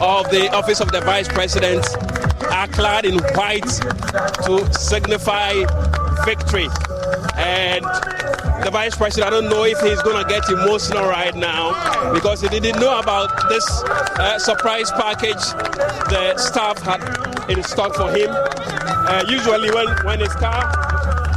of 0.00 0.30
the 0.30 0.50
Office 0.52 0.80
of 0.80 0.90
the 0.90 1.00
Vice 1.02 1.28
President 1.28 1.86
are 2.50 2.66
clad 2.68 3.04
in 3.04 3.18
white 3.34 3.62
to 4.44 4.68
signify 4.72 5.52
victory. 6.24 6.68
And 7.36 7.84
the 8.64 8.70
Vice 8.72 8.96
President, 8.96 9.26
I 9.26 9.30
don't 9.30 9.48
know 9.48 9.64
if 9.64 9.78
he's 9.80 10.02
going 10.02 10.22
to 10.22 10.28
get 10.28 10.48
emotional 10.48 11.06
right 11.06 11.34
now 11.34 12.12
because 12.12 12.40
he 12.40 12.48
didn't 12.48 12.80
know 12.80 12.98
about 12.98 13.48
this 13.48 13.82
uh, 13.84 14.38
surprise 14.38 14.90
package 14.92 15.44
the 16.10 16.36
staff 16.38 16.78
had 16.82 17.27
in 17.48 17.62
stock 17.62 17.94
for 17.94 18.10
him. 18.10 18.28
Uh, 18.30 19.24
usually, 19.28 19.70
when, 19.70 19.88
when 20.04 20.20
his 20.20 20.32
car 20.34 20.70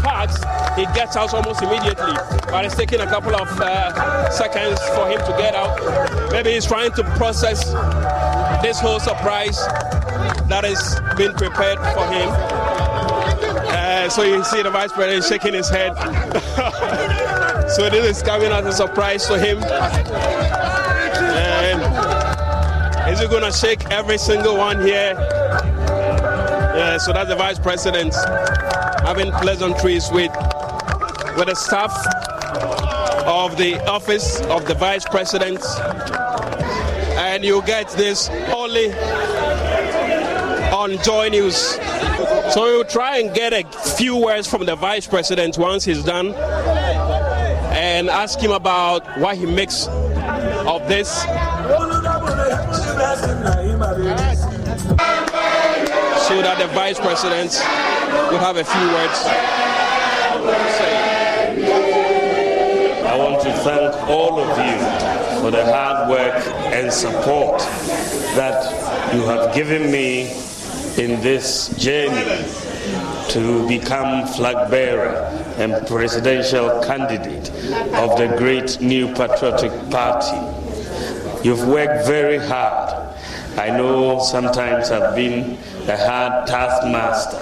parks, 0.01 0.37
he 0.75 0.85
gets 0.93 1.15
out 1.15 1.33
almost 1.33 1.61
immediately. 1.61 2.13
But 2.47 2.65
it's 2.65 2.75
taking 2.75 2.99
a 2.99 3.07
couple 3.07 3.35
of 3.35 3.47
uh, 3.59 4.29
seconds 4.29 4.79
for 4.89 5.07
him 5.07 5.19
to 5.19 5.35
get 5.37 5.55
out. 5.55 6.31
Maybe 6.31 6.51
he's 6.51 6.65
trying 6.65 6.91
to 6.93 7.03
process 7.15 7.63
this 8.61 8.79
whole 8.79 8.99
surprise 8.99 9.57
that 10.47 10.63
has 10.63 10.99
been 11.17 11.33
prepared 11.33 11.79
for 11.79 12.05
him. 12.07 12.29
Uh, 13.73 14.09
so 14.09 14.23
you 14.23 14.43
see 14.43 14.61
the 14.61 14.69
vice 14.69 14.91
president 14.91 15.23
shaking 15.25 15.53
his 15.53 15.69
head. 15.69 15.95
so 17.69 17.89
this 17.89 18.17
is 18.17 18.23
coming 18.23 18.51
as 18.51 18.65
a 18.65 18.73
surprise 18.73 19.25
to 19.27 19.39
him. 19.39 19.63
And 21.33 21.81
is 23.11 23.19
he 23.19 23.27
going 23.27 23.43
to 23.43 23.51
shake 23.51 23.89
every 23.91 24.17
single 24.17 24.57
one 24.57 24.81
here? 24.81 25.15
Yeah, 26.73 26.97
so 26.97 27.11
that's 27.11 27.29
the 27.29 27.35
vice 27.35 27.59
president 27.59 28.13
having 29.03 29.31
pleasantries 29.33 30.09
with 30.11 30.31
with 31.37 31.47
the 31.47 31.55
staff 31.55 31.91
of 33.25 33.57
the 33.57 33.77
office 33.89 34.39
of 34.41 34.65
the 34.65 34.73
vice 34.73 35.05
president, 35.05 35.61
and 37.17 37.43
you 37.43 37.61
get 37.63 37.89
this 37.91 38.29
only 38.53 38.91
on 40.71 40.97
Joy 41.03 41.29
News. 41.29 41.57
So 42.53 42.61
we'll 42.63 42.85
try 42.85 43.17
and 43.19 43.33
get 43.33 43.53
a 43.53 43.63
few 43.97 44.15
words 44.15 44.47
from 44.47 44.65
the 44.65 44.75
vice 44.75 45.07
president 45.07 45.57
once 45.57 45.83
he's 45.83 46.03
done 46.03 46.33
and 47.73 48.09
ask 48.09 48.39
him 48.39 48.51
about 48.51 49.05
what 49.19 49.35
he 49.37 49.45
makes 49.45 49.87
of 49.87 50.87
this. 50.87 51.25
So 56.31 56.41
that 56.43 56.59
the 56.59 56.67
vice 56.67 56.97
president 56.97 57.51
would 58.31 58.39
have 58.39 58.55
a 58.55 58.63
few 58.63 58.87
words. 58.93 59.19
to 59.19 60.71
say. 60.77 60.95
I 63.03 63.17
want 63.17 63.41
to 63.41 63.51
thank 63.51 63.93
all 64.09 64.39
of 64.39 64.47
you 64.57 64.77
for 65.41 65.51
the 65.51 65.65
hard 65.65 66.09
work 66.09 66.41
and 66.73 66.89
support 66.93 67.59
that 68.37 68.63
you 69.13 69.23
have 69.23 69.53
given 69.53 69.91
me 69.91 70.31
in 70.97 71.19
this 71.19 71.67
journey 71.77 72.45
to 73.31 73.67
become 73.67 74.25
flag 74.27 74.71
bearer 74.71 75.27
and 75.57 75.85
presidential 75.85 76.81
candidate 76.81 77.49
of 77.95 78.17
the 78.17 78.33
great 78.37 78.79
new 78.79 79.13
patriotic 79.13 79.73
party. 79.91 80.37
You've 81.43 81.67
worked 81.67 82.07
very 82.07 82.37
hard. 82.37 83.00
I 83.57 83.69
know 83.69 84.19
sometimes 84.19 84.91
I've 84.91 85.15
been 85.15 85.57
a 85.87 85.97
hard 85.97 86.47
taskmaster, 86.47 87.37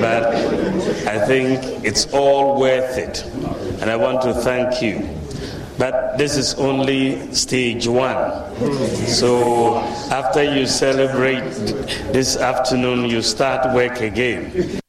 but 0.00 0.34
I 1.06 1.24
think 1.26 1.84
it's 1.84 2.12
all 2.12 2.58
worth 2.58 2.98
it. 2.98 3.24
And 3.80 3.90
I 3.90 3.96
want 3.96 4.22
to 4.22 4.34
thank 4.34 4.82
you. 4.82 5.08
But 5.78 6.16
this 6.18 6.36
is 6.36 6.54
only 6.54 7.32
stage 7.34 7.86
one. 7.88 8.30
So 9.06 9.78
after 10.10 10.42
you 10.42 10.66
celebrate 10.66 11.50
this 12.12 12.36
afternoon, 12.36 13.08
you 13.10 13.22
start 13.22 13.74
work 13.74 14.00
again. 14.00 14.81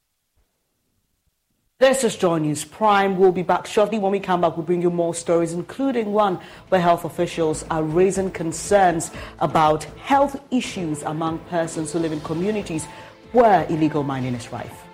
This 1.84 2.05
is 2.05 2.15
Joy 2.15 2.38
News 2.38 2.63
Prime. 2.63 3.17
We'll 3.17 3.34
be 3.34 3.43
back 3.43 3.67
shortly. 3.67 3.99
When 3.99 4.13
we 4.13 4.21
come 4.21 4.39
back, 4.39 4.55
we'll 4.55 4.65
bring 4.65 4.81
you 4.81 4.89
more 4.89 5.13
stories, 5.13 5.51
including 5.51 6.13
one 6.13 6.39
where 6.69 6.79
health 6.79 7.03
officials 7.03 7.65
are 7.69 7.84
raising 7.84 8.31
concerns 8.31 9.11
about 9.39 9.84
health 10.05 10.41
issues 10.49 11.03
among 11.03 11.39
persons 11.49 11.91
who 11.91 11.99
live 11.99 12.13
in 12.13 12.21
communities 12.21 12.86
where 13.34 13.65
illegal 13.65 14.01
mining 14.01 14.34
is 14.34 14.49
rife. 14.49 14.92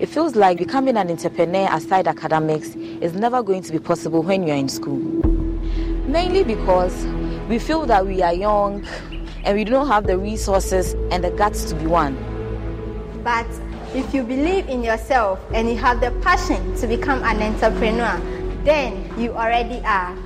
It 0.00 0.06
feels 0.06 0.34
like 0.34 0.58
becoming 0.58 0.96
an 0.96 1.08
entrepreneur 1.08 1.68
aside 1.70 2.08
academics 2.08 2.74
is 2.74 3.14
never 3.14 3.44
going 3.44 3.62
to 3.62 3.70
be 3.70 3.78
possible 3.78 4.24
when 4.24 4.44
you're 4.44 4.56
in 4.56 4.68
school. 4.68 4.98
Mainly 6.08 6.42
because 6.42 7.06
we 7.48 7.60
feel 7.60 7.86
that 7.86 8.04
we 8.04 8.20
are 8.20 8.34
young 8.34 8.84
and 9.44 9.56
we 9.56 9.62
don't 9.62 9.86
have 9.86 10.08
the 10.08 10.18
resources 10.18 10.94
and 11.12 11.22
the 11.22 11.30
guts 11.30 11.62
to 11.70 11.76
be 11.76 11.86
one. 11.86 12.16
But 13.22 13.46
if 13.94 14.12
you 14.12 14.24
believe 14.24 14.68
in 14.68 14.82
yourself 14.82 15.38
and 15.52 15.68
you 15.68 15.76
have 15.76 16.00
the 16.00 16.10
passion 16.22 16.74
to 16.78 16.88
become 16.88 17.22
an 17.22 17.40
entrepreneur, 17.40 18.20
then 18.64 19.08
you 19.16 19.30
already 19.30 19.80
are. 19.84 20.16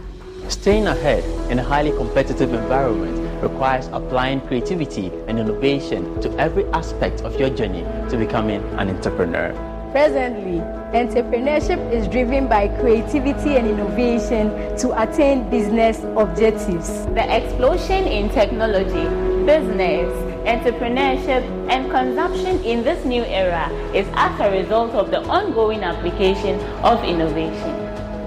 Staying 0.48 0.86
ahead 0.86 1.22
in 1.50 1.58
a 1.58 1.62
highly 1.62 1.90
competitive 1.90 2.54
environment 2.54 3.17
requires 3.42 3.88
applying 3.92 4.40
creativity 4.42 5.12
and 5.26 5.38
innovation 5.38 6.20
to 6.20 6.30
every 6.38 6.64
aspect 6.66 7.22
of 7.22 7.38
your 7.38 7.50
journey 7.50 7.82
to 8.10 8.16
becoming 8.16 8.62
an 8.78 8.90
entrepreneur. 8.90 9.52
Presently, 9.92 10.60
entrepreneurship 10.92 11.80
is 11.90 12.06
driven 12.08 12.46
by 12.46 12.68
creativity 12.78 13.56
and 13.56 13.66
innovation 13.66 14.50
to 14.78 14.92
attain 15.02 15.48
business 15.48 16.04
objectives. 16.16 17.06
The 17.16 17.24
explosion 17.34 18.04
in 18.04 18.28
technology, 18.28 19.08
business, 19.46 20.12
entrepreneurship, 20.44 21.42
and 21.70 21.90
consumption 21.90 22.62
in 22.64 22.84
this 22.84 23.02
new 23.06 23.22
era 23.24 23.68
is 23.94 24.06
as 24.12 24.40
a 24.40 24.50
result 24.50 24.92
of 24.92 25.10
the 25.10 25.22
ongoing 25.22 25.82
application 25.82 26.60
of 26.84 27.02
innovation. 27.04 27.72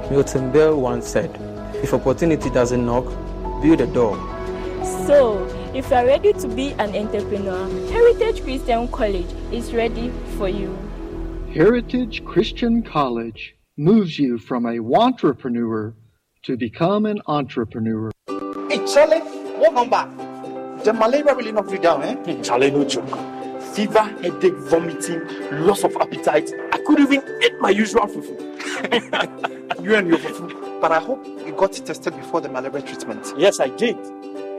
Milton 0.09 0.51
Bell 0.51 0.79
once 0.79 1.07
said, 1.07 1.29
If 1.75 1.93
opportunity 1.93 2.49
doesn't 2.49 2.83
knock, 2.83 3.05
build 3.61 3.81
a 3.81 3.87
door. 3.87 4.17
So, 5.07 5.43
if 5.73 5.89
you 5.89 5.95
are 5.95 6.05
ready 6.05 6.31
to 6.31 6.47
be 6.47 6.73
an 6.73 6.95
entrepreneur, 6.95 7.67
Heritage 7.89 8.43
Christian 8.43 8.87
College 8.89 9.25
is 9.51 9.73
ready 9.73 10.11
for 10.37 10.47
you. 10.47 10.77
Heritage 11.51 12.23
Christian 12.23 12.83
College 12.83 13.55
moves 13.77 14.19
you 14.19 14.37
from 14.37 14.67
a 14.67 14.79
entrepreneur 14.79 15.95
to 16.43 16.55
become 16.55 17.07
an 17.07 17.19
entrepreneur. 17.25 18.11
Hey, 18.69 18.85
Charlie, 18.85 19.21
welcome 19.57 19.89
back. 19.89 20.09
The 20.83 20.93
malaria 20.93 21.33
really 21.33 21.51
knocked 21.51 21.71
you 21.71 21.79
down, 21.79 22.03
eh? 22.03 22.41
Charlie, 22.43 22.69
no 22.69 22.83
joke. 22.83 23.09
Fever, 23.73 24.03
headache, 24.21 24.53
vomiting, 24.53 25.21
loss 25.65 25.83
of 25.83 25.95
appetite. 25.95 26.51
I 26.71 26.77
couldn't 26.85 27.11
even 27.11 27.41
eat 27.41 27.59
my 27.59 27.71
usual 27.71 28.05
fufu. 28.05 28.37
you 29.83 29.95
and 29.95 30.07
your 30.07 30.19
fufu. 30.19 30.79
But 30.79 30.91
I 30.91 30.99
hope 30.99 31.25
you 31.25 31.53
got 31.53 31.73
tested 31.73 32.15
before 32.15 32.41
the 32.41 32.49
malaria 32.49 32.81
treatment. 32.81 33.33
Yes, 33.37 33.59
I 33.59 33.69
did. 33.69 33.97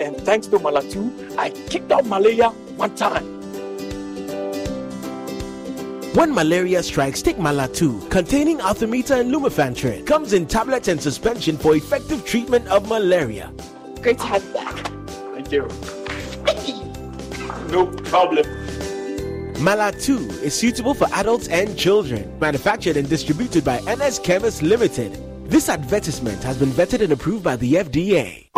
And 0.01 0.17
thanks 0.23 0.47
to 0.49 0.59
Malatu, 0.59 1.37
I 1.37 1.51
kicked 1.69 1.93
out 1.93 2.07
malaria 2.07 2.51
one 2.77 2.95
time. 2.97 3.43
When 6.15 6.35
malaria 6.35 6.83
strikes, 6.83 7.23
take 7.23 7.39
Malatu, 7.39 8.11
containing 8.11 8.59
Artemether 8.59 9.21
and 9.21 9.33
Lumefantrine. 9.33 10.07
Comes 10.07 10.35
in 10.35 10.47
tablets 10.47 10.89
and 10.89 11.01
suspension 11.01 11.57
for 11.57 11.75
effective 11.75 12.27
treatment 12.27 12.69
of 12.69 12.87
malaria. 12.87 13.51
Great 14.03 14.19
to 14.19 14.27
have 14.27 14.45
you 14.45 14.53
back. 14.53 14.91
Thank 15.35 15.51
you. 15.51 15.63
no 17.71 17.87
problem. 18.05 18.45
Malatu 19.63 20.29
is 20.43 20.53
suitable 20.55 20.93
for 20.93 21.07
adults 21.15 21.49
and 21.49 21.79
children. 21.79 22.39
Manufactured 22.39 22.99
and 22.99 23.09
distributed 23.09 23.65
by 23.65 23.81
NS 23.81 24.19
Chemist 24.19 24.61
Limited. 24.63 25.17
This 25.49 25.71
advertisement 25.71 26.43
has 26.43 26.59
been 26.59 26.71
vetted 26.71 27.01
and 27.01 27.13
approved 27.13 27.45
by 27.45 27.57
the 27.57 27.75
FDA. 27.75 28.49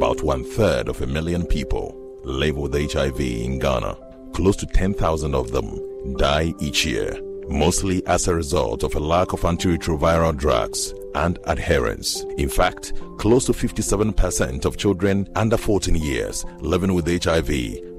About 0.00 0.22
one 0.22 0.44
third 0.44 0.88
of 0.88 1.02
a 1.02 1.06
million 1.06 1.44
people 1.44 1.94
live 2.24 2.56
with 2.56 2.72
HIV 2.72 3.20
in 3.20 3.58
Ghana. 3.58 3.98
Close 4.32 4.56
to 4.56 4.64
10,000 4.64 5.34
of 5.34 5.52
them 5.52 6.16
die 6.16 6.54
each 6.58 6.86
year, 6.86 7.20
mostly 7.50 8.02
as 8.06 8.26
a 8.26 8.34
result 8.34 8.82
of 8.82 8.94
a 8.94 8.98
lack 8.98 9.34
of 9.34 9.42
antiretroviral 9.42 10.34
drugs 10.38 10.94
and 11.14 11.38
adherence. 11.44 12.24
In 12.38 12.48
fact, 12.48 12.92
close 13.18 13.44
to 13.46 13.52
57% 13.52 14.64
of 14.64 14.76
children 14.76 15.28
under 15.36 15.56
14 15.56 15.94
years 15.94 16.44
living 16.60 16.94
with 16.94 17.22
HIV 17.22 17.48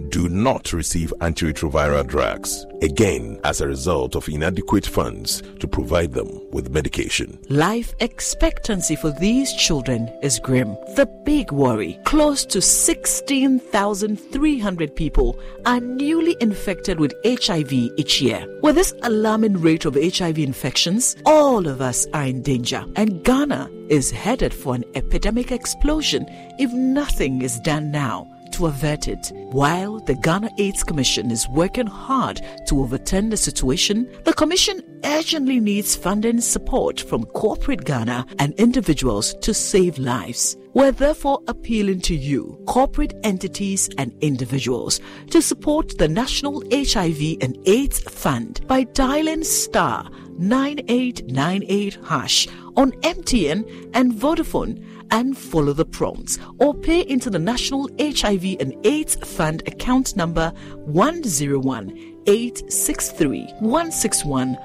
do 0.09 0.28
not 0.30 0.74
receive 0.74 1.14
antiretroviral 1.20 2.07
drugs, 2.07 2.66
again, 2.82 3.39
as 3.43 3.62
a 3.62 3.68
result 3.68 4.16
of 4.16 4.28
inadequate 4.28 4.84
funds 4.86 5.43
to 5.59 5.68
provide 5.68 6.14
them 6.14 6.41
with 6.51 6.72
medication. 6.72 7.38
Life 7.49 7.93
expectancy 7.99 8.95
for 8.95 9.12
these 9.12 9.53
children 9.53 10.09
is 10.22 10.39
grim. 10.39 10.76
The 10.95 11.05
big 11.24 11.51
worry 11.51 11.99
close 12.05 12.45
to 12.47 12.59
16,300 12.62 14.95
people 14.95 15.39
are 15.66 15.80
newly 15.80 16.36
infected 16.41 16.99
with 16.99 17.14
HIV 17.24 17.72
each 17.72 18.22
year. 18.22 18.45
With 18.62 18.76
this 18.76 18.93
alarming 19.03 19.62
rate 19.62 19.86
of 19.86 19.95
HIV 19.95 20.39
infections, 20.39 21.16
all 21.26 21.68
of 21.68 21.80
us 21.82 22.07
are 22.14 22.26
in 22.26 22.41
danger, 22.41 22.84
and 23.02 23.24
Ghana 23.24 23.68
is 23.89 24.12
headed 24.12 24.54
for 24.54 24.76
an 24.76 24.86
epidemic 24.93 25.52
explosion 25.52 26.24
if 26.60 26.72
nothing 26.72 27.41
is 27.41 27.60
done 27.62 27.89
now 27.89 28.32
to 28.52 28.68
avert 28.68 29.08
it. 29.08 29.32
While 29.49 30.02
the 30.02 30.14
Ghana 30.14 30.52
AIDS 30.60 30.84
Commission 30.84 31.32
is 31.32 31.49
working 31.49 31.88
hard 31.88 32.43
to 32.68 32.80
overturn 32.80 33.32
the 33.32 33.38
situation, 33.38 34.08
the 34.24 34.36
Commission 34.36 34.84
urgently 35.04 35.60
needs 35.60 35.95
funding 35.95 36.41
support 36.41 36.99
from 37.02 37.26
corporate 37.26 37.86
Ghana 37.86 38.28
and 38.38 38.54
individuals 38.60 39.34
to 39.41 39.52
save 39.52 39.97
lives. 39.97 40.56
We're 40.74 40.93
therefore 40.93 41.41
appealing 41.47 41.99
to 42.01 42.15
you, 42.15 42.57
corporate 42.65 43.13
entities 43.24 43.89
and 43.97 44.13
individuals, 44.22 45.01
to 45.30 45.41
support 45.41 45.97
the 45.97 46.07
National 46.07 46.63
HIV 46.72 47.38
and 47.41 47.57
AIDS 47.65 47.99
Fund 47.99 48.65
by 48.67 48.86
dialing 48.86 49.43
star 49.43 50.09
9898 50.38 51.99
hash 52.05 52.47
on 52.78 52.93
MTN 53.01 53.91
and 53.93 54.13
Vodafone 54.13 54.82
and 55.11 55.38
follow 55.38 55.74
the 55.74 55.86
prompts 55.86 56.39
or 56.59 56.74
pay 56.74 57.01
into 57.01 57.30
the 57.30 57.39
National 57.39 57.89
HIV 57.99 58.55
and 58.61 58.74
AIDS 58.86 59.15
Fund 59.15 59.67
account 59.67 60.15
number 60.15 60.53
101 60.86 61.89
863 62.28 63.45
161 63.59 64.57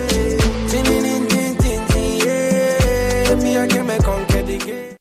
Me, 3.43 3.57
I 3.57 3.67
can 3.67 3.85
make 3.87 4.03
conquer 4.03 4.41
the 4.43 4.57
game. 4.57 4.95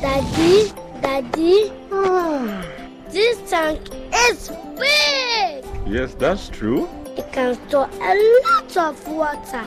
Daddy, 0.00 0.72
Daddy, 1.02 1.72
ah, 1.92 2.64
this 3.10 3.50
tank 3.50 3.80
is 4.14 4.48
big. 4.78 5.64
Yes, 5.86 6.14
that's 6.14 6.48
true. 6.48 6.88
It 7.16 7.32
can 7.32 7.54
store 7.68 7.88
a 7.92 8.14
lot 8.44 8.76
of 8.76 9.08
water. 9.08 9.64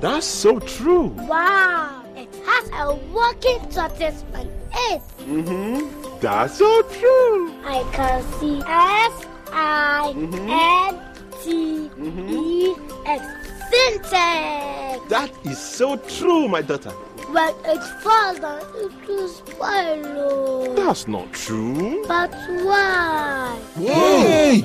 That's 0.00 0.26
so 0.26 0.58
true. 0.58 1.06
Wow, 1.28 2.04
it 2.16 2.28
has 2.44 2.68
a 2.70 2.94
working 3.12 3.60
tortoise 3.70 4.24
on 4.34 4.46
it. 4.90 5.02
Mm-hmm. 5.20 6.18
That's 6.20 6.58
so 6.58 6.82
true. 6.82 7.52
I 7.64 7.84
can 7.92 8.22
see 8.40 8.60
S 8.66 9.26
I 9.52 10.12
N 10.16 11.00
T 11.42 11.90
E 12.00 12.74
X 13.06 13.24
Sintex. 13.70 15.08
That 15.08 15.30
is 15.44 15.58
so 15.58 15.96
true, 15.96 16.48
my 16.48 16.62
daughter. 16.62 16.90
When 17.30 17.54
it 17.64 17.82
falls 18.02 18.38
down, 18.40 18.60
it 18.76 18.92
will 19.06 19.28
spoil. 19.28 20.74
That's 20.74 21.06
not 21.06 21.32
true. 21.32 22.04
But 22.08 22.32
why? 22.64 23.58
Yay! 23.78 24.64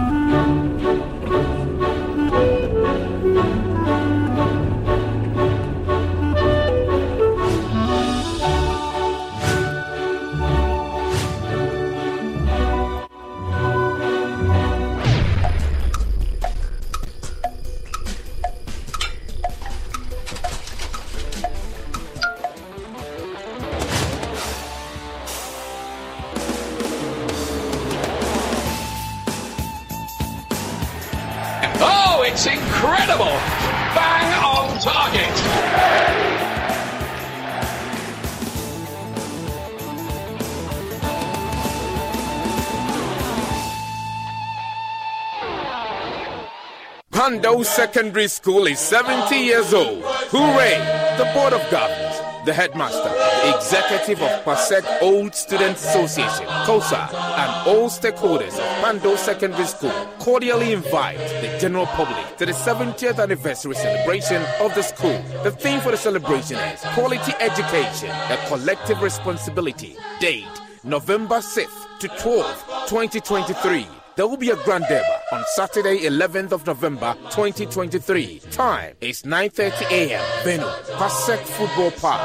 Kpando 47.21 47.63
Secondary 47.63 48.27
School 48.27 48.65
is 48.65 48.79
70 48.79 49.35
years 49.35 49.75
old. 49.75 50.01
Hooray! 50.33 50.73
The 51.19 51.31
Board 51.35 51.53
of 51.53 51.61
Governors, 51.69 52.17
the 52.47 52.51
headmaster, 52.51 53.09
the 53.43 53.55
executive 53.55 54.23
of 54.23 54.43
PASEC 54.43 55.03
Old 55.03 55.35
Students 55.35 55.85
Association, 55.85 56.47
COSA, 56.65 57.09
and 57.13 57.69
all 57.69 57.91
stakeholders 57.91 58.57
of 58.57 58.65
Kpando 58.81 59.15
Secondary 59.19 59.67
School 59.67 59.93
cordially 60.17 60.73
invite 60.73 61.19
the 61.19 61.55
general 61.61 61.85
public 61.85 62.37
to 62.37 62.47
the 62.47 62.53
70th 62.53 63.21
anniversary 63.21 63.75
celebration 63.75 64.41
of 64.59 64.73
the 64.73 64.81
school. 64.81 65.21
The 65.43 65.51
theme 65.51 65.79
for 65.79 65.91
the 65.91 65.97
celebration 65.97 66.57
is 66.57 66.81
Quality 66.95 67.33
Education, 67.39 68.09
a 68.09 68.43
Collective 68.47 68.99
Responsibility. 69.03 69.95
Date 70.19 70.47
November 70.83 71.37
6th 71.37 71.99
to 71.99 72.07
12th, 72.07 72.87
2023. 72.89 73.85
There 74.15 74.25
will 74.25 74.37
be 74.37 74.49
a 74.49 74.55
grand 74.63 74.85
deba 74.85 75.20
on 75.31 75.43
Saturday, 75.55 75.99
11th 75.99 76.51
of 76.51 76.65
November, 76.67 77.15
2023. 77.31 78.41
Time 78.51 78.95
is 79.01 79.23
9:30 79.23 79.89
a.m. 79.91 80.23
Venue: 80.43 80.65
Pasek 80.99 81.39
Football 81.39 81.91
Park. 81.91 82.21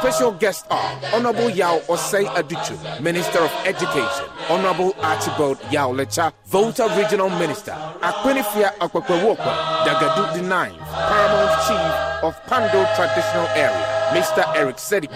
Special 0.00 0.32
guests 0.32 0.64
are 0.70 0.98
Honorable 1.12 1.50
Yaw 1.50 1.80
Osei 1.88 2.24
Adutwum, 2.36 3.00
Minister 3.02 3.40
of 3.40 3.52
Education, 3.66 4.26
Honorable 4.48 4.94
Archibald 5.00 5.58
Yao 5.70 5.92
Letsa, 5.92 6.32
Volta 6.46 6.88
Regional 6.96 7.28
Minister, 7.30 7.72
Akpenifia 8.00 8.72
Akwekwewopa, 8.78 9.84
Dagadu 9.84 10.34
the 10.36 10.42
Ninth, 10.42 10.78
Paramount 10.78 11.52
Chief 11.66 12.24
of 12.24 12.34
Kpando 12.46 12.80
Traditional 12.96 13.46
Area, 13.56 13.86
Mr. 14.12 14.44
Eric 14.56 14.76
Sedi 14.76 15.08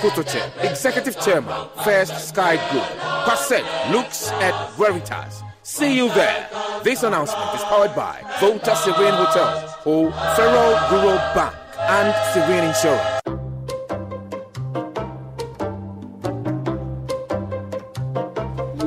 Executive 0.70 1.18
Chairman, 1.20 1.68
First 1.84 2.28
Sky 2.28 2.56
Group. 2.70 2.84
Pasek 3.24 3.64
looks 3.92 4.30
at 4.32 4.54
Veritas. 4.76 5.42
See 5.66 5.96
you 5.96 6.10
there. 6.10 6.46
This 6.82 7.04
announcement 7.04 7.54
is 7.54 7.62
powered 7.62 7.94
by 7.96 8.20
Volta 8.38 8.76
Serene 8.76 9.14
Hotel, 9.14 9.66
Ho 9.84 10.10
Federal 10.36 10.72
Rural 10.92 11.16
Bank, 11.34 11.56
and 11.78 12.12
Serene 12.34 12.64
Insurance. 12.64 13.22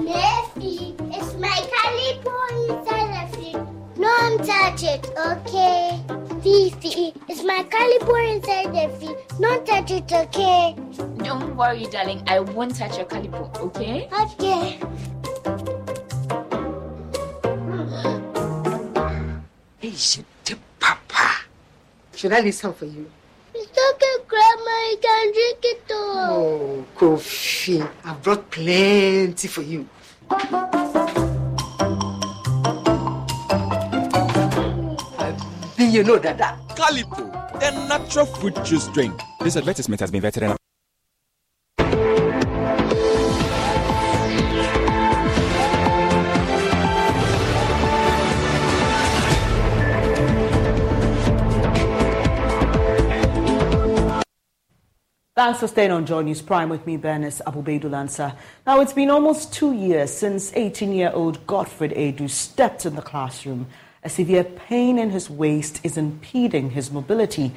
Neffy, 0.06 0.94
it's 1.12 1.34
my 1.40 1.58
Kalyppo 1.74 2.36
inside 2.70 3.26
of 3.26 3.44
you. 3.44 3.58
Don't 4.00 4.46
touch 4.46 4.84
it, 4.84 5.10
okay? 5.18 6.00
Fifi, 6.44 7.12
it's 7.28 7.44
my 7.44 7.64
Kalyppo 7.64 8.36
inside 8.36 8.76
of 8.86 9.02
you. 9.02 9.18
Don't 9.42 9.66
touch 9.66 9.90
it, 9.90 10.14
okay? 10.14 10.76
Don't 11.24 11.56
worry, 11.56 11.88
darling. 11.88 12.22
I 12.28 12.40
won't 12.40 12.76
touch 12.76 12.98
your 12.98 13.08
Kalyppo, 13.08 13.58
okay? 13.62 14.08
Okay. 14.22 14.80
Hey, 19.98 20.22
Papa. 20.80 21.42
Should 22.16 22.32
I 22.32 22.42
listen 22.42 22.72
for 22.72 22.86
you? 22.86 23.10
It's 23.56 23.66
okay, 23.66 24.16
Grandma. 24.28 24.90
You 24.92 24.98
can 25.02 25.34
drink 25.34 25.58
it 25.64 25.92
all. 25.92 26.30
Oh, 26.30 26.86
coffee. 26.94 27.82
I 27.82 28.14
brought 28.14 28.52
plenty 28.52 29.48
for 29.48 29.64
you. 29.64 29.90
I 30.30 30.38
think 35.76 35.96
you 35.96 36.04
know 36.04 36.20
that. 36.20 36.38
that. 36.38 36.60
Kalyppo, 36.78 37.32
the 37.60 37.72
natural 37.88 38.28
fruit 38.28 38.64
juice 38.64 38.88
drink. 38.90 39.20
This 39.42 39.58
advertisement 39.58 40.00
has 40.02 40.12
been 40.12 40.22
vetted 40.22 40.44
and 40.48 40.56
Thanks 55.38 55.60
for 55.60 55.68
staying 55.68 55.92
on 55.92 56.08
Joy 56.08 56.24
News 56.24 56.42
Prime 56.42 56.68
with 56.68 56.88
me, 56.88 56.98
Bernice 56.98 57.44
Abu-Baidoo 57.46 57.92
Lansah. 57.92 58.36
Now, 58.66 58.82
it's 58.82 58.92
been 58.92 59.12
almost 59.12 59.54
two 59.54 59.72
years 59.72 60.12
since 60.12 60.52
18 60.56 60.92
year 60.92 61.12
old 61.14 61.46
Godfred 61.46 61.92
Adu 61.92 62.28
stepped 62.28 62.88
in 62.88 62.96
the 62.96 63.04
classroom. 63.04 63.68
A 64.04 64.10
severe 64.10 64.44
pain 64.44 64.98
in 64.98 65.12
his 65.12 65.30
waist 65.30 65.80
is 65.84 65.96
impeding 65.96 66.72
his 66.72 66.90
mobility. 66.90 67.52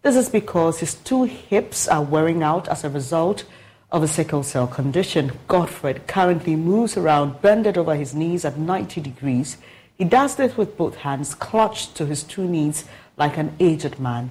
This 0.00 0.16
is 0.16 0.30
because 0.30 0.80
his 0.80 0.94
two 0.94 1.24
hips 1.24 1.86
are 1.88 2.02
wearing 2.02 2.42
out 2.42 2.68
as 2.68 2.84
a 2.84 2.88
result 2.88 3.44
of 3.92 4.02
a 4.02 4.08
sickle 4.08 4.42
cell 4.42 4.66
condition. 4.66 5.30
Godfred 5.46 6.06
currently 6.06 6.56
moves 6.56 6.96
around 6.96 7.42
bended 7.42 7.76
over 7.76 7.96
his 7.96 8.14
knees 8.14 8.46
at 8.46 8.58
90 8.58 9.02
degrees. 9.02 9.58
He 9.98 10.04
does 10.04 10.36
this 10.36 10.56
with 10.56 10.78
both 10.78 10.94
hands 10.94 11.34
clutched 11.34 11.96
to 11.96 12.06
his 12.06 12.22
two 12.22 12.48
knees 12.48 12.86
like 13.18 13.36
an 13.36 13.54
aged 13.60 13.98
man. 13.98 14.30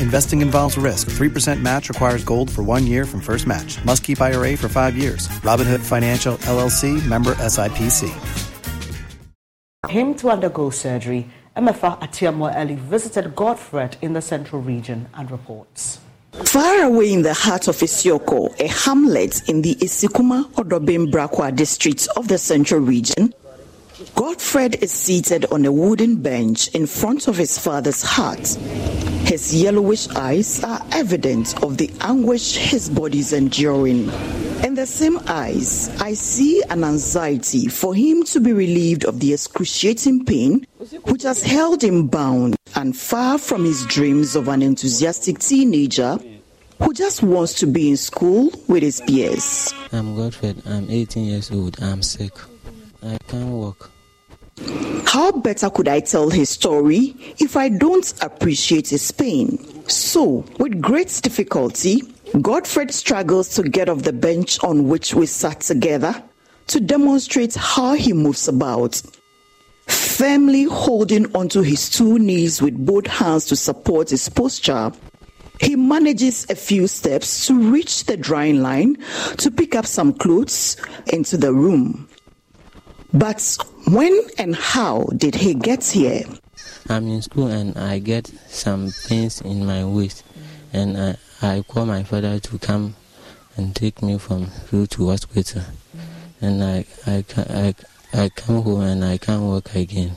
Investing 0.00 0.42
involves 0.42 0.76
risk. 0.76 1.08
3% 1.08 1.62
match 1.62 1.88
requires 1.88 2.22
gold 2.22 2.50
for 2.50 2.62
one 2.62 2.86
year 2.86 3.04
from 3.04 3.20
first 3.20 3.46
match. 3.46 3.82
Must 3.84 4.04
keep 4.04 4.20
IRA 4.20 4.56
for 4.56 4.68
five 4.68 4.96
years. 4.96 5.28
Robinhood 5.42 5.80
Financial 5.80 6.36
LLC 6.36 7.04
member 7.08 7.34
SIPC. 7.34 8.12
Him 9.88 10.14
to 10.14 10.30
undergo 10.30 10.70
surgery, 10.70 11.28
MFA 11.56 12.00
Atiamwa 12.00 12.52
Eli 12.54 12.74
visited 12.74 13.34
Godfred 13.36 13.96
in 14.02 14.12
the 14.12 14.22
central 14.22 14.60
region 14.60 15.08
and 15.14 15.30
reports. 15.30 16.00
Far 16.32 16.82
away 16.82 17.12
in 17.12 17.22
the 17.22 17.32
heart 17.32 17.68
of 17.68 17.76
Isioko, 17.76 18.58
a 18.58 18.66
hamlet 18.66 19.48
in 19.48 19.62
the 19.62 19.76
Asikuma 19.76 20.50
Odoben 20.54 21.12
Brakwa 21.12 21.54
district 21.54 22.08
of 22.16 22.26
the 22.26 22.38
central 22.38 22.80
region, 22.80 23.32
Godfred 24.16 24.82
is 24.82 24.90
seated 24.90 25.46
on 25.52 25.64
a 25.64 25.70
wooden 25.70 26.16
bench 26.16 26.68
in 26.68 26.86
front 26.86 27.28
of 27.28 27.36
his 27.36 27.58
father's 27.58 28.02
hut. 28.02 28.58
His 29.24 29.54
yellowish 29.54 30.08
eyes 30.08 30.64
are 30.64 30.84
evidence 30.90 31.54
of 31.62 31.76
the 31.76 31.90
anguish 32.00 32.56
his 32.56 32.88
body 32.88 33.20
is 33.20 33.32
enduring. 33.32 34.10
In 34.64 34.74
the 34.74 34.86
same 34.86 35.20
eyes, 35.28 35.90
I 36.00 36.14
see 36.14 36.60
an 36.70 36.82
anxiety 36.82 37.68
for 37.68 37.94
him 37.94 38.24
to 38.24 38.40
be 38.40 38.52
relieved 38.52 39.04
of 39.04 39.20
the 39.20 39.32
excruciating 39.32 40.24
pain 40.24 40.66
which 41.04 41.22
has 41.22 41.42
held 41.42 41.84
him 41.84 42.08
bound 42.08 42.56
and 42.74 42.96
far 42.96 43.38
from 43.38 43.64
his 43.64 43.86
dreams 43.86 44.34
of 44.34 44.48
an 44.48 44.62
enthusiastic 44.62 45.38
teenager 45.38 46.18
who 46.80 46.92
just 46.92 47.22
wants 47.22 47.54
to 47.60 47.66
be 47.66 47.90
in 47.90 47.96
school 47.96 48.50
with 48.66 48.82
his 48.82 49.00
peers. 49.02 49.72
I'm 49.92 50.16
Godfred. 50.16 50.66
I'm 50.66 50.90
18 50.90 51.24
years 51.24 51.52
old. 51.52 51.80
I'm 51.80 52.02
sick. 52.02 52.32
I 53.04 53.18
can't 53.28 53.50
walk. 53.50 53.90
How 55.04 55.30
better 55.32 55.68
could 55.68 55.88
I 55.88 56.00
tell 56.00 56.30
his 56.30 56.48
story 56.48 57.14
if 57.38 57.56
I 57.56 57.68
don't 57.68 58.12
appreciate 58.22 58.88
his 58.88 59.10
pain? 59.10 59.58
So, 59.88 60.44
with 60.58 60.80
great 60.80 61.20
difficulty, 61.22 62.02
Godfred 62.40 62.92
struggles 62.92 63.50
to 63.56 63.62
get 63.62 63.90
off 63.90 64.02
the 64.02 64.12
bench 64.12 64.62
on 64.64 64.88
which 64.88 65.14
we 65.14 65.26
sat 65.26 65.60
together 65.60 66.22
to 66.68 66.80
demonstrate 66.80 67.54
how 67.54 67.92
he 67.92 68.14
moves 68.14 68.48
about. 68.48 69.02
Firmly 69.86 70.64
holding 70.64 71.34
onto 71.36 71.60
his 71.60 71.90
two 71.90 72.18
knees 72.18 72.62
with 72.62 72.74
both 72.86 73.06
hands 73.06 73.44
to 73.46 73.56
support 73.56 74.10
his 74.10 74.28
posture, 74.30 74.92
he 75.60 75.76
manages 75.76 76.46
a 76.48 76.54
few 76.54 76.86
steps 76.86 77.46
to 77.46 77.70
reach 77.70 78.04
the 78.06 78.16
drying 78.16 78.62
line 78.62 78.96
to 79.36 79.50
pick 79.50 79.74
up 79.74 79.84
some 79.84 80.14
clothes 80.14 80.76
into 81.12 81.36
the 81.36 81.52
room. 81.52 82.08
But 83.14 83.56
when 83.86 84.20
and 84.38 84.56
how 84.56 85.04
did 85.16 85.36
he 85.36 85.54
get 85.54 85.84
here? 85.84 86.24
I'm 86.88 87.06
in 87.06 87.22
school 87.22 87.46
and 87.46 87.78
I 87.78 88.00
get 88.00 88.26
some 88.48 88.90
pains 89.06 89.40
in 89.40 89.64
my 89.64 89.84
waist, 89.84 90.24
and 90.72 90.98
I, 90.98 91.16
I 91.40 91.62
call 91.62 91.86
my 91.86 92.02
father 92.02 92.40
to 92.40 92.58
come 92.58 92.96
and 93.56 93.74
take 93.74 94.02
me 94.02 94.18
from 94.18 94.48
school 94.66 94.88
to 94.88 95.10
hospital, 95.10 95.62
and 96.40 96.64
I, 96.64 96.84
I, 97.06 97.24
I, 97.36 97.74
I 98.12 98.28
come 98.30 98.62
home 98.62 98.80
and 98.80 99.04
I 99.04 99.18
can't 99.18 99.44
work 99.44 99.72
again. 99.76 100.12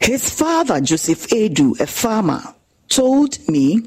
His 0.00 0.30
father, 0.30 0.80
Joseph 0.80 1.28
Edu, 1.28 1.78
a 1.78 1.86
farmer, 1.86 2.42
told 2.88 3.38
me 3.50 3.82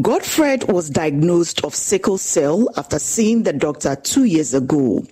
Godfred 0.00 0.72
was 0.72 0.88
diagnosed 0.88 1.62
of 1.62 1.74
sickle 1.74 2.16
cell 2.16 2.70
after 2.78 2.98
seeing 2.98 3.42
the 3.42 3.52
doctor 3.52 3.96
two 3.96 4.24
years 4.24 4.54
ago. 4.54 5.04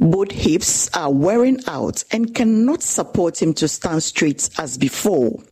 Both 0.00 0.32
hips 0.32 0.90
are 0.94 1.12
wearing 1.12 1.60
out 1.66 2.04
and 2.10 2.34
cannot 2.34 2.82
support 2.82 3.40
him 3.40 3.54
to 3.54 3.68
stand 3.68 4.02
straight 4.02 4.48
as 4.58 4.76
before. 4.76 5.42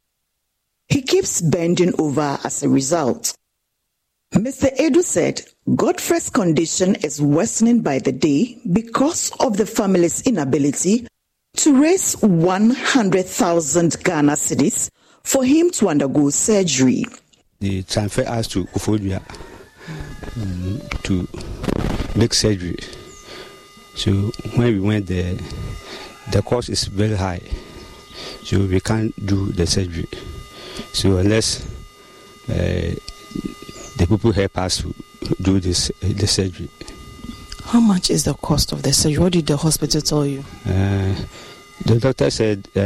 He 0.89 1.03
keeps 1.03 1.41
bending 1.41 1.95
over 1.99 2.39
as 2.45 2.63
a 2.63 2.69
result. 2.69 3.35
Mr. 4.35 4.75
Edu 4.79 5.03
said 5.03 5.43
Godfred's 5.77 6.31
condition 6.31 6.97
is 6.97 7.21
worsening 7.21 7.83
by 7.83 7.99
the 7.99 8.13
day 8.13 8.59
because 8.73 9.31
of 9.41 9.57
the 9.57 9.67
family's 9.67 10.23
inability 10.27 11.07
to 11.57 11.81
raise 11.81 12.15
100,000 12.23 14.05
Ghana 14.05 14.33
cedis 14.33 14.91
for 15.23 15.45
him 15.45 15.71
to 15.73 15.89
undergo 15.89 16.31
surgery. 16.31 17.05
They 17.61 17.83
transfer 17.83 18.23
us 18.23 18.49
to 18.49 18.65
Koforidua 18.65 19.23
um, 20.37 20.81
to 21.05 21.29
make 22.19 22.35
surgery. 22.35 22.77
So 23.95 24.13
when 24.57 24.75
we 24.75 24.81
went 24.81 25.07
there, 25.07 25.35
the 26.31 26.43
cost 26.43 26.69
is 26.69 26.85
very 26.85 27.17
high. 27.17 27.41
So 28.43 28.61
we 28.61 28.81
can't 28.81 29.15
do 29.25 29.53
the 29.53 29.67
surgery. 29.67 30.09
So 30.93 31.19
unless 31.19 31.67
uh, 32.49 32.95
the 33.97 34.07
people 34.09 34.33
help 34.33 34.59
us 34.59 34.79
to 34.79 34.95
do 35.41 35.61
this 35.61 35.91
uh, 36.03 36.09
the 36.17 36.27
surgery. 36.27 36.69
How 37.65 37.81
much 37.81 38.11
is 38.11 38.25
the 38.25 38.35
cost 38.35 38.73
of 38.73 38.83
the 38.83 38.93
surgery? 38.93 39.19
What 39.19 39.33
did 39.33 39.47
the 39.47 39.57
hospital 39.57 40.01
tell 40.01 40.27
you? 40.27 40.45
Uh, 40.67 41.15
the 41.85 41.99
doctor 42.01 42.31
said 42.31 42.69
uh, 42.77 42.81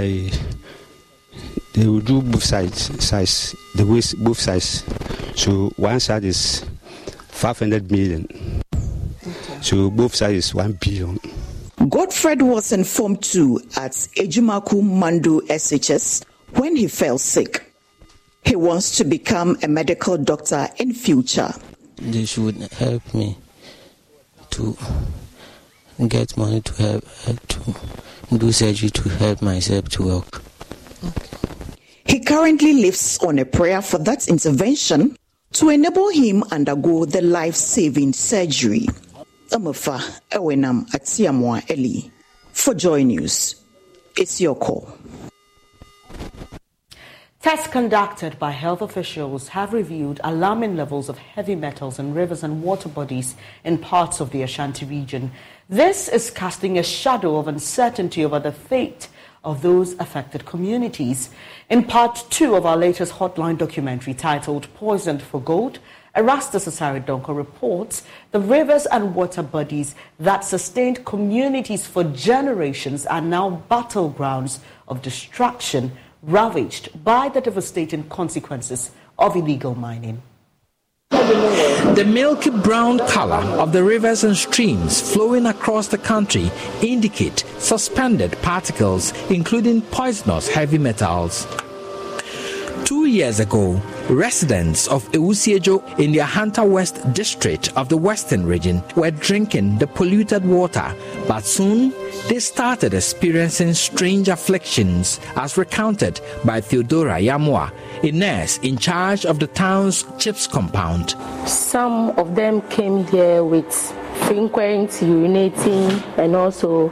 they 1.76 1.86
will 1.86 2.00
do 2.00 2.22
both 2.22 2.42
sides, 2.42 3.04
size, 3.04 3.54
the 3.74 3.86
waist, 3.86 4.22
both 4.22 4.38
sides. 4.38 4.84
So 5.34 5.70
one 5.76 6.00
side 6.00 6.24
is 6.24 6.64
500 7.28 7.90
million. 7.90 8.26
So 9.62 9.90
both 9.90 10.14
sides 10.14 10.46
is 10.46 10.54
1 10.54 10.78
billion. 10.80 11.18
Godfred 11.88 12.42
was 12.42 12.72
informed 12.72 13.22
too 13.22 13.60
at 13.76 13.92
Ajumako 13.92 14.82
Mando 14.82 15.40
SHS 15.40 16.24
when 16.54 16.76
he 16.76 16.88
fell 16.88 17.18
sick. 17.18 17.72
He 18.44 18.56
wants 18.56 18.96
to 18.98 19.04
become 19.04 19.56
a 19.62 19.68
medical 19.68 20.16
doctor 20.16 20.68
in 20.78 20.94
future. 20.94 21.52
They 21.96 22.24
should 22.24 22.56
help 22.74 23.14
me 23.14 23.36
to 24.50 24.76
get 26.08 26.36
money 26.36 26.60
to 26.60 26.82
help 26.82 27.46
to 27.48 28.38
do 28.38 28.52
surgery 28.52 28.90
to 28.90 29.08
help 29.08 29.42
myself 29.42 29.88
to 29.90 30.02
work. 30.04 30.42
He 32.04 32.20
currently 32.20 32.74
lives 32.74 33.18
on 33.18 33.38
a 33.38 33.44
prayer 33.44 33.82
for 33.82 33.98
that 33.98 34.28
intervention 34.28 35.16
to 35.52 35.70
enable 35.70 36.10
him 36.10 36.44
undergo 36.52 37.04
the 37.04 37.22
life-saving 37.22 38.12
surgery. 38.12 38.86
Amafa 39.50 40.00
Ewenam 40.30 40.88
Atiamwa 40.90 41.70
Eli. 41.70 42.10
For 42.52 42.74
Joy 42.74 43.04
News, 43.04 43.62
it's 44.16 44.40
your 44.40 44.56
call. 44.56 44.96
Tests 47.40 47.68
conducted 47.68 48.38
by 48.40 48.50
health 48.50 48.82
officials 48.82 49.48
have 49.48 49.72
revealed 49.72 50.20
alarming 50.24 50.76
levels 50.76 51.08
of 51.08 51.18
heavy 51.18 51.54
metals 51.54 52.00
in 52.00 52.12
rivers 52.12 52.42
and 52.42 52.60
water 52.60 52.88
bodies 52.88 53.36
in 53.62 53.78
parts 53.78 54.18
of 54.18 54.30
the 54.30 54.42
Ashanti 54.42 54.84
region. 54.84 55.30
This 55.68 56.08
is 56.08 56.30
casting 56.30 56.76
a 56.76 56.82
shadow 56.82 57.36
of 57.36 57.46
uncertainty 57.46 58.24
over 58.24 58.40
the 58.40 58.50
fate 58.50 59.08
of 59.44 59.62
those 59.62 59.92
affected 60.00 60.44
communities. 60.44 61.30
In 61.70 61.84
part 61.84 62.24
two 62.30 62.56
of 62.56 62.66
our 62.66 62.76
latest 62.76 63.12
hotline 63.12 63.56
documentary 63.56 64.12
titled 64.14 64.66
Poisoned 64.74 65.22
for 65.22 65.40
Gold, 65.40 65.78
Erastus 66.16 66.66
Asare 66.66 67.04
Donkor 67.04 67.36
reports 67.36 68.02
the 68.32 68.40
rivers 68.40 68.86
and 68.86 69.14
water 69.14 69.42
bodies 69.42 69.94
that 70.18 70.44
sustained 70.44 71.04
communities 71.04 71.86
for 71.86 72.04
generations 72.04 73.04
are 73.04 73.20
now 73.20 73.62
battlegrounds 73.70 74.60
of 74.88 75.02
destruction 75.02 75.92
ravaged 76.22 77.04
by 77.04 77.28
the 77.28 77.42
devastating 77.42 78.08
consequences 78.08 78.92
of 79.18 79.36
illegal 79.36 79.74
mining. 79.74 80.22
The 81.10 82.04
milky 82.06 82.50
brown 82.50 82.98
color 83.08 83.44
of 83.60 83.72
the 83.72 83.84
rivers 83.84 84.24
and 84.24 84.36
streams 84.36 85.00
flowing 85.00 85.46
across 85.46 85.88
the 85.88 85.98
country 85.98 86.50
indicate 86.82 87.44
suspended 87.58 88.32
particles, 88.42 89.12
including 89.30 89.82
poisonous 89.82 90.48
heavy 90.48 90.78
metals. 90.78 91.46
Two 92.86 93.06
years 93.06 93.40
ago, 93.40 93.82
residents 94.08 94.86
of 94.86 95.10
Ewusiejo 95.10 95.98
in 95.98 96.12
the 96.12 96.18
Ahanta 96.18 96.64
West 96.64 97.12
district 97.14 97.76
of 97.76 97.88
the 97.88 97.96
Western 97.96 98.46
region 98.46 98.80
were 98.94 99.10
drinking 99.10 99.78
the 99.78 99.88
polluted 99.88 100.44
water, 100.46 100.94
but 101.26 101.44
soon 101.44 101.92
they 102.28 102.38
started 102.38 102.94
experiencing 102.94 103.74
strange 103.74 104.28
afflictions 104.28 105.18
as 105.34 105.58
recounted 105.58 106.20
by 106.44 106.60
Theodora 106.60 107.18
Yamwa, 107.18 107.72
a 108.04 108.12
nurse 108.12 108.58
in 108.58 108.76
charge 108.78 109.26
of 109.26 109.40
the 109.40 109.48
town's 109.48 110.04
CHPS 110.04 110.48
compound. 110.48 111.16
Some 111.48 112.10
of 112.10 112.36
them 112.36 112.62
came 112.68 113.04
here 113.08 113.42
with 113.42 113.66
frequent 114.28 114.90
urinating 114.90 116.18
and 116.18 116.36
also 116.36 116.90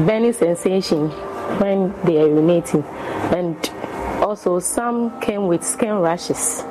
burning 0.00 0.34
sensation 0.34 1.08
when 1.58 1.94
they 2.04 2.18
are 2.20 2.28
urinating 2.28 2.84
and 3.32 3.79
also, 4.20 4.58
some 4.60 5.20
came 5.20 5.46
with 5.46 5.64
skin 5.64 5.98
rashes. 5.98 6.62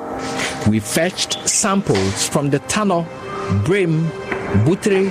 We 0.68 0.80
fetched 0.80 1.48
samples 1.48 2.28
from 2.28 2.50
the 2.50 2.60
Tano, 2.60 3.04
Brim, 3.64 4.06
Butre, 4.64 5.10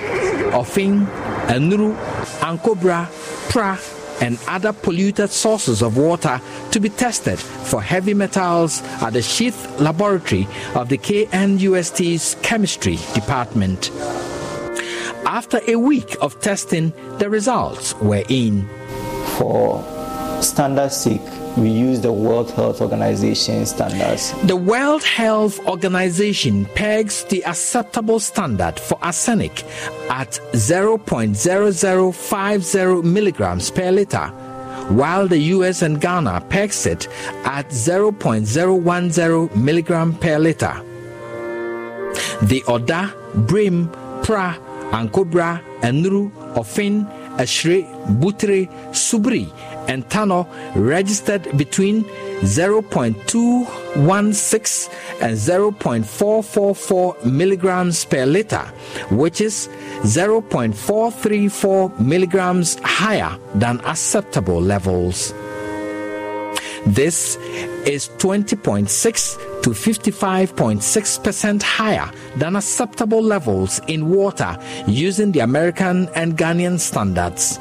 Ofin, 0.51 1.05
Enuru, 1.47 1.95
Ankobra, 2.39 3.07
Pra, 3.49 3.77
and 4.21 4.39
other 4.47 4.73
polluted 4.73 5.29
sources 5.29 5.81
of 5.81 5.97
water 5.97 6.41
to 6.71 6.79
be 6.79 6.89
tested 6.89 7.39
for 7.39 7.81
heavy 7.81 8.13
metals 8.13 8.81
at 9.01 9.11
the 9.11 9.21
Sheath 9.21 9.79
Laboratory 9.79 10.47
of 10.75 10.89
the 10.89 10.97
KNUST's 10.97 12.35
Chemistry 12.41 12.97
Department. 13.13 13.91
After 15.25 15.59
a 15.67 15.75
week 15.75 16.15
of 16.21 16.39
testing, 16.41 16.91
the 17.17 17.29
results 17.29 17.95
were 17.95 18.23
in. 18.29 18.67
For 19.37 19.83
standard 20.41 20.91
sake, 20.91 21.21
we 21.57 21.69
use 21.69 21.99
the 22.01 22.11
World 22.11 22.51
Health 22.51 22.81
Organization 22.81 23.65
standards. 23.65 24.33
The 24.43 24.55
World 24.55 25.03
Health 25.03 25.59
Organization 25.67 26.65
pegs 26.75 27.23
the 27.25 27.43
acceptable 27.45 28.19
standard 28.19 28.79
for 28.79 28.99
arsenic 29.01 29.63
at 30.09 30.39
0.0050 30.53 33.03
milligrams 33.03 33.71
per 33.71 33.91
liter, 33.91 34.27
while 34.89 35.27
the 35.27 35.39
US 35.55 35.81
and 35.81 35.99
Ghana 35.99 36.41
pegs 36.49 36.85
it 36.85 37.07
at 37.45 37.69
0.010 37.69 39.55
milligram 39.55 40.13
per 40.13 40.37
liter. 40.39 40.83
The 42.43 42.63
Oda, 42.67 43.11
Brim, 43.35 43.89
Pra, 44.23 44.57
Ankobra, 44.91 45.61
Enru, 45.81 46.31
Ofin, 46.55 47.05
Ashre, 47.37 47.83
Butre, 48.19 48.67
Subri, 48.91 49.47
and 49.89 50.07
Tano 50.07 50.47
registered 50.75 51.57
between 51.57 52.05
0.216 52.45 54.89
and 55.21 55.35
0.444 55.35 57.25
milligrams 57.25 58.05
per 58.05 58.25
liter, 58.25 58.71
which 59.09 59.41
is 59.41 59.67
0.434 60.03 61.99
milligrams 61.99 62.79
higher 62.83 63.37
than 63.55 63.81
acceptable 63.81 64.61
levels. 64.61 65.33
This 66.85 67.35
is 67.85 68.07
20.6 68.19 69.61
to 69.63 69.71
55.6% 69.71 71.63
higher 71.63 72.09
than 72.37 72.55
acceptable 72.55 73.21
levels 73.21 73.81
in 73.87 74.09
water 74.09 74.57
using 74.87 75.31
the 75.31 75.41
American 75.41 76.07
and 76.15 76.37
Ghanaian 76.37 76.79
standards. 76.79 77.59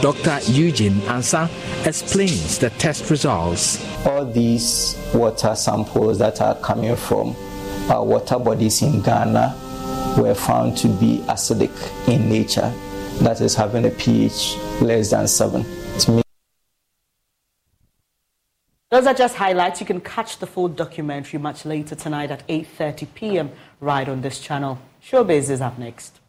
Dr. 0.00 0.38
Eugene 0.50 1.00
Ansa 1.02 1.48
explains 1.86 2.58
the 2.58 2.70
test 2.70 3.10
results. 3.10 3.82
All 4.06 4.24
these 4.24 4.96
water 5.14 5.54
samples 5.54 6.18
that 6.18 6.40
are 6.42 6.54
coming 6.56 6.94
from 6.94 7.34
our 7.90 8.04
water 8.04 8.38
bodies 8.38 8.82
in 8.82 9.00
Ghana 9.00 9.54
were 10.18 10.34
found 10.34 10.76
to 10.78 10.88
be 10.88 11.18
acidic 11.26 11.72
in 12.06 12.28
nature, 12.28 12.72
that 13.20 13.40
is, 13.40 13.54
having 13.54 13.86
a 13.86 13.90
pH 13.90 14.56
less 14.82 15.10
than 15.10 15.26
7. 15.26 15.64
Those 18.90 19.06
are 19.06 19.14
just 19.14 19.36
highlights. 19.36 19.80
You 19.80 19.86
can 19.86 20.02
catch 20.02 20.38
the 20.38 20.46
full 20.46 20.68
documentary 20.68 21.38
much 21.38 21.64
later 21.64 21.94
tonight 21.94 22.30
at 22.30 22.46
8.30 22.46 23.14
p.m. 23.14 23.50
right 23.80 24.06
on 24.06 24.20
this 24.20 24.38
channel. 24.38 24.78
Showbiz 25.02 25.48
is 25.48 25.62
up 25.62 25.78
next. 25.78 26.21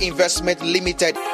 Investment 0.00 0.62
Limited. 0.62 1.27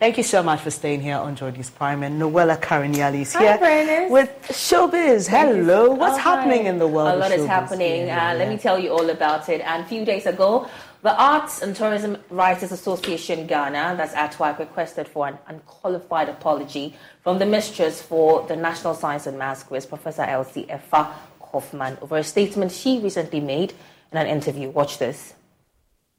Thank 0.00 0.16
you 0.16 0.22
so 0.22 0.42
much 0.42 0.62
for 0.62 0.70
staying 0.70 1.02
here 1.02 1.16
on 1.16 1.36
Jordy's 1.36 1.68
Prime. 1.68 2.02
And 2.02 2.18
Noella 2.18 2.58
Cariniali 2.58 3.20
is 3.20 3.36
here 3.36 3.58
Hi, 3.60 4.08
with 4.08 4.30
Showbiz. 4.44 5.28
Hello. 5.28 5.90
What's 5.90 6.14
Oh, 6.14 6.22
happening 6.22 6.62
hi. 6.62 6.70
in 6.70 6.78
the 6.78 6.86
world 6.88 7.08
A 7.08 7.12
of 7.12 7.18
lot 7.20 7.32
is 7.32 7.44
happening. 7.46 8.06
Yeah, 8.06 8.30
uh, 8.30 8.34
Let 8.34 8.48
me 8.48 8.56
tell 8.56 8.78
you 8.78 8.92
all 8.92 9.10
about 9.10 9.50
it. 9.50 9.60
And 9.60 9.84
a 9.84 9.86
few 9.86 10.06
days 10.06 10.24
ago, 10.24 10.66
the 11.02 11.14
Arts 11.14 11.60
and 11.60 11.76
Tourism 11.76 12.16
Writers 12.30 12.72
Association 12.72 13.46
Ghana, 13.46 13.96
that's 13.98 14.14
ATWAC, 14.14 14.58
requested 14.58 15.06
for 15.06 15.28
an 15.28 15.36
unqualified 15.48 16.30
apology 16.30 16.96
from 17.22 17.38
the 17.38 17.44
mistress 17.44 18.00
for 18.00 18.46
the 18.48 18.56
National 18.56 18.94
Science 18.94 19.26
and 19.26 19.38
Maths 19.38 19.64
Quiz, 19.64 19.84
Professor 19.84 20.22
Elsie 20.22 20.64
Effah 20.64 21.08
Kaufmann, 21.42 21.98
over 22.00 22.16
a 22.16 22.24
statement 22.24 22.72
she 22.72 23.00
recently 23.00 23.40
made 23.40 23.74
in 24.12 24.16
an 24.16 24.26
interview. 24.26 24.70
Watch 24.70 24.96
this. 24.96 25.34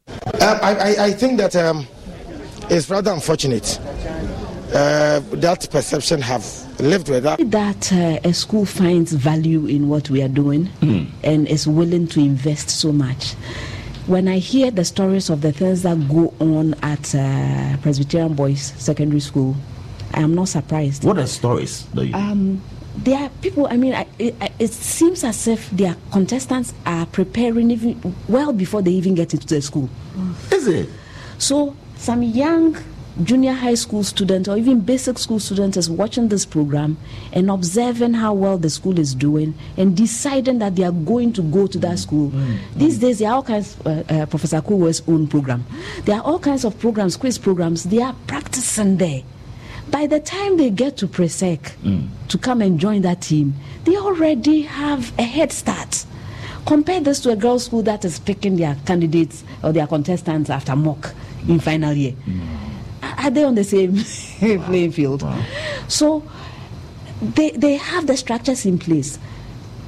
Um, 0.08 0.60
I, 0.62 0.76
I, 0.76 1.06
I 1.06 1.12
think 1.14 1.38
that 1.40 1.56
um, 1.56 1.88
it's 2.72 2.90
rather 2.90 3.12
unfortunate. 3.12 3.80
Uh, 4.74 5.20
that 5.34 5.68
perception 5.70 6.22
have 6.22 6.46
lived 6.80 7.10
with 7.10 7.24
that. 7.24 7.38
that 7.52 7.92
uh, 7.92 8.20
a 8.24 8.34
school 8.34 8.66
finds 8.66 9.12
value 9.12 9.66
in 9.66 9.90
what 9.90 10.10
we 10.10 10.22
are 10.24 10.30
doing 10.30 10.70
and 11.24 11.48
is 11.50 11.68
willing 11.68 12.08
to 12.08 12.22
invest 12.22 12.70
so 12.70 12.92
much. 12.94 13.34
When 14.08 14.28
I 14.30 14.38
hear 14.38 14.72
the 14.72 14.86
stories 14.86 15.30
of 15.30 15.42
the 15.42 15.52
things 15.52 15.84
that 15.84 16.08
go 16.08 16.34
on 16.40 16.74
at 16.82 17.14
uh, 17.14 17.78
Presbyterian 17.82 18.34
Boys 18.34 18.74
Secondary 18.78 19.20
School, 19.20 19.56
I 20.14 20.22
am 20.22 20.34
not 20.34 20.48
surprised. 20.48 21.04
What 21.04 21.18
are 21.20 21.28
stories 21.28 21.86
that 21.88 22.06
you? 22.08 22.16
Um, 22.16 22.62
there 22.98 23.20
are 23.20 23.30
people. 23.42 23.68
I 23.68 23.78
mean, 23.78 23.94
I, 23.94 24.08
it, 24.18 24.36
it 24.58 24.72
seems 24.72 25.24
as 25.24 25.48
if 25.48 25.70
their 25.72 25.96
contestants 26.12 26.74
are 26.86 27.06
preparing 27.06 27.72
even 27.72 28.16
well 28.28 28.54
before 28.54 28.82
they 28.82 28.92
even 28.92 29.16
get 29.16 29.34
into 29.34 29.48
the 29.48 29.62
school. 29.62 29.90
Is 30.52 30.68
it? 30.68 30.90
So 31.38 31.76
some 32.02 32.24
young 32.24 32.76
junior 33.24 33.54
high 33.54 33.76
school 33.76 34.04
student 34.04 34.48
or 34.48 34.58
even 34.58 34.80
basic 34.80 35.20
school 35.20 35.40
student 35.40 35.78
is 35.78 35.88
watching 35.88 36.30
this 36.30 36.48
program 36.48 36.98
and 37.32 37.52
observing 37.52 38.16
how 38.16 38.34
well 38.34 38.58
the 38.58 38.72
school 38.72 38.98
is 38.98 39.14
doing 39.14 39.54
and 39.78 39.96
deciding 39.96 40.58
that 40.58 40.76
they 40.76 40.84
are 40.84 40.92
going 40.92 41.32
to 41.32 41.44
go 41.44 41.68
to 41.68 41.78
that 41.78 42.00
school. 42.00 42.32
These 42.76 42.98
days, 42.98 43.20
there 43.20 43.30
are 43.30 43.36
all 43.36 43.44
kinds. 43.44 43.80
Uh, 43.86 44.04
uh, 44.10 44.26
Professor 44.26 44.62
Kuwe's 44.62 45.04
own 45.08 45.28
program. 45.28 45.64
There 46.06 46.16
are 46.16 46.24
all 46.24 46.40
kinds 46.40 46.66
of 46.66 46.80
programs, 46.80 47.18
quiz 47.18 47.38
programs. 47.38 47.84
They 47.84 48.02
are 48.02 48.16
practicing 48.26 48.98
there. 48.98 49.22
By 49.92 50.08
the 50.08 50.20
time 50.20 50.58
they 50.58 50.72
get 50.72 50.98
to 50.98 51.08
Presec 51.08 51.74
to 52.30 52.38
come 52.40 52.64
and 52.64 52.80
join 52.80 53.04
that 53.04 53.22
team, 53.22 53.54
they 53.84 53.96
already 53.96 54.64
have 54.64 55.14
a 55.20 55.24
head 55.24 55.52
start. 55.52 56.06
Compare 56.66 57.02
this 57.02 57.20
to 57.22 57.32
a 57.32 57.36
girls' 57.36 57.66
school 57.66 57.84
that 57.84 58.06
is 58.06 58.18
picking 58.20 58.56
their 58.56 58.76
candidates 58.88 59.44
or 59.64 59.72
their 59.72 59.86
contestants 59.86 60.50
after 60.50 60.76
mock 60.76 61.14
in 61.48 61.60
final 61.60 61.94
year. 61.94 62.14
Are 63.02 63.30
they 63.30 63.44
on 63.44 63.56
the 63.56 63.64
same 63.64 63.98
playing 64.66 64.92
field? 64.92 65.26
So 65.88 66.24
they, 67.22 67.52
they 67.52 67.76
have 67.76 68.08
the 68.08 68.18
structures 68.18 68.66
in 68.66 68.80
place. 68.80 69.20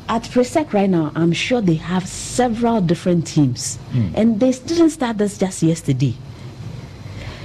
At 0.10 0.24
Presec 0.24 0.74
right 0.74 0.89
now, 0.89 1.12
I'm 1.16 1.32
sure 1.32 1.62
they 1.62 1.76
have 1.76 2.08
several 2.08 2.82
different 2.82 3.26
teams. 3.26 3.78
Hmm. 3.91 4.10
And 4.16 4.39
they 4.39 4.51
didn't 4.51 4.91
start 4.91 5.18
this 5.18 5.38
just 5.38 5.64
yesterday. 5.64 6.14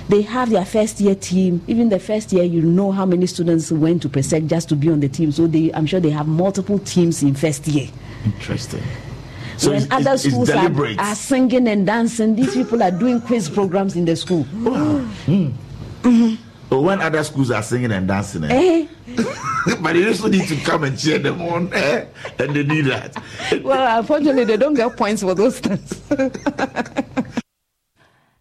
They 0.08 0.22
have 0.22 0.50
their 0.50 0.64
first 0.64 1.00
year 1.00 1.14
team. 1.14 1.62
Even 1.66 1.90
the 1.90 1.98
first 1.98 2.32
year, 2.32 2.42
you 2.42 2.62
know 2.62 2.92
how 2.92 3.04
many 3.06 3.26
students 3.26 3.70
went 3.70 4.02
to 4.02 4.08
Presec 4.08 4.46
just 4.48 4.68
to 4.70 4.76
be 4.76 4.90
on 4.90 5.00
the 5.00 5.08
team. 5.08 5.30
So 5.32 5.46
they, 5.46 5.70
I'm 5.72 5.86
sure 5.86 6.00
they 6.00 6.10
have 6.10 6.26
multiple 6.26 6.78
teams 6.78 7.22
in 7.22 7.34
first 7.34 7.66
year. 7.68 7.88
Interesting. 8.24 8.82
So 9.58 9.70
when 9.70 9.82
it's, 9.82 9.90
other 9.90 10.12
it's, 10.12 10.24
it's 10.24 10.34
schools 10.34 10.50
are, 10.50 11.00
are 11.00 11.14
singing 11.16 11.66
and 11.66 11.84
dancing, 11.84 12.36
these 12.36 12.54
people 12.54 12.80
are 12.82 12.92
doing 12.92 13.20
quiz 13.20 13.50
programs 13.50 13.96
in 13.96 14.04
the 14.04 14.16
school. 14.16 14.46
Mm. 16.04 16.38
But 16.70 16.80
when 16.80 17.00
other 17.02 17.22
schools 17.24 17.50
are 17.50 17.62
singing 17.62 17.90
and 17.90 18.06
dancing, 18.06 18.44
eh? 18.44 18.50
Eh? 18.54 18.86
but 19.82 19.92
they 19.92 20.06
also 20.06 20.28
need 20.28 20.46
to 20.48 20.56
come 20.56 20.84
and 20.84 20.98
cheer 20.98 21.18
them 21.18 21.42
on, 21.42 21.70
eh? 21.74 22.06
and 22.38 22.54
they 22.54 22.62
need 22.62 22.82
that. 22.82 23.14
well, 23.62 23.98
unfortunately, 23.98 24.44
they 24.44 24.56
don't 24.56 24.74
get 24.74 24.96
points 24.96 25.22
for 25.22 25.34
those 25.34 25.58
things. 25.58 26.00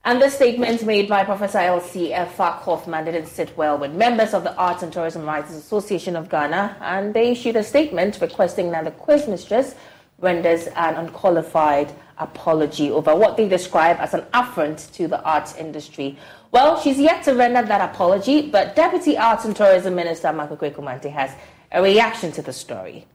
And 0.08 0.22
the 0.22 0.30
statement 0.30 0.86
made 0.86 1.10
by 1.10 1.26
Professor 1.26 1.58
Elsie 1.58 2.12
Effah 2.12 2.62
Kaufmann 2.62 3.04
didn't 3.04 3.26
sit 3.26 3.58
well 3.58 3.78
with 3.78 3.92
members 3.92 4.34
of 4.34 4.46
the 4.46 4.56
Arts 4.56 4.82
and 4.82 4.94
Tourism 4.94 5.26
Writers 5.26 5.52
Association 5.52 6.16
of 6.16 6.30
Ghana, 6.30 6.78
and 6.80 7.14
they 7.14 7.32
issued 7.32 7.58
a 7.58 7.64
statement 7.64 8.20
requesting 8.22 8.72
that 8.72 8.86
the 8.86 8.92
quiz 8.92 9.28
mistress 9.28 9.76
renders 10.20 10.68
an 10.76 10.96
unqualified 10.96 11.94
apology 12.18 12.90
over 12.90 13.16
what 13.16 13.38
they 13.38 13.48
describe 13.48 13.98
as 14.00 14.14
an 14.14 14.24
affront 14.34 14.80
to 14.94 15.08
the 15.08 15.22
arts 15.22 15.56
industry. 15.56 16.18
Well, 16.52 16.80
she's 16.82 17.00
yet 17.00 17.24
to 17.26 17.34
render 17.34 17.62
that 17.62 17.90
apology, 17.90 18.50
but 18.50 18.76
Deputy 18.76 19.18
Arts 19.18 19.46
and 19.46 19.56
Tourism 19.56 19.96
Minister 19.96 20.34
Mark 20.34 20.50
Okraku-Mantey 20.50 21.12
has 21.12 21.32
a 21.72 21.82
reaction 21.82 22.32
to 22.32 22.42
the 22.42 22.54
story. 22.54 23.06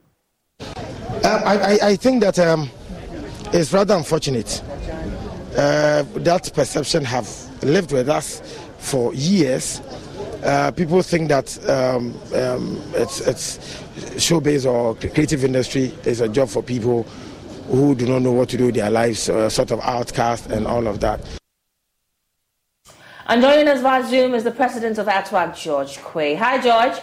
Um, 0.60 0.68
I, 1.24 1.58
I, 1.82 1.88
I 1.88 1.96
think 1.96 2.20
that 2.22 2.38
um, 2.38 2.70
it's 3.52 3.72
rather 3.72 3.94
unfortunate. 3.94 4.62
Uh, 5.56 6.02
that 6.14 6.50
perception 6.54 7.04
have 7.04 7.28
lived 7.62 7.92
with 7.92 8.08
us 8.08 8.40
for 8.78 9.14
years. 9.14 9.80
Uh, 10.42 10.72
people 10.72 11.00
think 11.02 11.28
that 11.28 11.56
um, 11.68 12.18
um, 12.34 12.82
it's, 12.94 13.20
it's 13.20 13.58
showbiz 14.16 14.68
or 14.68 14.96
creative 14.96 15.44
industry 15.44 15.94
is 16.04 16.20
a 16.20 16.28
job 16.28 16.48
for 16.48 16.62
people 16.62 17.04
who 17.68 17.94
do 17.94 18.06
not 18.06 18.22
know 18.22 18.32
what 18.32 18.48
to 18.48 18.56
do 18.56 18.66
with 18.66 18.74
their 18.74 18.90
lives, 18.90 19.28
uh, 19.28 19.48
sort 19.48 19.70
of 19.70 19.78
outcast 19.80 20.50
and 20.50 20.66
all 20.66 20.88
of 20.88 20.98
that. 20.98 21.20
And 23.28 23.40
joining 23.40 23.68
us 23.68 23.80
via 23.80 24.04
Zoom 24.04 24.34
is 24.34 24.42
the 24.42 24.50
president 24.50 24.98
of 24.98 25.06
ATWAC, 25.06 25.56
George 25.56 25.98
Quaye. 25.98 26.36
Hi, 26.36 26.60
George. 26.60 27.00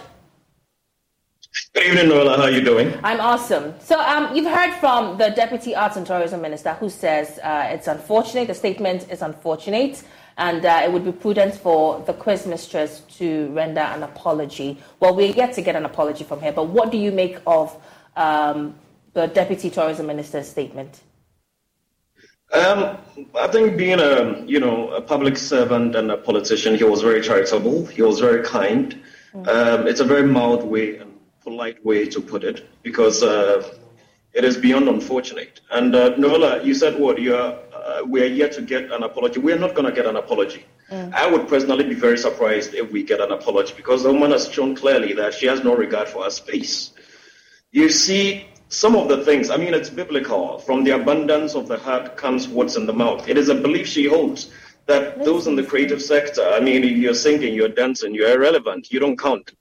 Good 1.73 1.87
evening, 1.87 2.09
Nola. 2.09 2.35
How 2.35 2.43
are 2.43 2.51
you 2.51 2.61
doing? 2.61 2.93
I'm 3.03 3.21
awesome. 3.21 3.73
So, 3.79 3.99
um, 3.99 4.35
you've 4.35 4.51
heard 4.51 4.73
from 4.79 5.17
the 5.17 5.29
Deputy 5.29 5.75
Arts 5.75 5.95
and 5.95 6.05
Tourism 6.05 6.41
Minister 6.41 6.73
who 6.73 6.89
says 6.89 7.39
uh, 7.39 7.69
it's 7.71 7.87
unfortunate, 7.87 8.47
the 8.47 8.53
statement 8.53 9.09
is 9.09 9.21
unfortunate, 9.21 10.03
and 10.39 10.65
uh, 10.65 10.81
it 10.83 10.91
would 10.91 11.03
be 11.03 11.11
prudent 11.11 11.53
for 11.53 12.01
the 12.07 12.13
quiz 12.13 12.47
mistress 12.47 13.01
to 13.17 13.47
render 13.49 13.81
an 13.81 14.03
apology. 14.03 14.77
Well, 15.01 15.13
we're 15.13 15.33
yet 15.33 15.53
to 15.55 15.61
get 15.61 15.75
an 15.75 15.85
apology 15.85 16.23
from 16.23 16.39
her, 16.39 16.53
but 16.53 16.67
what 16.67 16.91
do 16.91 16.97
you 16.97 17.11
make 17.11 17.37
of 17.45 17.75
um, 18.15 18.73
the 19.13 19.27
Deputy 19.27 19.69
Tourism 19.69 20.07
Minister's 20.07 20.47
statement? 20.47 21.01
Um, 22.53 22.97
I 23.35 23.47
think 23.47 23.77
being 23.77 23.99
a 23.99 24.41
you 24.45 24.59
know 24.59 24.89
a 24.91 25.01
public 25.01 25.37
servant 25.37 25.95
and 25.95 26.09
a 26.09 26.17
politician, 26.17 26.75
he 26.75 26.83
was 26.83 27.01
very 27.01 27.21
charitable. 27.21 27.85
He 27.85 28.01
was 28.01 28.19
very 28.19 28.43
kind. 28.43 28.99
Um, 29.35 29.87
it's 29.87 29.99
a 29.99 30.05
very 30.05 30.23
mild 30.23 30.63
way 30.63 30.97
and 30.97 31.13
polite 31.43 31.85
way 31.85 32.05
to 32.07 32.19
put 32.19 32.43
it 32.43 32.67
because 32.81 33.21
uh, 33.21 33.61
it 34.33 34.43
is 34.43 34.57
beyond 34.57 34.87
unfortunate. 34.87 35.61
And 35.69 35.93
uh, 35.93 36.15
Nola, 36.17 36.63
you 36.63 36.73
said 36.73 36.99
what? 36.99 37.19
You 37.19 37.35
are 37.35 37.59
uh, 37.89 38.03
we 38.05 38.21
are 38.21 38.31
yet 38.41 38.51
to 38.53 38.61
get 38.61 38.91
an 38.91 39.03
apology. 39.03 39.39
We 39.39 39.51
are 39.51 39.59
not 39.59 39.73
going 39.75 39.85
to 39.85 39.91
get 39.91 40.05
an 40.05 40.15
apology. 40.15 40.65
I 40.91 41.29
would 41.29 41.47
personally 41.47 41.83
be 41.83 41.93
very 41.93 42.17
surprised 42.17 42.73
if 42.73 42.91
we 42.91 43.03
get 43.03 43.19
an 43.21 43.31
apology 43.31 43.73
because 43.77 44.03
the 44.03 44.11
woman 44.11 44.31
has 44.31 44.51
shown 44.51 44.75
clearly 44.75 45.13
that 45.13 45.33
she 45.35 45.45
has 45.45 45.63
no 45.63 45.75
regard 45.75 46.07
for 46.07 46.23
our 46.23 46.31
space. 46.31 46.91
You 47.71 47.89
see, 47.89 48.47
some 48.69 48.95
of 48.95 49.07
the 49.07 49.23
things, 49.23 49.51
I 49.51 49.57
mean, 49.57 49.73
it's 49.73 49.89
biblical. 49.89 50.57
From 50.59 50.83
the 50.83 50.91
abundance 50.91 51.53
of 51.53 51.67
the 51.67 51.77
heart 51.77 52.17
comes 52.17 52.47
what's 52.47 52.75
in 52.75 52.85
the 52.87 52.93
mouth. 52.93 53.27
It 53.27 53.37
is 53.37 53.49
a 53.49 53.55
belief 53.55 53.87
she 53.87 54.05
holds 54.07 54.51
that 54.89 55.23
those 55.23 55.45
in 55.45 55.55
the 55.55 55.63
creative 55.63 56.01
sector, 56.01 56.41
I 56.41 56.59
mean, 56.59 56.83
you're 56.83 57.13
singing, 57.13 57.53
you're 57.53 57.69
dancing, 57.69 58.15
you're 58.15 58.33
irrelevant, 58.33 58.91
you 58.91 58.99
don't 58.99 59.17
count. 59.17 59.51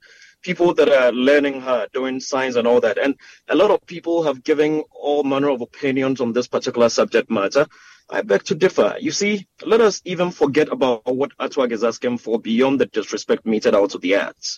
People 0.41 0.73
that 0.73 0.89
are 0.89 1.11
learning 1.11 1.61
hard, 1.61 1.91
doing 1.91 2.19
science 2.19 2.55
and 2.55 2.67
all 2.67 2.81
that. 2.81 2.97
And 2.97 3.15
a 3.47 3.55
lot 3.55 3.69
of 3.69 3.85
people 3.85 4.23
have 4.23 4.43
given 4.43 4.83
all 4.91 5.23
manner 5.23 5.49
of 5.49 5.61
opinions 5.61 6.19
on 6.19 6.33
this 6.33 6.47
particular 6.47 6.89
subject 6.89 7.29
matter. 7.29 7.67
I 8.11 8.21
beg 8.23 8.43
to 8.45 8.55
differ. 8.55 8.95
You 8.99 9.11
see, 9.11 9.47
let 9.65 9.81
us 9.81 10.01
even 10.03 10.31
forget 10.31 10.69
about 10.71 11.05
what 11.05 11.37
Atwag 11.37 11.71
is 11.71 11.83
asking 11.83 12.17
for 12.17 12.39
beyond 12.39 12.79
the 12.79 12.87
disrespect 12.87 13.45
meted 13.45 13.75
out 13.75 13.91
to 13.91 13.99
the 13.99 14.15
arts. 14.15 14.57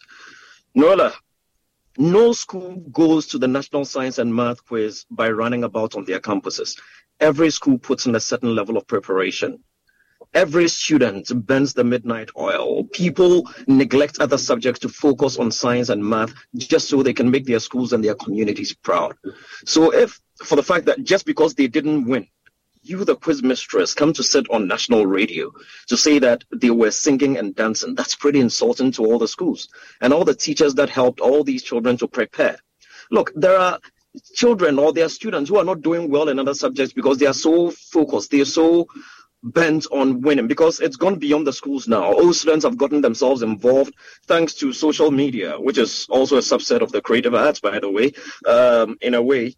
Nola, 0.74 1.14
no 1.98 2.32
school 2.32 2.78
goes 2.92 3.28
to 3.28 3.38
the 3.38 3.50
National 3.50 3.84
Science 3.84 4.18
and 4.20 4.34
Math 4.34 4.66
quiz 4.66 5.06
by 5.12 5.30
running 5.30 5.66
about 5.66 5.96
on 5.96 6.06
their 6.06 6.22
campuses. 6.22 6.80
Every 7.20 7.50
school 7.50 7.78
puts 7.78 8.06
in 8.06 8.16
a 8.16 8.22
certain 8.22 8.56
level 8.56 8.78
of 8.78 8.88
preparation. 8.88 9.62
Every 10.34 10.70
student 10.70 11.46
burns 11.46 11.74
the 11.74 11.84
midnight 11.84 12.30
oil. 12.38 12.86
People 12.86 13.50
neglect 13.68 14.20
other 14.22 14.38
subjects 14.38 14.80
to 14.80 14.90
focus 14.90 15.38
on 15.38 15.52
science 15.52 15.90
and 15.90 16.06
math 16.06 16.34
just 16.56 16.88
so 16.88 17.04
they 17.04 17.14
can 17.14 17.30
make 17.30 17.46
their 17.46 17.60
schools 17.60 17.92
and 17.92 18.02
their 18.02 18.16
communities 18.16 18.74
proud. 18.74 19.18
So 19.66 19.94
if, 19.94 20.22
for 20.46 20.56
the 20.56 20.64
fact 20.64 20.86
that 20.86 21.04
just 21.04 21.26
because 21.26 21.54
they 21.54 21.68
didn't 21.68 22.06
win, 22.06 22.28
you, 22.84 23.04
the 23.06 23.16
quiz 23.16 23.44
mistress, 23.44 23.94
come 23.94 24.14
to 24.14 24.24
sit 24.24 24.50
on 24.50 24.68
national 24.68 25.06
radio 25.06 25.52
to 25.88 25.98
say 25.98 26.20
that 26.20 26.44
they 26.54 26.72
were 26.72 26.92
singing 26.92 27.38
and 27.38 27.56
dancing. 27.56 27.96
That's 27.96 28.16
pretty 28.16 28.40
insulting 28.40 28.92
to 28.94 29.06
all 29.06 29.20
the 29.20 29.28
schools 29.28 29.70
and 30.02 30.14
all 30.14 30.26
the 30.26 30.36
teachers 30.36 30.76
that 30.76 30.90
helped 30.90 31.20
all 31.20 31.44
these 31.44 31.64
children 31.64 31.98
to 31.98 32.08
prepare. 32.08 32.58
Look, 33.12 33.32
there 33.36 33.58
are 33.58 33.80
children 34.34 34.80
or 34.80 34.94
there 34.94 35.06
are 35.06 35.10
students 35.10 35.50
who 35.50 35.58
are 35.58 35.64
not 35.64 35.82
doing 35.82 36.10
well 36.10 36.30
in 36.30 36.40
other 36.40 36.54
subjects 36.54 36.94
because 36.94 37.18
they 37.18 37.26
are 37.26 37.34
so 37.34 37.72
focused, 37.72 38.32
they 38.32 38.42
are 38.42 38.46
so 38.46 38.88
bent 39.44 39.88
on 39.92 40.22
winning 40.22 40.48
because 40.48 40.80
it's 40.80 40.98
gone 40.98 41.18
beyond 41.18 41.48
the 41.48 41.54
schools 41.54 41.88
now. 41.88 42.04
All 42.04 42.34
students 42.34 42.66
have 42.66 42.78
gotten 42.78 43.02
themselves 43.02 43.42
involved 43.42 43.94
thanks 44.28 44.54
to 44.56 44.74
social 44.74 45.12
media, 45.12 45.60
which 45.60 45.78
is 45.78 46.08
also 46.10 46.38
a 46.38 46.42
subset 46.42 46.82
of 46.82 46.92
the 46.92 47.02
creative 47.02 47.34
arts, 47.34 47.60
by 47.60 47.80
the 47.80 47.90
way, 47.90 48.12
um, 48.46 48.98
in 49.02 49.14
a 49.14 49.22
way 49.22 49.56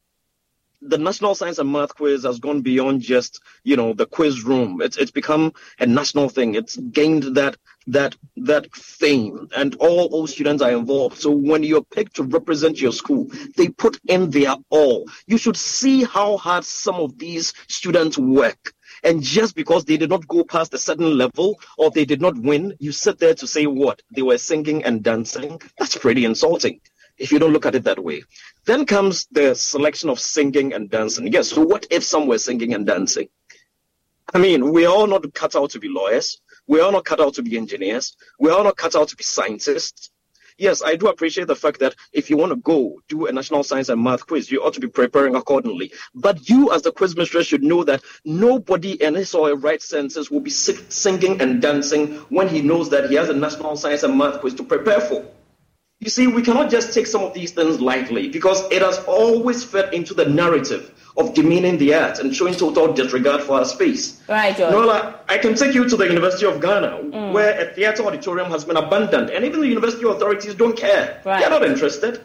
the 0.85 0.97
National 0.97 1.35
Science 1.35 1.59
and 1.59 1.71
Math 1.71 1.95
quiz 1.95 2.23
has 2.23 2.39
gone 2.39 2.61
beyond 2.61 3.01
just, 3.01 3.41
you 3.63 3.75
know, 3.75 3.93
the 3.93 4.05
quiz 4.05 4.43
room. 4.43 4.81
It's 4.81 4.97
it's 4.97 5.11
become 5.11 5.53
a 5.79 5.85
national 5.85 6.29
thing. 6.29 6.55
It's 6.55 6.77
gained 6.77 7.35
that 7.35 7.55
that 7.87 8.15
that 8.37 8.73
fame 8.75 9.47
and 9.55 9.75
all 9.75 10.07
all 10.07 10.27
students 10.27 10.61
are 10.61 10.71
involved. 10.71 11.17
So 11.17 11.31
when 11.31 11.63
you're 11.63 11.83
picked 11.83 12.15
to 12.17 12.23
represent 12.23 12.79
your 12.81 12.91
school, 12.91 13.27
they 13.55 13.69
put 13.69 13.99
in 14.07 14.29
their 14.29 14.55
all. 14.69 15.07
You 15.27 15.37
should 15.37 15.57
see 15.57 16.03
how 16.03 16.37
hard 16.37 16.65
some 16.65 16.95
of 16.95 17.17
these 17.17 17.53
students 17.67 18.17
work. 18.17 18.73
And 19.05 19.21
just 19.21 19.55
because 19.55 19.83
they 19.83 19.97
did 19.97 20.09
not 20.09 20.27
go 20.27 20.45
past 20.45 20.73
a 20.73 20.77
certain 20.77 21.17
level 21.17 21.59
or 21.77 21.91
they 21.91 22.05
did 22.05 22.21
not 22.21 22.37
win, 22.37 22.73
you 22.79 22.93
sit 22.93 23.19
there 23.19 23.33
to 23.35 23.47
say 23.47 23.65
what? 23.65 24.01
They 24.11 24.21
were 24.21 24.37
singing 24.37 24.85
and 24.85 25.03
dancing. 25.03 25.59
That's 25.77 25.97
pretty 25.97 26.23
insulting 26.23 26.79
if 27.23 27.31
you 27.31 27.39
don't 27.39 27.53
look 27.53 27.65
at 27.65 27.73
it 27.73 27.85
that 27.85 28.03
way. 28.03 28.21
Then 28.65 28.85
comes 28.85 29.27
the 29.31 29.55
selection 29.55 30.09
of 30.09 30.19
singing 30.19 30.73
and 30.73 30.89
dancing. 30.89 31.31
Yes, 31.31 31.47
so 31.47 31.61
what 31.61 31.87
if 31.89 32.03
some 32.03 32.27
were 32.27 32.37
singing 32.37 32.73
and 32.73 32.85
dancing? 32.85 33.29
I 34.33 34.39
mean, 34.39 34.73
we're 34.73 34.89
all 34.89 35.07
not 35.07 35.33
cut 35.33 35.55
out 35.55 35.69
to 35.71 35.79
be 35.79 35.87
lawyers. 35.87 36.41
We're 36.67 36.91
not 36.91 37.05
cut 37.05 37.21
out 37.21 37.35
to 37.35 37.41
be 37.41 37.57
engineers. 37.57 38.17
We're 38.39 38.61
not 38.61 38.75
cut 38.75 38.95
out 38.97 39.07
to 39.07 39.15
be 39.15 39.23
scientists. 39.23 40.11
Yes, 40.57 40.83
I 40.83 40.97
do 40.97 41.07
appreciate 41.07 41.47
the 41.47 41.55
fact 41.55 41.79
that 41.79 41.95
if 42.11 42.29
you 42.29 42.35
want 42.35 42.51
to 42.51 42.57
go 42.57 43.01
do 43.07 43.27
a 43.27 43.31
national 43.31 43.63
science 43.63 43.87
and 43.87 44.03
math 44.03 44.27
quiz, 44.27 44.51
you 44.51 44.61
ought 44.61 44.73
to 44.73 44.81
be 44.81 44.87
preparing 44.89 45.35
accordingly. 45.35 45.93
But 46.13 46.49
you, 46.49 46.73
as 46.73 46.81
the 46.81 46.91
quiz 46.91 47.15
mistress, 47.15 47.47
should 47.47 47.63
know 47.63 47.85
that 47.85 48.03
nobody 48.25 49.01
in 49.01 49.15
his 49.15 49.33
or 49.33 49.47
her 49.47 49.55
right 49.55 49.81
senses 49.81 50.29
will 50.29 50.41
be 50.41 50.51
singing 50.51 51.39
and 51.41 51.61
dancing 51.61 52.15
when 52.29 52.49
he 52.49 52.61
knows 52.61 52.89
that 52.89 53.09
he 53.09 53.15
has 53.15 53.29
a 53.29 53.33
national 53.33 53.77
science 53.77 54.03
and 54.03 54.17
math 54.17 54.41
quiz 54.41 54.55
to 54.55 54.63
prepare 54.63 54.99
for. 54.99 55.25
You 56.03 56.09
see, 56.09 56.27
we 56.27 56.41
cannot 56.41 56.69
just 56.69 56.93
take 56.93 57.07
some 57.07 57.23
of 57.23 57.33
these 57.33 57.51
things 57.51 57.79
lightly 57.79 58.27
because 58.27 58.69
it 58.71 58.81
has 58.81 58.99
always 59.05 59.63
fed 59.63 59.93
into 59.93 60.13
the 60.13 60.25
narrative 60.25 60.91
of 61.15 61.33
demeaning 61.33 61.77
the 61.77 61.93
arts 61.93 62.19
and 62.19 62.35
showing 62.35 62.53
total 62.55 62.91
disregard 62.91 63.41
for 63.41 63.59
our 63.59 63.63
space. 63.63 64.21
Right, 64.27 64.57
George. 64.57 64.73
Nola, 64.73 65.21
I 65.29 65.37
can 65.37 65.55
take 65.55 65.73
you 65.73 65.87
to 65.87 65.95
the 65.95 66.05
University 66.05 66.45
of 66.45 66.59
Ghana, 66.59 66.99
mm. 67.03 67.31
where 67.31 67.57
a 67.57 67.73
theatre 67.73 68.03
auditorium 68.03 68.51
has 68.51 68.65
been 68.65 68.75
abandoned, 68.75 69.29
and 69.29 69.45
even 69.45 69.61
the 69.61 69.67
university 69.67 70.05
authorities 70.05 70.55
don't 70.55 70.75
care. 70.75 71.21
Right. 71.23 71.39
They're 71.39 71.49
not 71.49 71.63
interested. 71.63 72.21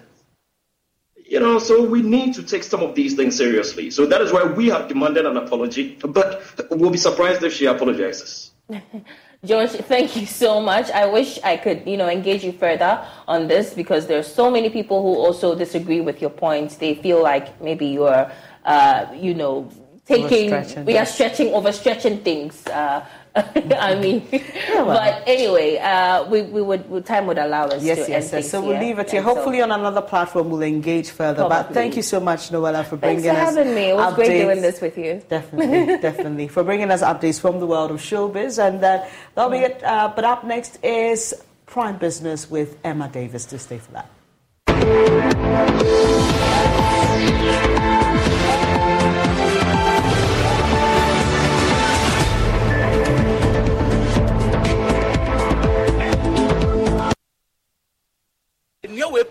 You 1.14 1.38
know, 1.38 1.60
so 1.60 1.84
we 1.84 2.02
need 2.02 2.34
to 2.34 2.42
take 2.42 2.64
some 2.64 2.82
of 2.82 2.96
these 2.96 3.14
things 3.14 3.36
seriously. 3.36 3.92
So 3.92 4.06
that 4.06 4.20
is 4.22 4.32
why 4.32 4.42
we 4.42 4.70
have 4.70 4.88
demanded 4.88 5.24
an 5.24 5.36
apology, 5.36 5.96
but 6.02 6.42
we'll 6.72 6.90
be 6.90 6.98
surprised 6.98 7.44
if 7.44 7.52
she 7.52 7.66
apologizes. 7.66 8.50
George, 9.44 9.70
thank 9.70 10.16
you 10.16 10.26
so 10.26 10.60
much. 10.60 10.90
I 10.90 11.06
wish 11.06 11.38
I 11.44 11.56
could, 11.56 11.86
you 11.86 11.96
know, 11.96 12.08
engage 12.08 12.42
you 12.42 12.50
further 12.50 13.06
on 13.28 13.46
this 13.46 13.72
because 13.72 14.08
there 14.08 14.18
are 14.18 14.24
so 14.24 14.50
many 14.50 14.68
people 14.68 15.00
who 15.00 15.14
also 15.20 15.54
disagree 15.54 16.00
with 16.00 16.20
your 16.20 16.30
points. 16.30 16.76
They 16.76 16.96
feel 16.96 17.22
like 17.22 17.60
maybe 17.62 17.86
you're, 17.86 18.32
uh, 18.64 19.06
you 19.14 19.34
know, 19.34 19.70
taking 20.08 20.50
we 20.86 20.96
are 20.96 21.04
stretching 21.06 21.48
overstretching 21.48 22.24
things 22.24 22.66
uh, 22.68 23.06
I 23.36 23.94
mean, 23.94 24.26
but 24.30 25.22
anyway, 25.26 25.76
uh, 25.78 26.24
we, 26.28 26.42
we 26.42 26.62
would 26.62 27.04
time 27.06 27.26
would 27.26 27.38
allow 27.38 27.66
us 27.66 27.82
yes, 27.82 28.06
to 28.06 28.10
yes, 28.10 28.32
yes. 28.32 28.50
So 28.50 28.60
things 28.60 28.68
we'll 28.68 28.80
leave 28.80 28.98
it 28.98 29.10
here. 29.10 29.20
And 29.20 29.28
so- 29.28 29.34
Hopefully, 29.34 29.60
on 29.62 29.70
another 29.70 30.00
platform, 30.02 30.50
we'll 30.50 30.62
engage 30.62 31.10
further. 31.10 31.48
But 31.48 31.72
thank 31.72 31.96
you 31.96 32.02
so 32.02 32.20
much, 32.20 32.50
Noella, 32.50 32.84
for 32.84 32.96
bringing 32.96 33.22
Thanks 33.22 33.38
for 33.38 33.46
us 33.46 33.54
having 33.56 33.74
me. 33.74 33.90
It 33.90 33.96
was 33.96 34.14
great 34.14 34.42
doing 34.42 34.62
this 34.62 34.80
with 34.80 34.98
you. 34.98 35.22
Definitely, 35.28 35.98
definitely. 36.08 36.48
For 36.48 36.64
bringing 36.64 36.90
us 36.90 37.02
updates 37.02 37.40
from 37.40 37.60
the 37.60 37.66
world 37.66 37.90
of 37.90 37.98
showbiz. 37.98 38.58
And 38.58 38.82
uh, 38.82 39.04
that'll 39.34 39.50
be 39.50 39.58
it. 39.58 39.82
Uh, 39.84 40.12
but 40.14 40.24
up 40.24 40.44
next 40.44 40.82
is 40.84 41.34
Prime 41.66 41.98
Business 41.98 42.50
with 42.50 42.78
Emma 42.84 43.08
Davis. 43.08 43.44
To 43.46 43.58
stay 43.58 43.78
for 43.78 43.92
that. 43.92 44.08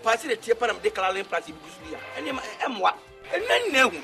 paase 0.02 0.28
de 0.28 0.34
tie 0.36 0.54
panam 0.54 0.78
de 0.82 0.90
kala 0.90 1.12
len 1.12 1.24
paase 1.24 1.48
bi 1.52 1.58
dusu 1.64 1.92
ya 1.92 1.98
ɛne 2.18 2.32
ma 2.34 2.42
ɛmoa 2.66 2.92
ɛnna 3.32 3.54
nna 3.68 3.78
ehu 3.86 4.00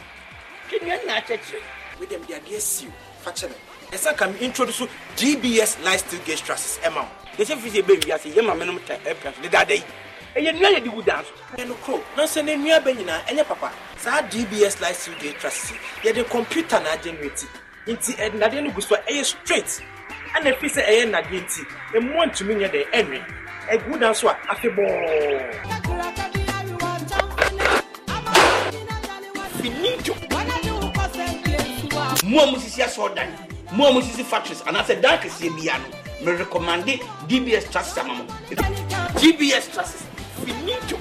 kenya 0.70 0.98
na 1.06 1.20
akyɛkyerɛ 1.20 1.62
with 2.00 2.08
them 2.10 2.22
their 2.28 2.40
dear 2.40 2.60
seal 2.60 2.90
fakyɛ 3.24 3.48
me. 3.48 3.56
Ɛsɛ 3.92 4.16
ka 4.16 4.26
me 4.26 4.38
introduce 4.40 4.82
gbs 5.16 5.82
light 5.84 6.00
steel 6.00 6.20
gauge 6.26 6.42
trusses. 6.42 6.78
Ɛma 6.82 7.02
wo 7.02 7.08
de 7.36 7.44
sɛ 7.44 7.56
fisi 7.58 7.78
ebe 7.78 7.94
wiase 8.00 8.32
yɛ 8.34 8.42
maame 8.44 8.66
nom 8.66 8.78
ta 8.80 8.94
ɛpɛ 8.96 9.34
so 9.34 9.42
deda 9.42 9.74
yi 9.74 9.84
ɛyɛ 10.36 10.52
nua 10.58 10.70
yɛ 10.74 10.82
de 10.84 10.90
wu 10.90 11.02
dan 11.02 11.24
so 11.24 11.32
ɛno 11.62 11.74
kuro 11.82 12.02
nanso 12.16 12.42
ne 12.44 12.56
nua 12.56 12.80
bɛ 12.80 12.96
nyinaa 12.96 13.24
ɛnyɛ 13.26 13.46
papa 13.46 13.72
saa 13.96 14.22
gbs 14.22 14.80
light 14.80 14.96
steel 14.96 15.14
gauge 15.20 15.38
trusses 15.38 15.72
yɛde 16.02 16.28
computer 16.28 16.80
na 16.80 16.90
agenerate 16.94 17.46
nti 17.86 18.12
ɛnadeɛ 18.16 18.62
no 18.64 18.70
gu 18.70 18.80
so 18.80 18.94
a 18.96 18.98
ɛyɛ 19.12 19.24
straight. 19.24 19.80
Ɛna 20.34 20.50
efi 20.56 20.66
sɛ 20.68 20.82
ɛyɛ 20.88 21.04
nnadeɛ 21.06 21.40
nti 21.44 21.62
emu 21.96 22.24
ntumi 22.26 22.54
nyɛ 22.56 22.68
deɛ 22.72 22.90
ɛnwe 22.90 23.43
ɛgu 23.72 23.98
dan 24.00 24.14
so 24.14 24.28
a 24.28 24.34
afebɔɔ 24.48 24.88
finito. 29.62 30.14
Mo 32.24 32.40
a 32.40 32.46
musisi 32.46 32.82
asɔɔdan 32.82 33.28
mo 33.72 33.86
a 33.88 33.92
musisi 33.92 34.24
factories 34.24 34.62
anaasɛ 34.62 35.00
dan 35.00 35.18
kɛseɛ 35.18 35.50
bia 35.56 35.78
no 35.78 35.88
merecommande 36.24 37.00
dbs 37.28 37.70
trusses 37.70 37.98
ama 37.98 38.14
mo 38.14 38.24
dbs 39.20 39.72
trusses 39.74 40.02
finito 40.44 40.96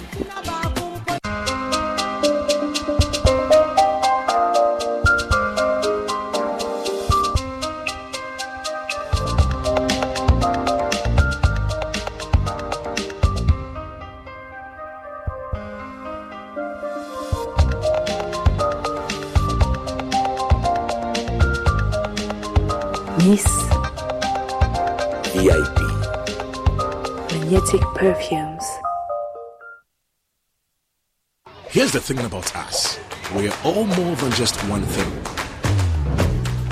Perfumes. 27.71 28.63
Here's 31.69 31.91
the 31.91 31.99
thing 31.99 32.19
about 32.19 32.55
us 32.55 32.99
we're 33.33 33.53
all 33.63 33.85
more 33.85 34.15
than 34.17 34.31
just 34.33 34.55
one 34.69 34.83
thing. 34.83 35.11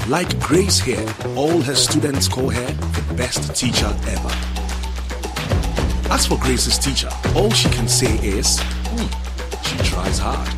Like 0.10 0.38
Grace 0.42 0.80
here, 0.80 1.04
all 1.36 1.62
her 1.62 1.76
students 1.76 2.28
call 2.28 2.50
her 2.50 2.66
the 2.68 3.14
best 3.16 3.56
teacher 3.56 3.88
ever. 4.10 4.32
As 6.14 6.28
for 6.28 6.38
Grace's 6.38 6.78
teacher, 6.78 7.10
all 7.36 7.50
she 7.52 7.70
can 7.70 7.88
say 7.88 8.14
is, 8.18 8.60
"Hmm, 8.60 9.08
she 9.64 9.78
tries 9.90 10.20
hard. 10.20 10.50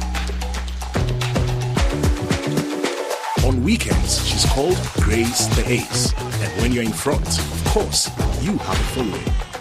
On 3.46 3.64
weekends, 3.64 4.26
she's 4.28 4.46
called 4.46 4.80
Grace 4.96 5.46
the 5.56 5.64
Ace. 5.70 6.12
And 6.42 6.62
when 6.62 6.72
you're 6.74 6.84
in 6.84 6.92
front, 6.92 7.28
of 7.28 7.64
course, 7.66 8.10
you 8.42 8.58
have 8.58 8.80
a 8.80 8.88
following. 8.96 9.53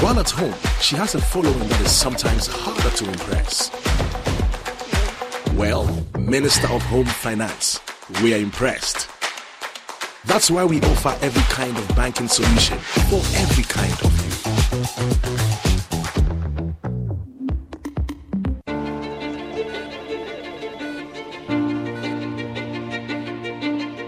While 0.00 0.18
at 0.18 0.30
home, 0.30 0.54
she 0.80 0.96
has 0.96 1.14
a 1.14 1.20
following 1.20 1.58
that 1.58 1.80
is 1.82 1.90
sometimes 1.92 2.46
harder 2.46 2.88
to 2.96 3.04
impress. 3.04 3.70
Well, 5.54 5.84
Minister 6.18 6.68
of 6.68 6.80
Home 6.84 7.04
Finance, 7.04 7.80
we 8.22 8.32
are 8.32 8.38
impressed. 8.38 9.10
That's 10.24 10.50
why 10.50 10.64
we 10.64 10.80
offer 10.80 11.14
every 11.20 11.42
kind 11.54 11.76
of 11.76 11.86
banking 11.94 12.28
solution 12.28 12.78
for 12.78 13.20
every 13.36 13.64
kind 13.64 13.92
of 13.92 14.10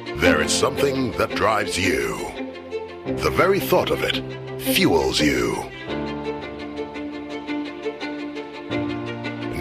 you. 0.06 0.16
There 0.22 0.40
is 0.40 0.52
something 0.52 1.12
that 1.18 1.34
drives 1.34 1.78
you. 1.78 2.16
The 3.04 3.30
very 3.30 3.60
thought 3.60 3.90
of 3.90 4.02
it 4.02 4.22
fuels 4.62 5.20
you. 5.20 5.70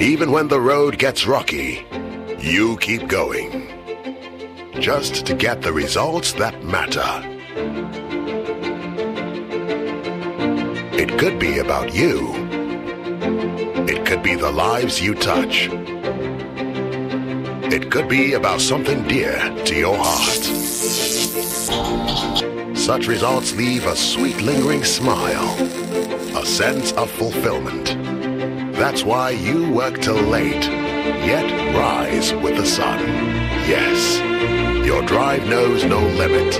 Even 0.02 0.32
when 0.32 0.47
the 0.47 0.60
road 0.60 0.97
gets 0.97 1.28
rocky, 1.28 1.86
you 2.39 2.76
keep 2.78 3.08
going. 3.08 3.70
Just 4.80 5.28
to 5.28 5.36
get 5.36 5.62
the 5.62 5.72
results 5.72 6.34
that 6.34 6.64
matter. 6.64 7.22
It 10.97 11.20
could 11.20 11.38
be 11.38 11.60
about 11.60 11.93
you. 11.93 12.34
It 13.88 14.04
could 14.08 14.24
be 14.24 14.34
the 14.34 14.49
lives 14.49 14.99
you 14.99 15.14
touch. 15.14 15.70
It 17.72 17.91
could 17.91 18.10
be 18.10 18.34
about 18.34 18.60
something 18.60 19.08
dear 19.08 19.38
to 19.66 19.76
your 19.76 19.95
heart. 19.95 20.43
Such 22.76 23.06
results 23.06 23.56
leave 23.56 23.86
a 23.86 23.95
sweet 23.95 24.41
lingering 24.41 24.84
smile, 24.84 25.56
a 26.36 26.43
sense 26.43 26.91
of 26.93 27.12
fulfillment. 27.12 28.11
That's 28.82 29.04
why 29.04 29.30
you 29.30 29.70
work 29.72 30.02
till 30.02 30.16
late, 30.16 30.66
yet 31.32 31.46
rise 31.78 32.34
with 32.34 32.58
the 32.58 32.66
sun. 32.66 32.98
Yes, 33.70 34.18
your 34.84 35.04
drive 35.04 35.48
knows 35.48 35.86
no 35.86 36.00
limit. 36.00 36.54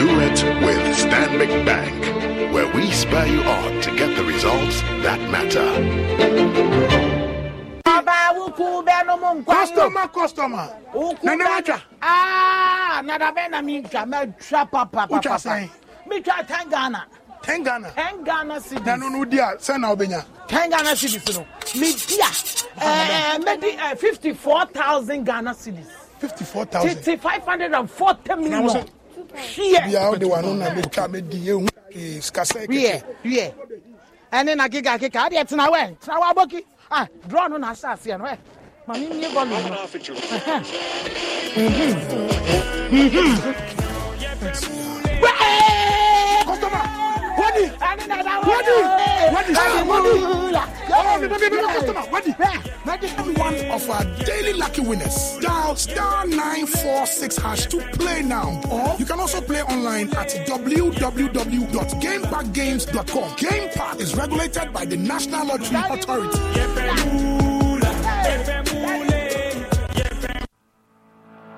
Do 0.00 0.08
it 0.28 0.42
with 0.64 0.84
Stanbic 0.96 1.66
Bank, 1.66 2.00
where 2.54 2.66
we 2.74 2.90
spur 2.90 3.26
you 3.26 3.42
on 3.42 3.78
to 3.82 3.94
get 3.94 4.16
the 4.16 4.24
results 4.24 4.80
that 5.04 5.20
matter. 5.30 5.68
Customer, 9.44 10.08
customer. 10.08 10.76
Nana 11.22 11.44
Macha. 11.44 11.82
Ah, 12.00 13.02
nada 13.04 13.30
bɛn 13.36 13.50
na 13.50 13.60
mi 13.60 13.82
twa 13.82 14.04
mɛ 14.06 14.32
twa 14.48 14.64
papa 14.64 15.06
Wotwa 15.10 15.36
papa. 15.44 15.68
Mi 16.06 16.20
twa 16.22 16.42
ten 16.48 16.70
Ghana. 16.70 17.04
Ten 17.44 17.62
Ghana. 17.62 17.90
Ten 17.94 18.24
Ghana 18.24 18.60
cedis. 18.60 18.86
Na 18.86 18.96
no 18.96 19.08
no 19.08 19.24
di 19.24 19.38
a 19.38 19.56
sɛ 19.56 19.78
na 19.80 19.94
obenya. 19.94 20.24
Ten 20.48 20.70
Ghana 20.70 20.90
cedis 20.90 21.34
no. 21.34 21.46
Mi 21.78 21.92
di 21.92 22.18
a. 22.20 22.30
Ɛɛ 22.80 23.44
mɛ 23.44 23.60
di 23.60 23.72
ɛ 23.76 23.98
fifty 23.98 24.32
four 24.32 24.66
thousand 24.66 25.24
Ghana 25.24 25.50
cedis. 25.54 25.86
Fifty 26.18 26.44
four 26.44 26.64
thousand. 26.64 26.96
Titi 26.96 27.16
five 27.16 27.42
hundred 27.44 27.72
and 27.72 27.90
forty 27.90 28.34
million. 28.34 28.68
sɛ. 28.68 28.88
Bia 29.90 30.08
o 30.08 30.16
de 30.16 30.26
wa 30.26 30.40
no 30.40 30.54
na 30.54 30.72
me 30.74 30.82
twa 30.82 31.08
me 31.08 31.20
di 31.20 31.38
ehu. 31.48 31.68
Eh, 31.90 32.18
sikasɛ 32.20 32.66
Wiɛ 32.66 33.02
wiɛ. 33.24 33.52
Ɛne 34.32 34.56
na 34.56 34.68
kika 34.68 34.98
kika 34.98 35.26
adi 35.26 35.36
ɛtena 35.36 35.68
wɛ 35.68 35.96
tena 36.00 36.18
wa 36.20 36.32
aboki. 36.32 36.64
Ah 36.90 37.06
draw 37.28 37.46
no 37.48 37.56
na 37.58 37.72
ahyɛ 37.72 37.92
aseɛ 37.94 38.18
no 38.18 38.24
ɛ. 38.24 38.38
Maame 38.88 39.08
mi 39.20 39.28
volume 39.28 39.70
no. 39.70 39.86
One 53.36 53.54
of 53.70 53.88
our 53.90 54.04
daily 54.24 54.54
lucky 54.54 54.80
winners. 54.80 55.38
Dial 55.40 55.76
star 55.76 56.26
946 56.26 57.36
hash 57.36 57.66
to 57.66 57.78
play 57.92 58.22
now. 58.22 58.60
Or 58.70 58.96
you 58.98 59.04
can 59.04 59.20
also 59.20 59.40
play 59.40 59.62
online 59.62 60.08
at 60.16 60.28
www.gamepackgames.com. 60.46 63.36
Game 63.36 63.70
Park 63.74 64.00
is 64.00 64.14
regulated 64.14 64.72
by 64.72 64.84
the 64.84 64.96
National 64.96 65.46
Lottery 65.46 65.76
Authority. 65.76 66.38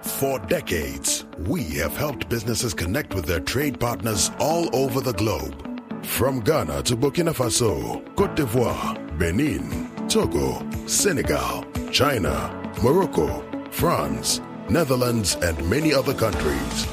For 0.03 0.39
decades, 0.41 1.25
we 1.41 1.63
have 1.75 1.97
helped 1.97 2.29
businesses 2.29 2.75
connect 2.75 3.15
with 3.15 3.27
their 3.27 3.41
trade 3.41 3.79
partners 3.79 4.31
all 4.39 4.75
over 4.75 5.01
the 5.01 5.13
globe. 5.13 5.76
From 6.07 6.41
Ghana 6.41 6.83
to 6.85 6.97
Burkina 6.97 7.35
Faso, 7.35 8.03
Cote 8.17 8.37
d'Ivoire, 8.37 8.97
Benin, 9.19 9.91
Togo, 10.09 10.67
Senegal, 10.87 11.63
China, 11.93 12.73
Morocco, 12.83 13.45
France, 13.71 14.41
Netherlands, 14.71 15.35
and 15.43 15.69
many 15.69 15.93
other 15.93 16.15
countries. 16.15 16.87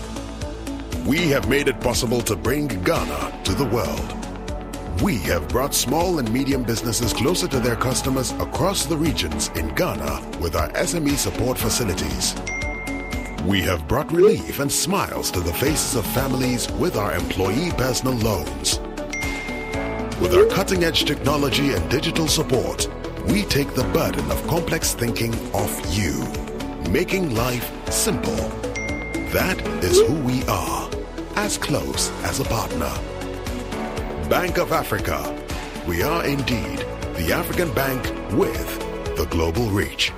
We 1.06 1.30
have 1.30 1.48
made 1.48 1.70
it 1.70 1.80
possible 1.80 2.22
to 2.24 2.36
bring 2.36 2.68
Ghana 2.68 3.42
to 3.46 3.54
the 3.54 3.64
world. 3.64 5.02
We 5.02 5.20
have 5.20 5.48
brought 5.48 5.74
small 5.74 6.20
and 6.20 6.30
medium 6.34 6.64
businesses 6.64 7.14
closer 7.14 7.48
to 7.48 7.60
their 7.62 7.78
customers 7.78 8.32
across 8.40 8.86
the 8.86 8.98
regions 8.98 9.48
in 9.56 9.74
Ghana 9.76 10.40
with 10.42 10.58
our 10.58 10.68
SME 10.72 11.16
support 11.16 11.58
facilities. 11.58 12.36
We 13.46 13.62
have 13.62 13.88
brought 13.88 14.12
relief 14.12 14.60
and 14.60 14.72
smiles 14.72 15.32
to 15.32 15.40
the 15.40 15.54
faces 15.54 15.96
of 15.96 16.06
families 16.08 16.70
with 16.74 16.98
our 16.98 17.16
employee 17.16 17.72
personal 17.78 18.16
loans. 18.16 18.82
With 20.22 20.36
our 20.36 20.46
cutting 20.46 20.84
edge 20.84 21.06
technology 21.06 21.74
and 21.74 21.90
digital 21.90 22.28
support, 22.28 22.88
we 23.26 23.44
take 23.44 23.74
the 23.74 23.84
burden 23.86 24.30
of 24.32 24.46
complex 24.48 24.94
thinking 24.94 25.34
off 25.54 25.98
you, 25.98 26.24
making 26.92 27.36
life 27.36 27.72
simple. 27.92 28.36
That 29.34 29.60
is 29.84 30.00
who 30.02 30.14
we 30.22 30.44
are, 30.46 30.90
as 31.36 31.58
close 31.58 32.12
as 32.24 32.40
a 32.40 32.44
partner. 32.46 32.92
Bank 34.30 34.60
of 34.60 34.72
Africa. 34.72 35.18
We 35.88 36.04
are 36.04 36.24
indeed 36.26 36.86
the 37.16 37.34
African 37.34 37.74
bank 37.74 38.04
with 38.34 38.80
the 39.18 39.26
global 39.32 39.66
reach. 39.70 40.14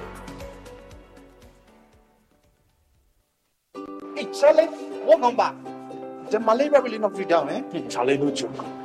Hey, 4.15 4.27
Charlie, 4.37 4.67
what 5.07 5.19
number? 5.21 5.55
The 6.29 6.39
malaria 6.39 6.81
really 6.81 6.97
knocked 6.97 7.17
you 7.17 7.25
down, 7.25 7.49
eh? 7.49 7.63
Charlie, 7.87 8.17
no 8.17 8.29
joke. 8.31 8.84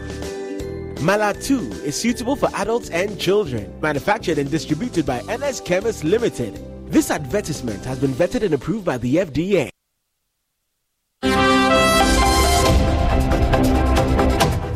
Malatu 1.01 1.71
is 1.83 1.95
suitable 1.99 2.35
for 2.35 2.47
adults 2.53 2.91
and 2.91 3.19
children. 3.19 3.73
Manufactured 3.81 4.37
and 4.37 4.51
distributed 4.51 5.03
by 5.03 5.19
NS 5.21 5.61
Chemist 5.61 6.03
Limited. 6.03 6.63
This 6.91 7.09
advertisement 7.09 7.83
has 7.85 7.97
been 7.97 8.11
vetted 8.11 8.43
and 8.43 8.53
approved 8.53 8.85
by 8.85 8.99
the 8.99 9.15
FDA. 9.15 9.69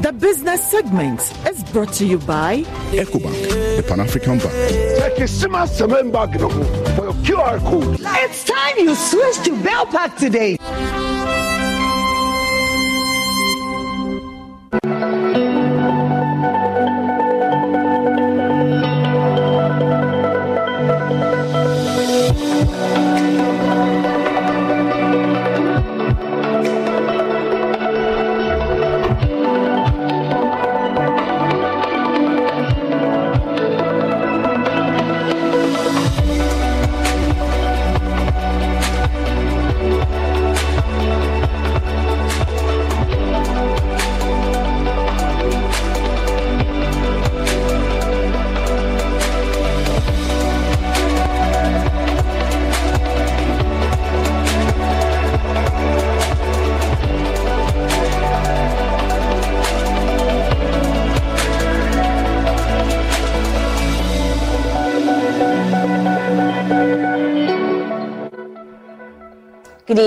The 0.01 0.11
business 0.19 0.63
segment 0.71 1.21
is 1.47 1.63
brought 1.65 1.93
to 1.93 2.07
you 2.07 2.17
by 2.17 2.63
EcoBank, 2.91 3.77
the 3.77 3.85
Pan 3.87 3.99
African 3.99 4.39
Bank. 4.39 4.51
for 6.95 7.03
your 7.03 7.13
QR 7.25 7.59
code. 7.59 7.99
It's 8.01 8.43
time 8.43 8.79
you 8.79 8.95
switch 8.95 9.45
to 9.45 9.63
Bell 9.63 9.85
Pack 9.85 10.17
today. 10.17 10.57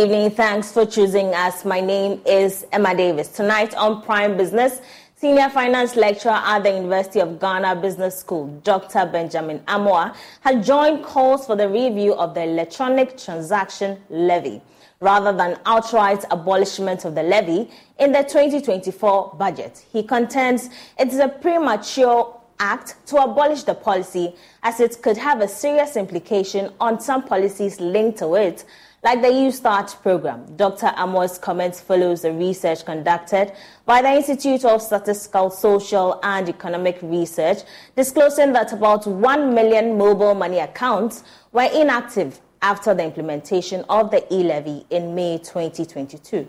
Evening. 0.09 0.31
Thanks 0.31 0.73
for 0.73 0.87
choosing 0.87 1.35
us. 1.35 1.67
My 1.67 1.83
name 1.83 2.23
is 2.25 2.65
Emma 2.73 2.97
Davis. 2.97 3.29
Tonight 3.29 3.75
on 3.75 4.01
Prime 4.01 4.39
Business, 4.39 4.81
Senior 5.17 5.51
Finance 5.51 5.97
Lecturer 5.97 6.33
at 6.33 6.63
the 6.63 6.71
University 6.71 7.21
of 7.21 7.39
Ghana 7.39 7.77
Business 7.77 8.19
School, 8.19 8.47
Dr. 8.65 9.05
Benjamin 9.05 9.59
Amoah, 9.69 10.17
has 10.41 10.67
joined 10.67 11.05
calls 11.05 11.45
for 11.45 11.57
the 11.57 11.69
review 11.69 12.15
of 12.15 12.33
the 12.33 12.43
electronic 12.43 13.19
transaction 13.19 14.01
levy 14.09 14.63
rather 15.01 15.31
than 15.37 15.59
outright 15.67 16.25
abolishment 16.31 17.05
of 17.05 17.15
the 17.15 17.23
levy 17.23 17.71
in 17.99 18.11
the 18.11 18.23
2024 18.23 19.35
budget. 19.37 19.85
He 19.93 20.03
contends 20.03 20.71
it 20.99 21.09
is 21.09 21.19
a 21.19 21.29
premature 21.29 22.35
act 22.61 22.95
to 23.09 23.17
abolish 23.19 23.65
the 23.65 23.75
policy 23.75 24.35
as 24.63 24.81
it 24.81 25.03
could 25.03 25.19
have 25.19 25.43
a 25.43 25.49
serious 25.49 25.97
implication 25.97 26.73
on 26.81 26.99
some 26.99 27.23
policies 27.25 27.79
linked 27.79 28.19
to 28.21 28.37
it 28.37 28.65
like 29.03 29.23
the 29.23 29.29
YouStart 29.29 30.01
program. 30.03 30.45
Dr. 30.57 30.93
Amoah's 30.97 31.39
comments 31.39 31.81
follows 31.81 32.23
the 32.23 32.33
research 32.33 32.85
conducted 32.85 33.53
by 33.87 34.03
the 34.03 34.11
Institute 34.11 34.65
of 34.65 34.83
Statistical, 34.83 35.51
Social 35.51 36.19
and 36.23 36.49
Economic 36.49 36.99
Research, 37.03 37.59
disclosing 37.97 38.53
that 38.55 38.73
about 38.73 39.07
1 39.07 39.55
million 39.55 39.97
mobile 39.97 40.35
money 40.35 40.59
accounts 40.59 41.23
were 41.53 41.69
inactive 41.73 42.41
after 42.61 42.93
the 42.93 43.05
implementation 43.05 43.85
of 43.89 44.11
the 44.11 44.27
e-levy 44.35 44.85
in 44.91 45.15
May 45.15 45.39
2022. 45.39 46.49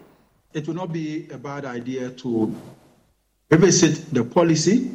It 0.53 0.67
would 0.67 0.75
not 0.75 0.91
be 0.91 1.29
a 1.29 1.37
bad 1.37 1.65
idea 1.65 2.09
to 2.09 2.55
revisit 3.51 4.11
the 4.11 4.23
policy 4.23 4.87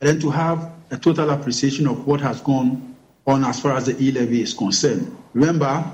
and 0.00 0.08
then 0.08 0.20
to 0.20 0.30
have 0.30 0.70
a 0.92 0.96
total 0.96 1.30
appreciation 1.30 1.88
of 1.88 2.06
what 2.06 2.20
has 2.20 2.40
gone 2.40 2.94
on 3.26 3.44
as 3.44 3.60
far 3.60 3.72
as 3.76 3.86
the 3.86 4.00
e-levy 4.00 4.42
is 4.42 4.54
concerned. 4.54 5.16
Remember, 5.34 5.84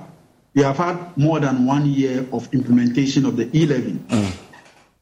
we 0.58 0.64
have 0.64 0.76
had 0.76 1.16
more 1.16 1.38
than 1.38 1.64
one 1.64 1.86
year 1.86 2.26
of 2.32 2.52
implementation 2.52 3.24
of 3.24 3.36
the 3.36 3.48
e-levy. 3.56 3.92
Mm. 3.92 4.36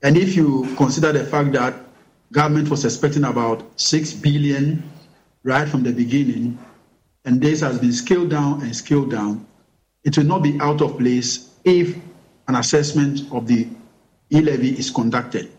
And 0.03 0.19
if 0.19 0.37
you 0.37 0.71
consider 0.77 1.13
the 1.13 1.25
fact 1.25 1.53
that 1.53 1.75
government 2.31 2.69
was 2.69 2.85
expecting 2.85 3.25
about 3.25 3.65
6 3.81 4.13
billion 4.13 4.83
right 5.45 5.67
from 5.67 5.83
the 5.83 5.95
beginning, 5.95 6.59
and 7.25 7.41
this 7.41 7.63
has 7.63 7.79
been 7.79 7.95
scaled 7.95 8.29
down 8.29 8.61
and 8.61 8.77
scaled 8.77 9.11
down, 9.11 9.47
it 10.05 10.19
will 10.19 10.27
not 10.27 10.43
be 10.43 10.61
out 10.61 10.83
of 10.83 10.99
place 10.99 11.49
if 11.65 11.97
an 12.49 12.57
assessment 12.57 13.21
of 13.33 13.47
the 13.47 13.67
e-levy 14.31 14.79
is 14.79 14.91
conducted. 14.91 15.51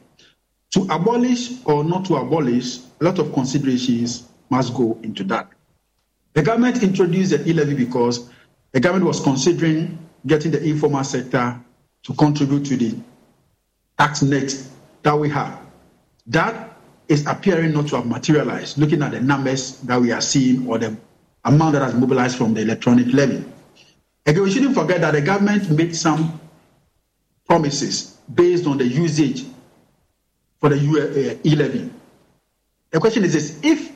To 0.75 0.81
abolish 0.91 1.53
or 1.65 1.83
not 1.83 2.05
to 2.05 2.17
abolish, 2.17 2.81
a 3.01 3.05
lot 3.05 3.17
of 3.17 3.33
considerations 3.33 4.27
must 4.51 4.75
go 4.75 4.99
into 5.01 5.23
that. 5.23 5.49
The 6.33 6.43
government 6.43 6.83
introduced 6.83 7.31
the 7.31 7.49
e-levy 7.49 7.73
because 7.73 8.29
the 8.71 8.79
government 8.79 9.05
was 9.05 9.19
considering 9.19 9.97
getting 10.25 10.51
the 10.51 10.63
informal 10.63 11.03
sector 11.03 11.59
to 12.03 12.13
contribute 12.13 12.65
to 12.65 12.77
the 12.77 12.95
tax 13.97 14.21
net 14.21 14.53
that 15.03 15.17
we 15.17 15.29
have. 15.29 15.59
That 16.27 16.77
is 17.07 17.25
appearing 17.25 17.73
not 17.73 17.87
to 17.87 17.95
have 17.97 18.05
materialized, 18.05 18.77
looking 18.77 19.01
at 19.01 19.11
the 19.11 19.21
numbers 19.21 19.79
that 19.81 19.99
we 19.99 20.11
are 20.11 20.21
seeing 20.21 20.67
or 20.67 20.77
the 20.77 20.95
amount 21.45 21.73
that 21.73 21.81
has 21.81 21.93
mobilized 21.93 22.37
from 22.37 22.53
the 22.53 22.61
electronic 22.61 23.07
levy. 23.13 23.43
Again, 24.25 24.43
we 24.43 24.51
shouldn't 24.51 24.75
forget 24.75 24.99
that 25.01 25.11
the 25.11 25.21
government 25.21 25.69
made 25.71 25.95
some 25.95 26.39
promises 27.47 28.17
based 28.33 28.67
on 28.67 28.77
the 28.77 28.85
usage 28.85 29.45
for 30.59 30.69
the 30.69 30.75
uh, 30.75 31.47
e-levy. 31.47 31.89
The 32.91 32.99
question 32.99 33.23
is 33.23 33.33
this, 33.33 33.59
if 33.63 33.91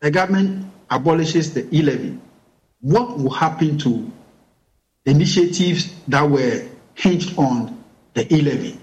the 0.00 0.10
government 0.10 0.70
abolishes 0.90 1.52
the 1.52 1.68
e-levy, 1.74 2.18
what 2.80 3.18
will 3.18 3.30
happen 3.30 3.78
to 3.78 4.10
initiatives 5.04 5.94
that 6.08 6.22
were 6.22 6.68
hinged 6.94 7.38
on 7.38 7.82
the 8.14 8.32
e-levy? 8.34 8.78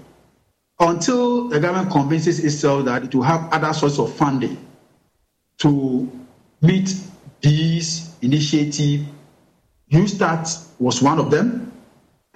Until 0.78 1.48
the 1.48 1.58
government 1.58 1.90
convinces 1.90 2.44
itself 2.44 2.84
that 2.84 3.04
it 3.04 3.14
will 3.14 3.22
have 3.22 3.48
other 3.52 3.72
sorts 3.72 3.98
of 3.98 4.12
funding 4.14 4.58
to 5.58 6.10
meet 6.60 6.94
these 7.40 8.14
initiatives, 8.20 9.04
YouStart 9.90 10.68
was 10.78 11.00
one 11.00 11.18
of 11.18 11.30
them. 11.30 11.72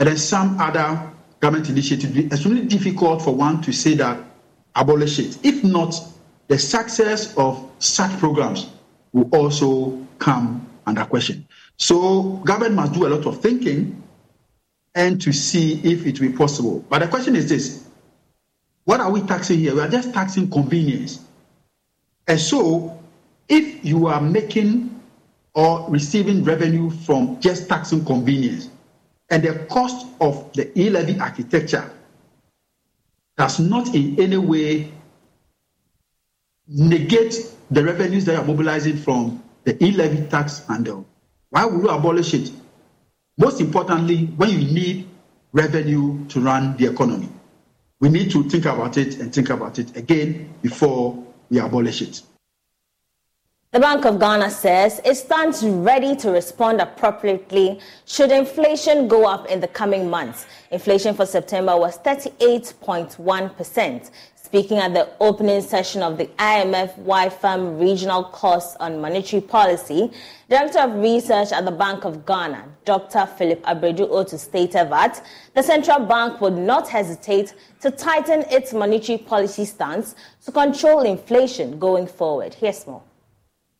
and 0.00 0.08
then 0.08 0.16
some 0.16 0.58
other 0.58 1.12
government 1.40 1.68
initiatives, 1.68 2.16
it's 2.16 2.46
really 2.46 2.64
difficult 2.64 3.20
for 3.22 3.34
one 3.34 3.60
to 3.60 3.70
say 3.70 3.94
that 3.94 4.18
abolish 4.74 5.18
it. 5.18 5.38
If 5.44 5.62
not, 5.62 5.94
the 6.48 6.58
success 6.58 7.36
of 7.36 7.70
such 7.78 8.10
programs 8.18 8.70
will 9.12 9.28
also 9.34 10.06
come 10.18 10.66
under 10.86 11.04
question. 11.04 11.46
So 11.76 12.22
government 12.44 12.74
must 12.74 12.92
do 12.92 13.06
a 13.06 13.08
lot 13.08 13.26
of 13.26 13.40
thinking 13.40 14.02
and 14.94 15.20
to 15.22 15.32
see 15.32 15.74
if 15.84 16.06
it 16.06 16.20
will 16.20 16.30
be 16.30 16.36
possible. 16.36 16.84
But 16.88 17.00
the 17.00 17.08
question 17.08 17.36
is 17.36 17.48
this 17.48 17.86
what 18.84 19.00
are 19.00 19.10
we 19.10 19.20
taxing 19.22 19.58
here? 19.58 19.74
We 19.74 19.80
are 19.80 19.88
just 19.88 20.12
taxing 20.12 20.50
convenience. 20.50 21.24
And 22.26 22.40
so 22.40 22.98
if 23.48 23.84
you 23.84 24.06
are 24.06 24.20
making 24.20 25.00
or 25.54 25.88
receiving 25.88 26.44
revenue 26.44 26.90
from 26.90 27.40
just 27.40 27.68
taxing 27.68 28.04
convenience, 28.04 28.68
and 29.30 29.42
the 29.42 29.66
cost 29.70 30.06
of 30.20 30.52
the 30.54 30.76
e-levy 30.78 31.18
architecture 31.18 31.90
does 33.36 33.60
not 33.60 33.94
in 33.94 34.20
any 34.20 34.36
way 34.36 34.92
negate 36.66 37.34
the 37.70 37.82
revenues 37.82 38.24
that 38.24 38.36
are 38.36 38.44
mobilizing 38.44 38.96
from 38.96 39.42
the 39.64 39.82
e-levy 39.84 40.26
tax 40.28 40.66
handle. 40.66 41.06
Why 41.50 41.64
would 41.64 41.82
you 41.82 41.90
abolish 41.90 42.34
it? 42.34 42.50
Most 43.38 43.60
importantly, 43.60 44.26
when 44.36 44.50
you 44.50 44.58
need 44.58 45.08
revenue 45.52 46.26
to 46.28 46.40
run 46.40 46.76
the 46.76 46.90
economy, 46.90 47.28
we 48.00 48.08
need 48.08 48.30
to 48.30 48.48
think 48.48 48.64
about 48.64 48.96
it 48.96 49.18
and 49.18 49.34
think 49.34 49.50
about 49.50 49.78
it 49.78 49.96
again 49.96 50.54
before 50.62 51.22
we 51.50 51.58
abolish 51.58 52.02
it. 52.02 52.22
The 53.72 53.78
Bank 53.78 54.04
of 54.04 54.18
Ghana 54.18 54.50
says 54.50 55.00
it 55.04 55.14
stands 55.14 55.64
ready 55.64 56.16
to 56.16 56.32
respond 56.32 56.80
appropriately 56.80 57.78
should 58.04 58.32
inflation 58.32 59.06
go 59.06 59.26
up 59.26 59.46
in 59.46 59.60
the 59.60 59.68
coming 59.68 60.10
months. 60.10 60.46
Inflation 60.72 61.14
for 61.14 61.24
September 61.24 61.76
was 61.76 61.96
38.1%. 61.98 64.10
Speaking 64.50 64.78
at 64.78 64.94
the 64.94 65.08
opening 65.20 65.62
session 65.62 66.02
of 66.02 66.18
the 66.18 66.26
IMF 66.40 66.98
WAIFEM 67.04 67.78
Regional 67.78 68.24
Course 68.24 68.74
on 68.80 69.00
Monetary 69.00 69.40
Policy, 69.40 70.10
Director 70.48 70.80
of 70.80 70.94
Research 70.96 71.52
at 71.52 71.64
the 71.64 71.70
Bank 71.70 72.04
of 72.04 72.26
Ghana, 72.26 72.64
Dr. 72.84 73.26
Philip 73.26 73.62
Abradu-Otoo 73.62 74.36
stated 74.36 74.90
that 74.90 75.24
the 75.54 75.62
central 75.62 76.00
bank 76.00 76.40
would 76.40 76.56
not 76.58 76.88
hesitate 76.88 77.54
to 77.80 77.92
tighten 77.92 78.40
its 78.50 78.72
monetary 78.72 79.18
policy 79.18 79.64
stance 79.64 80.16
to 80.44 80.50
control 80.50 81.02
inflation 81.02 81.78
going 81.78 82.08
forward. 82.08 82.52
Here's 82.52 82.84
more. 82.88 83.04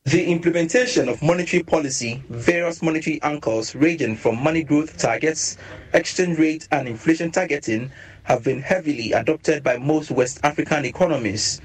The 0.04 0.24
implementation 0.24 1.08
of 1.08 1.20
monetary 1.20 1.64
policy, 1.64 2.22
various 2.30 2.80
monetary 2.80 3.20
anchors 3.22 3.74
ranging 3.74 4.16
from 4.16 4.40
money 4.40 4.62
growth 4.62 4.96
targets, 4.98 5.58
exchange 5.94 6.38
rate, 6.38 6.68
and 6.70 6.86
inflation 6.86 7.32
targeting 7.32 7.90
have 8.30 8.44
been 8.44 8.62
heavily 8.62 9.10
adopted 9.10 9.60
by 9.64 9.76
most 9.76 10.08
West 10.08 10.38
African 10.44 10.84
economies. 10.84 11.60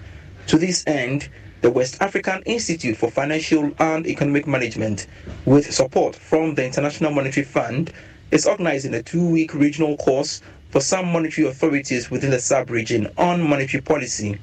To 0.48 0.58
this 0.58 0.84
end, 0.88 1.30
the 1.62 1.70
West 1.70 2.02
African 2.02 2.42
Institute 2.48 2.98
for 2.98 3.12
Financial 3.12 3.72
and 3.78 4.08
Economic 4.08 4.48
Management, 4.48 5.06
with 5.46 5.72
support 5.72 6.16
from 6.16 6.56
the 6.56 6.66
International 6.66 7.12
Monetary 7.12 7.46
Fund, 7.46 7.94
is 8.32 8.48
organizing 8.48 8.96
a 8.96 9.04
two 9.04 9.24
week 9.30 9.54
regional 9.54 9.96
course 9.98 10.42
for 10.72 10.82
some 10.82 11.06
monetary 11.14 11.48
authorities 11.48 12.10
within 12.10 12.32
the 12.32 12.40
sub 12.40 12.72
region 12.72 13.12
on 13.16 13.48
monetary 13.48 13.82
policy. 13.82 14.40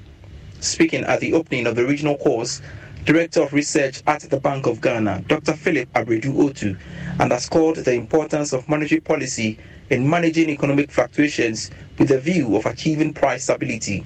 Speaking 0.61 1.03
at 1.03 1.19
the 1.19 1.33
opening 1.33 1.67
of 1.67 1.75
the 1.75 1.85
regional 1.85 2.17
course, 2.19 2.63
Director 3.05 3.43
of 3.43 3.53
Research 3.53 4.01
at 4.07 4.21
the 4.21 4.39
Bank 4.39 4.67
of 4.67 4.81
Ghana, 4.81 5.25
Dr. 5.27 5.55
Philip 5.55 5.93
Abradu-Otoo, 5.95 6.77
underscored 7.19 7.79
the 7.79 7.95
importance 7.95 8.53
of 8.53 8.69
monetary 8.69 9.01
policy 9.01 9.59
in 9.93 10.09
managing 10.09 10.49
economic 10.49 10.91
fluctuations 10.91 11.71
with 11.99 12.11
a 12.13 12.19
view 12.19 12.57
of 12.57 12.65
achieving 12.65 13.13
price 13.13 13.45
stability. 13.45 14.03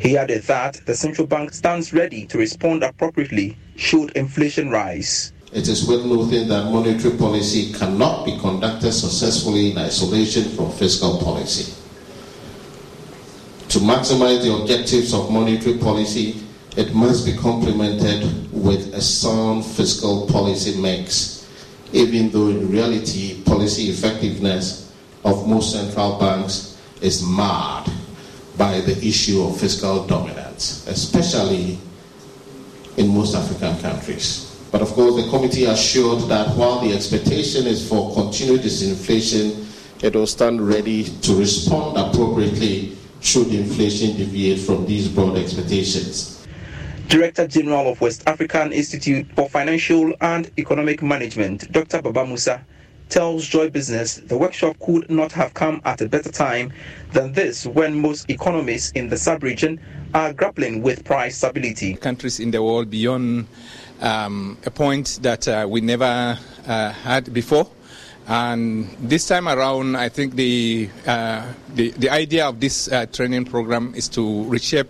He 0.00 0.18
added 0.18 0.42
that 0.44 0.84
the 0.84 0.96
central 0.96 1.28
bank 1.28 1.52
stands 1.52 1.92
ready 1.92 2.26
to 2.26 2.38
respond 2.38 2.82
appropriately 2.82 3.56
should 3.76 4.10
inflation 4.16 4.68
rise. 4.68 5.32
It 5.52 5.68
is 5.68 5.86
worth 5.86 6.04
noting 6.04 6.48
that 6.48 6.72
monetary 6.72 7.16
policy 7.16 7.72
cannot 7.72 8.24
be 8.24 8.36
conducted 8.38 8.90
successfully 8.90 9.70
in 9.70 9.78
isolation 9.78 10.42
from 10.56 10.72
fiscal 10.72 11.18
policy. 11.18 11.72
To 13.68 13.78
maximize 13.78 14.42
the 14.42 14.52
objectives 14.52 15.14
of 15.14 15.30
monetary 15.30 15.78
policy, 15.78 16.42
it 16.76 16.92
must 16.94 17.24
be 17.24 17.36
complemented 17.36 18.50
with 18.52 18.92
a 18.92 19.00
sound 19.00 19.64
fiscal 19.64 20.26
policy 20.26 20.80
mix, 20.80 21.46
even 21.92 22.30
though 22.30 22.48
in 22.48 22.72
reality, 22.72 23.40
policy 23.44 23.84
effectiveness 23.84 24.82
of 25.24 25.46
most 25.48 25.72
central 25.72 26.18
banks 26.18 26.80
is 27.00 27.22
marred 27.22 27.88
by 28.56 28.80
the 28.80 28.96
issue 29.06 29.42
of 29.42 29.58
fiscal 29.58 30.06
dominance, 30.06 30.86
especially 30.88 31.78
in 32.96 33.08
most 33.08 33.34
African 33.34 33.78
countries. 33.80 34.48
But 34.70 34.82
of 34.82 34.88
course, 34.88 35.22
the 35.22 35.30
committee 35.30 35.64
assured 35.64 36.28
that 36.28 36.56
while 36.56 36.80
the 36.80 36.94
expectation 36.94 37.66
is 37.66 37.86
for 37.86 38.14
continued 38.14 38.60
disinflation, 38.62 39.66
it 40.02 40.14
will 40.14 40.26
stand 40.26 40.66
ready 40.66 41.04
to 41.04 41.34
respond 41.36 41.96
appropriately 41.96 42.96
should 43.20 43.48
inflation 43.48 44.16
deviate 44.16 44.58
from 44.58 44.84
these 44.86 45.08
broad 45.08 45.36
expectations. 45.36 46.46
Director 47.08 47.46
General 47.46 47.92
of 47.92 48.00
West 48.00 48.22
African 48.26 48.72
Institute 48.72 49.26
for 49.36 49.48
Financial 49.48 50.12
and 50.20 50.50
Economic 50.58 51.02
Management, 51.02 51.70
Dr. 51.70 52.02
Baba 52.02 52.26
Musa, 52.26 52.64
tells 53.12 53.46
Joy 53.46 53.68
Business 53.68 54.16
the 54.16 54.38
workshop 54.38 54.74
could 54.80 55.10
not 55.10 55.32
have 55.32 55.52
come 55.52 55.82
at 55.84 56.00
a 56.00 56.08
better 56.08 56.32
time 56.32 56.72
than 57.12 57.32
this 57.34 57.66
when 57.66 58.00
most 58.00 58.28
economies 58.30 58.90
in 58.94 59.10
the 59.10 59.18
sub-region 59.18 59.78
are 60.14 60.32
grappling 60.32 60.80
with 60.80 61.04
price 61.04 61.36
stability. 61.36 61.94
Countries 61.94 62.40
in 62.40 62.50
the 62.50 62.62
world 62.62 62.88
beyond 62.88 63.46
um, 64.00 64.56
a 64.64 64.70
point 64.70 65.18
that 65.20 65.46
uh, 65.46 65.66
we 65.68 65.82
never 65.82 66.38
uh, 66.66 66.90
had 66.90 67.32
before. 67.34 67.68
And 68.26 68.88
this 68.98 69.26
time 69.28 69.46
around, 69.46 69.96
I 69.96 70.08
think 70.08 70.34
the, 70.34 70.88
uh, 71.06 71.52
the, 71.74 71.90
the 71.90 72.08
idea 72.08 72.46
of 72.48 72.60
this 72.60 72.90
uh, 72.90 73.04
training 73.06 73.44
program 73.44 73.92
is 73.94 74.08
to 74.10 74.44
reshape 74.44 74.88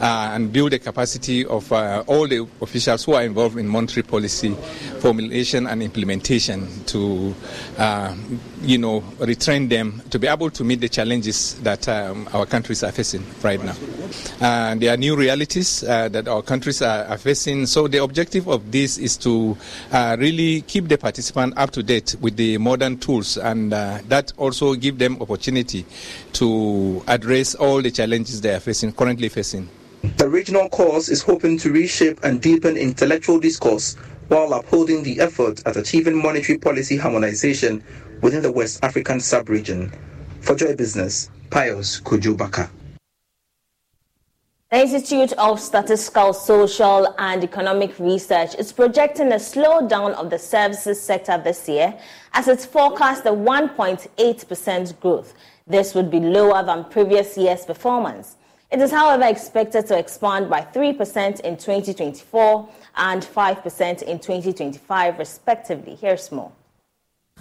and 0.00 0.52
build 0.52 0.72
the 0.72 0.78
capacity 0.78 1.44
of 1.46 1.70
uh, 1.72 2.02
all 2.06 2.26
the 2.26 2.46
officials 2.60 3.04
who 3.04 3.14
are 3.14 3.22
involved 3.22 3.56
in 3.56 3.66
monetary 3.66 4.02
policy 4.02 4.54
formulation 5.00 5.66
and 5.66 5.82
implementation 5.82 6.68
to, 6.84 7.34
uh, 7.78 8.14
you 8.62 8.78
know, 8.78 9.00
retrain 9.18 9.68
them 9.68 10.02
to 10.10 10.18
be 10.18 10.26
able 10.26 10.50
to 10.50 10.64
meet 10.64 10.80
the 10.80 10.88
challenges 10.88 11.54
that 11.62 11.88
um, 11.88 12.28
our 12.32 12.46
countries 12.46 12.82
are 12.82 12.92
facing 12.92 13.24
right 13.42 13.62
now. 13.62 13.74
Uh, 14.40 14.74
there 14.74 14.92
are 14.92 14.96
new 14.96 15.16
realities 15.16 15.82
uh, 15.84 16.08
that 16.08 16.28
our 16.28 16.42
countries 16.42 16.82
are, 16.82 17.04
are, 17.06 17.18
facing. 17.18 17.66
So 17.66 17.88
the 17.88 18.02
objective 18.02 18.48
of 18.48 18.70
this 18.70 18.98
is 18.98 19.16
to 19.18 19.56
uh, 19.92 20.16
really 20.18 20.60
keep 20.62 20.88
the 20.88 20.98
participant 20.98 21.54
up 21.56 21.70
to 21.72 21.82
date 21.82 22.16
with 22.20 22.36
the 22.36 22.58
modern 22.58 22.98
tools, 22.98 23.36
and 23.38 23.72
that 23.72 24.32
also 24.36 24.74
give 24.74 24.98
them 24.98 25.20
opportunity 25.20 25.84
to 26.34 27.02
address 27.06 27.54
all 27.54 27.80
the 27.82 27.90
challenges 27.90 28.40
they 28.40 28.54
are 28.54 28.60
facing 28.60 28.92
currently 28.92 29.28
facing. 29.28 29.68
The 30.16 30.28
regional 30.28 30.68
course 30.68 31.08
is 31.08 31.22
hoping 31.22 31.58
to 31.58 31.72
reshape 31.72 32.22
and 32.22 32.40
deepen 32.40 32.76
intellectual 32.76 33.40
discourse 33.40 33.94
while 34.28 34.52
upholding 34.52 35.02
the 35.02 35.20
effort 35.20 35.62
at 35.66 35.76
achieving 35.76 36.20
monetary 36.20 36.58
policy 36.58 36.96
harmonization 36.96 37.82
within 38.20 38.42
the 38.42 38.52
West 38.52 38.82
African 38.82 39.20
sub-region. 39.20 39.92
For 40.40 40.54
Joy 40.54 40.76
Business, 40.76 41.30
Pius 41.50 42.00
Kujubaka. 42.00 42.70
The 44.70 44.80
Institute 44.80 45.32
of 45.34 45.60
Statistical, 45.60 46.32
Social 46.32 47.14
and 47.18 47.42
Economic 47.44 47.98
Research 47.98 48.54
is 48.56 48.72
projecting 48.72 49.32
a 49.32 49.36
slowdown 49.36 50.12
of 50.14 50.30
the 50.30 50.38
services 50.38 51.00
sector 51.00 51.40
this 51.42 51.68
year 51.68 51.98
as 52.32 52.48
it 52.48 52.60
forecasts 52.60 53.26
a 53.26 53.30
1.8% 53.30 55.00
growth. 55.00 55.34
This 55.66 55.94
would 55.94 56.10
be 56.10 56.20
lower 56.20 56.64
than 56.64 56.84
previous 56.84 57.36
year's 57.36 57.64
performance. 57.64 58.35
It 58.70 58.80
is, 58.80 58.90
however, 58.90 59.24
expected 59.24 59.86
to 59.86 59.98
expand 59.98 60.50
by 60.50 60.62
3% 60.62 61.40
in 61.40 61.56
2024 61.56 62.68
and 62.96 63.22
5% 63.22 64.02
in 64.02 64.18
2025, 64.18 65.18
respectively. 65.18 65.94
Here's 65.94 66.32
more. 66.32 66.50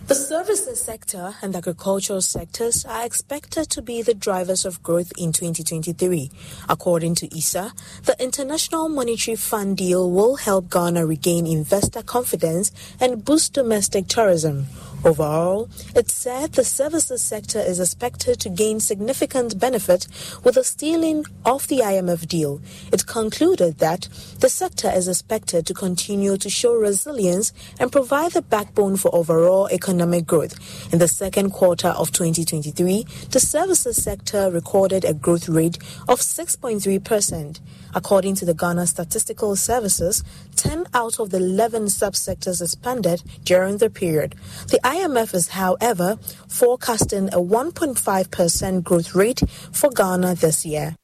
The 0.08 0.14
services 0.14 0.80
sector 0.80 1.34
and 1.42 1.56
agricultural 1.56 2.22
sectors 2.22 2.86
are 2.86 3.04
expected 3.04 3.72
to 3.72 3.82
be 3.82 4.04
the 4.04 4.14
drivers 4.14 4.64
of 4.64 4.84
growth 4.84 5.12
in 5.18 5.32
2023. 5.32 6.30
According 6.70 7.16
to 7.16 7.36
ISSER, 7.36 7.72
the 8.04 8.16
International 8.22 8.88
Monetary 8.88 9.36
Fund 9.36 9.78
deal 9.78 10.12
will 10.12 10.36
help 10.36 10.70
Ghana 10.70 11.08
regain 11.08 11.48
investor 11.48 12.04
confidence 12.04 12.72
and 13.00 13.26
boost 13.26 13.54
domestic 13.54 14.08
tourism. 14.08 14.68
Overall, 15.06 15.70
it 15.96 16.10
said 16.10 16.54
the 16.54 16.64
services 16.64 17.22
sector 17.22 17.60
is 17.60 17.80
expected 17.80 18.40
to 18.40 18.50
gain 18.50 18.80
significant 18.80 19.60
benefit 19.60 20.08
with 20.44 20.56
the 20.56 20.64
stealing 20.64 21.26
of 21.46 21.68
the 21.68 21.82
IMF 21.82 22.28
deal. 22.28 22.60
It 22.92 23.06
concluded 23.06 23.78
that 23.78 24.10
the 24.40 24.50
sector 24.50 24.90
is 24.90 25.08
expected 25.08 25.68
to 25.68 25.76
continue 25.76 26.38
to 26.38 26.50
show 26.50 26.74
resilience 26.74 27.54
and 27.80 27.92
provide 27.92 28.32
the 28.32 28.42
backbone 28.42 28.98
for 28.98 29.14
overall 29.14 29.70
economic 29.70 30.26
growth. 30.26 30.58
In 30.92 30.98
the 30.98 31.08
second 31.08 31.52
quarter 31.52 31.90
of 31.90 32.12
2023, 32.12 33.06
the 33.30 33.40
services 33.40 34.02
sector 34.02 34.50
recorded 34.50 35.06
a 35.06 35.14
growth 35.14 35.48
rate 35.48 35.78
of 36.10 36.20
6.3%. 36.20 37.60
According 37.94 38.36
to 38.36 38.46
the 38.46 38.54
Ghana 38.56 38.88
Statistical 38.88 39.56
Services, 39.56 40.24
10 40.56 40.88
out 40.94 41.20
of 41.20 41.30
the 41.30 41.38
11 41.38 41.86
subsectors 41.86 42.62
expanded 42.62 43.22
during 43.44 43.78
the 43.78 43.90
period. 43.90 44.36
The 44.68 44.86
IMF 44.96 45.34
is, 45.34 45.50
however, 45.50 46.16
forecasting 46.48 47.28
a 47.30 47.38
1.5% 47.38 48.84
growth 48.84 49.14
rate 49.14 49.42
for 49.50 49.90
Ghana 49.90 50.36
this 50.36 50.66
year. 50.66 50.96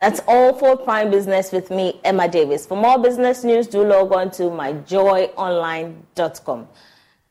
That's 0.00 0.20
all 0.26 0.52
for 0.52 0.76
Prime 0.76 1.08
Business 1.10 1.52
with 1.52 1.70
me, 1.70 2.00
Emma 2.04 2.28
Davis. 2.28 2.66
For 2.66 2.76
more 2.76 2.98
business 2.98 3.44
news, 3.44 3.68
do 3.68 3.84
log 3.84 4.12
on 4.12 4.30
to 4.32 4.42
myjoyonline.com. 4.44 6.68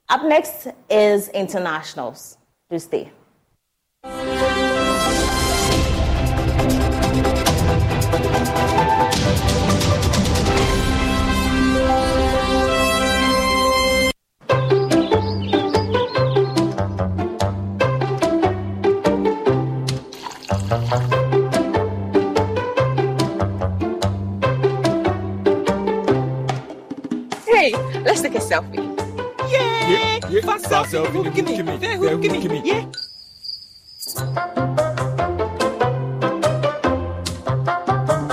Up 0.07 0.23
next 0.23 0.67
is 0.89 1.29
internationals. 1.29 2.37
Do 2.69 2.77
stay. 2.79 3.11
Let's 28.15 28.23
take 28.23 28.35
a 28.35 28.39
selfie. 28.39 28.77
Yay! 29.51 29.59
Yeah, 29.91 30.29
yeah. 30.29 30.41
Fast 30.41 30.67
Fast 30.69 30.93
selfie. 30.93 31.05
selfie, 31.05 31.25
Hook 31.25 31.35
me. 31.35 31.55
give 31.57 31.65
me, 31.65 31.75
There, 31.75 31.97
there, 31.99 32.09
hook 32.11 32.21
me. 32.21 32.41
hook 32.41 32.49
me. 32.49 32.61
Yeah. 32.63 32.85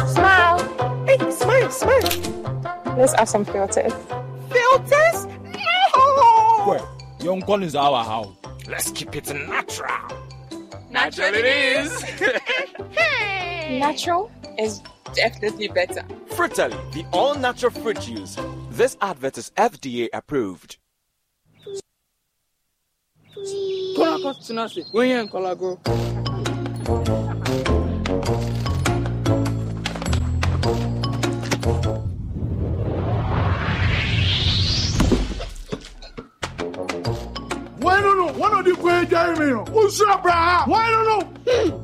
Smile. 0.07 0.59
Hey, 1.07 1.19
smile, 1.33 1.71
smile. 1.71 2.95
Let's 2.97 3.15
add 3.15 3.25
some 3.25 3.45
filters. 3.45 3.93
Filters? 4.51 5.27
No! 5.27 6.65
Well, 6.69 6.99
young 7.21 7.63
is 7.65 7.75
our 7.75 8.05
house. 8.05 8.29
Let's 8.69 8.93
keep 8.93 9.17
it 9.17 9.35
natural. 9.35 9.97
Natural 10.91 11.35
it 11.35 11.45
is. 11.45 12.03
Hey. 12.93 13.81
Natural 13.81 14.31
is 14.59 14.81
definitely 15.15 15.67
better. 15.69 16.03
Frutelli, 16.31 16.77
the 16.93 17.05
all 17.13 17.35
natural 17.35 17.73
fruit 17.73 18.01
juice. 18.01 18.37
This 18.73 18.97
advert 19.03 19.37
is 19.37 19.53
FDA 19.55 20.09
approved. 20.15 20.79
Why 37.77 38.01
no 38.01 38.15
no? 38.15 38.33
One 38.33 38.55
of 38.55 38.65
the 38.65 38.75
great 38.81 39.11
Jeremy. 39.11 39.71
Who's 39.71 40.01
up, 40.01 40.23
brah? 40.23 40.67
Why 40.67 40.91
no 40.91 41.03
no? 41.03 41.21
Hmm. 41.47 41.82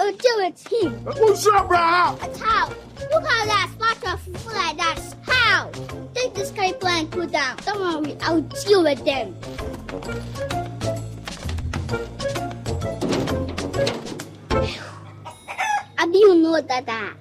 I 0.00 0.04
will 0.04 0.12
do 0.12 0.40
it 0.40 0.58
him. 0.70 0.92
Who's 1.18 1.46
up, 1.48 1.68
brah? 1.68 2.18
But 2.18 2.34
how? 2.38 2.68
Look 2.68 3.22
how 3.22 3.44
that 3.44 3.70
spot 3.74 4.14
of 4.14 4.24
people 4.24 4.52
like 4.54 4.76
that. 4.78 4.98
How? 5.26 5.70
Take 6.14 6.32
this 6.32 6.48
scraper 6.48 6.86
and 6.88 7.12
cool 7.12 7.26
down. 7.26 7.58
Don't 7.66 8.02
worry, 8.02 8.16
I'll 8.22 8.40
deal 8.40 8.82
with 8.82 9.04
them. 9.04 9.36
How 15.96 16.06
do 16.06 16.18
you 16.18 16.34
know 16.36 16.62
that? 16.62 16.84
ah? 16.88 17.12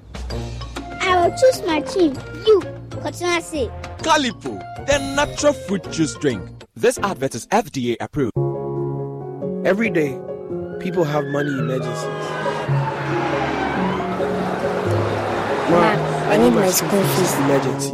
I 1.01 1.27
will 1.27 1.37
choose 1.37 1.61
my 1.63 1.81
team. 1.81 2.13
You, 2.47 2.61
Kotinasi. 2.91 3.67
Kalyppo, 4.03 4.57
the 4.87 4.99
natural 5.17 5.51
fruit 5.51 5.91
juice 5.91 6.15
drink. 6.15 6.49
This 6.77 6.97
advert 6.99 7.35
is 7.35 7.45
FDA 7.47 7.97
approved. 7.99 8.37
Every 9.67 9.89
day, 9.89 10.17
people 10.79 11.03
have 11.03 11.25
money 11.25 11.49
emergencies. 11.49 12.38
Ma, 15.69 15.91
I 16.31 16.37
need 16.37 16.51
my 16.51 16.69
school 16.69 17.03
fees. 17.03 17.33
Emergency. 17.35 17.93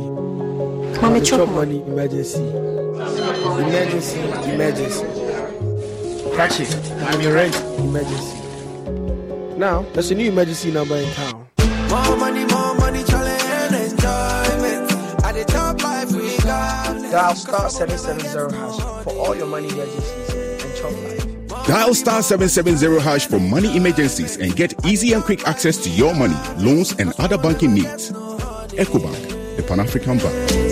Mommy, 1.01 1.21
Chop 1.21 1.39
chop 1.39 1.49
money 1.49 1.81
emergency. 1.81 2.41
Emergency, 2.41 4.19
emergency. 4.51 5.05
Catch 6.35 6.59
it. 6.61 6.91
I'm 7.09 7.21
your 7.21 7.33
rent 7.33 7.55
emergency. 7.79 8.37
Now, 9.57 9.83
there's 9.93 10.11
a 10.11 10.15
new 10.15 10.29
emergency 10.29 10.71
number 10.71 10.95
in 10.95 11.11
town. 11.13 11.47
More 11.89 12.17
money, 12.17 12.45
more 12.45 12.75
money, 12.75 13.03
challenge 13.03 13.43
and 13.43 13.75
enjoyment. 13.75 14.91
At 15.23 15.33
the 15.35 15.45
top 15.45 15.83
life 15.83 16.11
we 16.11 16.37
got. 16.37 17.11
Dial 17.11 17.35
star 17.35 17.69
770 17.69 18.55
hash 18.55 19.03
for 19.03 19.13
all 19.13 19.35
your 19.35 19.47
money 19.47 19.69
emergencies 19.69 20.09
and 20.09 20.09
chop 20.09 20.17
life. 20.17 20.24
Dial 21.67 21.95
star 21.95 22.21
770 22.21 23.01
hash 23.01 23.25
for 23.25 23.39
money 23.39 23.75
emergencies 23.75 24.37
and 24.37 24.55
get 24.55 24.85
easy 24.85 25.13
and 25.13 25.23
quick 25.23 25.47
access 25.47 25.77
to 25.77 25.89
your 25.89 26.13
money, 26.13 26.35
loans, 26.57 26.91
and 26.99 27.11
other 27.17 27.39
banking 27.39 27.73
needs. 27.73 28.11
EcoBank, 28.11 29.57
the 29.57 29.63
Pan 29.63 29.79
African 29.79 30.19
Bank. 30.19 30.65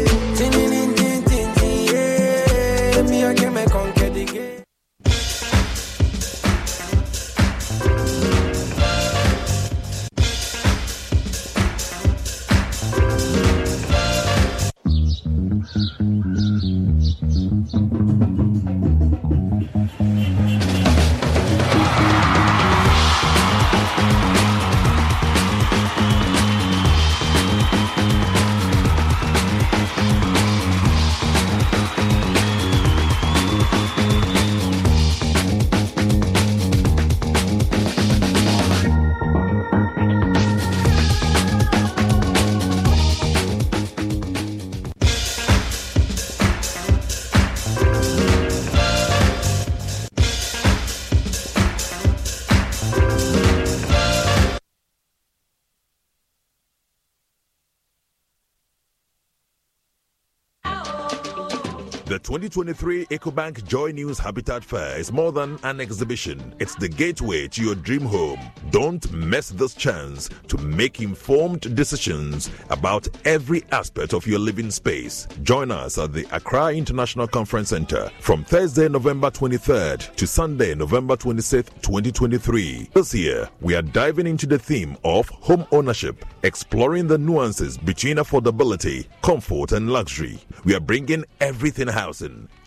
2023 62.54 63.18
EcoBank 63.18 63.68
Joy 63.68 63.90
News 63.90 64.20
Habitat 64.20 64.64
Fair 64.64 65.00
is 65.00 65.12
more 65.12 65.32
than 65.32 65.58
an 65.64 65.82
exhibition. 65.82 66.54
It's 66.60 66.76
the 66.76 66.88
gateway 66.88 67.48
to 67.48 67.64
your 67.64 67.74
dream 67.74 68.02
home. 68.02 68.40
Don't 68.70 69.12
miss 69.12 69.50
this 69.50 69.74
chance 69.74 70.30
to 70.50 70.60
make 70.60 71.02
informed 71.02 71.76
decisions 71.76 72.52
about 72.70 73.08
every 73.26 73.64
aspect 73.72 74.14
of 74.14 74.28
your 74.28 74.38
living 74.38 74.70
space. 74.70 75.28
Join 75.42 75.72
us 75.72 75.98
at 75.98 76.14
the 76.14 76.28
Accra 76.32 76.76
International 76.76 77.28
Conference 77.28 77.70
Center 77.70 78.12
from 78.20 78.44
Thursday, 78.44 78.88
November 78.88 79.32
23rd 79.32 80.14
to 80.14 80.28
Sunday, 80.28 80.76
November 80.76 81.16
26th, 81.16 81.82
2023. 81.82 82.90
This 82.94 83.16
year, 83.16 83.50
we 83.62 83.74
are 83.74 83.82
diving 83.82 84.28
into 84.28 84.46
the 84.46 84.60
theme 84.60 84.96
of 85.04 85.28
home 85.30 85.66
ownership, 85.72 86.24
exploring 86.44 87.08
the 87.08 87.18
nuances 87.18 87.80
between 87.80 88.18
affordability, 88.18 89.08
comfort, 89.24 89.72
and 89.72 89.90
luxury. 89.90 90.40
We 90.66 90.76
are 90.76 90.80
bringing 90.80 91.26
everything 91.42 91.88
high 91.88 92.04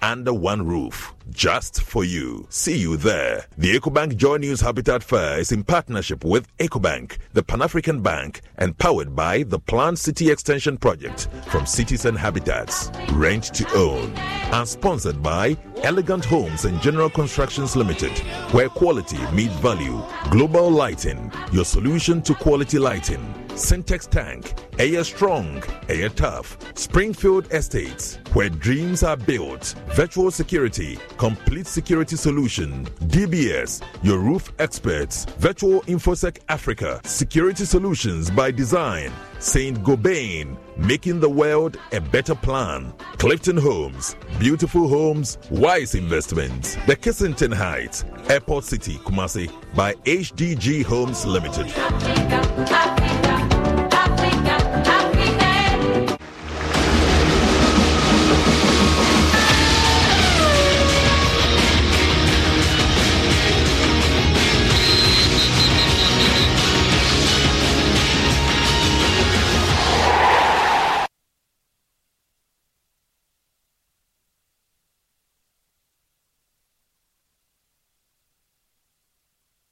under 0.02 0.32
one 0.32 0.66
roof, 0.66 1.14
just 1.30 1.82
for 1.82 2.04
you. 2.04 2.46
See 2.48 2.76
you 2.76 2.96
there. 2.96 3.46
The 3.58 3.78
EcoBank 3.78 4.16
Joy 4.16 4.36
News 4.36 4.60
Habitat 4.60 5.02
Fair 5.02 5.38
is 5.38 5.52
in 5.52 5.64
partnership 5.64 6.24
with 6.24 6.54
EcoBank, 6.58 7.18
the 7.32 7.42
Pan 7.42 7.62
African 7.62 8.02
Bank, 8.02 8.42
and 8.58 8.76
powered 8.78 9.16
by 9.16 9.42
the 9.42 9.58
Planned 9.58 9.98
City 9.98 10.30
Extension 10.30 10.76
Project 10.76 11.28
from 11.48 11.66
Cities 11.66 12.04
and 12.04 12.16
Habitats. 12.16 12.90
Rent 13.12 13.44
to 13.54 13.68
own. 13.74 14.12
And 14.52 14.68
sponsored 14.68 15.22
by 15.22 15.56
Elegant 15.82 16.24
Homes 16.24 16.64
and 16.64 16.80
General 16.80 17.10
Constructions 17.10 17.74
Limited, 17.76 18.16
where 18.52 18.68
quality 18.68 19.18
meets 19.32 19.54
value. 19.56 20.00
Global 20.30 20.70
Lighting, 20.70 21.32
your 21.52 21.64
solution 21.64 22.22
to 22.22 22.34
quality 22.34 22.78
lighting. 22.78 23.35
Sintex 23.56 24.06
Tank, 24.08 24.52
Air 24.78 25.02
Strong, 25.02 25.62
Air 25.88 26.10
Tough, 26.10 26.58
Springfield 26.78 27.50
Estates, 27.50 28.18
where 28.34 28.50
dreams 28.50 29.02
are 29.02 29.16
built. 29.16 29.74
Virtual 29.94 30.30
Security, 30.30 30.98
Complete 31.16 31.66
Security 31.66 32.16
Solution, 32.16 32.84
DBS, 33.06 33.82
your 34.02 34.18
roof 34.18 34.52
experts. 34.58 35.24
Virtual 35.38 35.80
InfoSec 35.82 36.38
Africa, 36.50 37.00
Security 37.04 37.64
Solutions 37.64 38.30
by 38.30 38.50
Design. 38.50 39.10
Saint 39.38 39.82
Gobain, 39.82 40.58
making 40.76 41.20
the 41.20 41.28
world 41.28 41.78
a 41.92 42.00
better 42.00 42.34
plan. 42.34 42.92
Clifton 43.16 43.56
Homes, 43.56 44.16
beautiful 44.38 44.86
homes, 44.86 45.38
wise 45.50 45.94
investments. 45.94 46.76
The 46.86 46.96
Kissington 46.96 47.54
Heights, 47.54 48.04
Airport 48.28 48.64
City, 48.64 48.96
Kumasi, 48.96 49.50
by 49.74 49.94
HDG 50.04 50.84
Homes 50.84 51.24
Limited. 51.24 51.72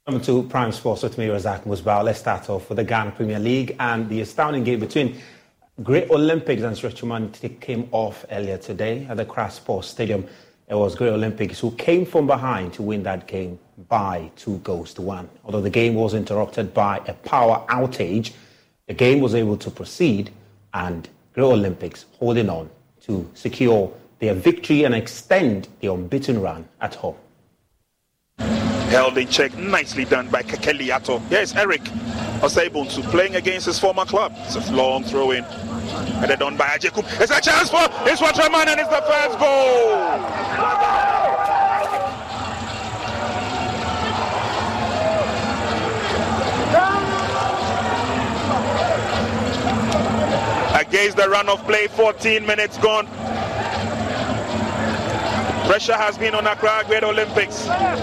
Welcome 0.07 0.23
to 0.25 0.43
Prime 0.43 0.71
Sports 0.71 1.01
with 1.01 1.17
me, 1.17 1.29
Razak 1.29 1.63
Musbah. 1.63 2.03
Let's 2.03 2.19
start 2.19 2.47
off 2.47 2.69
with 2.69 2.75
the 2.75 2.83
Ghana 2.83 3.13
Premier 3.13 3.39
League 3.39 3.75
and 3.79 4.07
the 4.07 4.21
astounding 4.21 4.63
game 4.63 4.79
between 4.79 5.19
Great 5.81 6.11
Olympics 6.11 6.61
and 6.61 6.75
Nsoatreman 6.75 7.59
came 7.59 7.89
off 7.91 8.23
earlier 8.29 8.59
today 8.59 9.07
at 9.09 9.17
the 9.17 9.23
Accra 9.23 9.49
Sports 9.49 9.87
Stadium. 9.87 10.27
It 10.67 10.75
was 10.75 10.93
Great 10.93 11.09
Olympics 11.09 11.59
who 11.59 11.71
came 11.71 12.05
from 12.05 12.27
behind 12.27 12.71
to 12.73 12.83
win 12.83 13.01
that 13.01 13.25
game 13.25 13.57
by 13.89 14.29
two 14.35 14.59
goals 14.59 14.93
to 14.93 15.01
one. 15.01 15.27
Although 15.43 15.61
the 15.61 15.71
game 15.71 15.95
was 15.95 16.13
interrupted 16.13 16.71
by 16.71 17.01
a 17.07 17.13
power 17.13 17.65
outage, 17.69 18.33
the 18.85 18.93
game 18.93 19.21
was 19.21 19.33
able 19.33 19.57
to 19.57 19.71
proceed 19.71 20.29
and 20.75 21.09
Great 21.33 21.45
Olympics 21.45 22.05
holding 22.19 22.47
on 22.47 22.69
to 23.05 23.27
secure 23.33 23.91
their 24.19 24.35
victory 24.35 24.83
and 24.83 24.93
extend 24.93 25.67
the 25.79 25.87
unbeaten 25.87 26.39
run 26.41 26.69
at 26.79 26.93
home. 26.93 27.15
Held 28.89 29.17
in 29.17 29.27
check, 29.27 29.57
nicely 29.57 30.05
done 30.05 30.29
by 30.29 30.43
Kekeliato. 30.43 31.19
Here's 31.27 31.53
Eric 31.53 31.81
Osebunsu 32.41 33.03
playing 33.09 33.35
against 33.35 33.65
his 33.65 33.79
former 33.79 34.05
club. 34.05 34.33
It's 34.37 34.55
a 34.55 34.71
long 34.73 35.03
throw 35.03 35.31
in. 35.31 35.43
Headed 35.43 36.41
on 36.41 36.55
by 36.55 36.65
Ajekum. 36.67 37.03
It's 37.19 37.31
a 37.31 37.41
chance 37.41 37.69
for 37.69 37.87
it's 38.07 38.21
Waterman 38.21 38.67
and 38.69 38.79
it's 38.79 38.89
the 38.89 39.01
first 39.01 39.39
goal. 39.39 40.95
Against 50.79 51.17
the 51.17 51.29
run 51.29 51.49
of 51.49 51.65
play, 51.65 51.87
14 51.87 52.45
minutes 52.45 52.77
gone. 52.77 53.07
Pressure 55.67 55.97
has 55.97 56.15
been 56.15 56.35
on 56.35 56.45
Accra 56.45 56.83
Great 56.85 57.03
Olympics. 57.03 57.67
And 57.67 57.97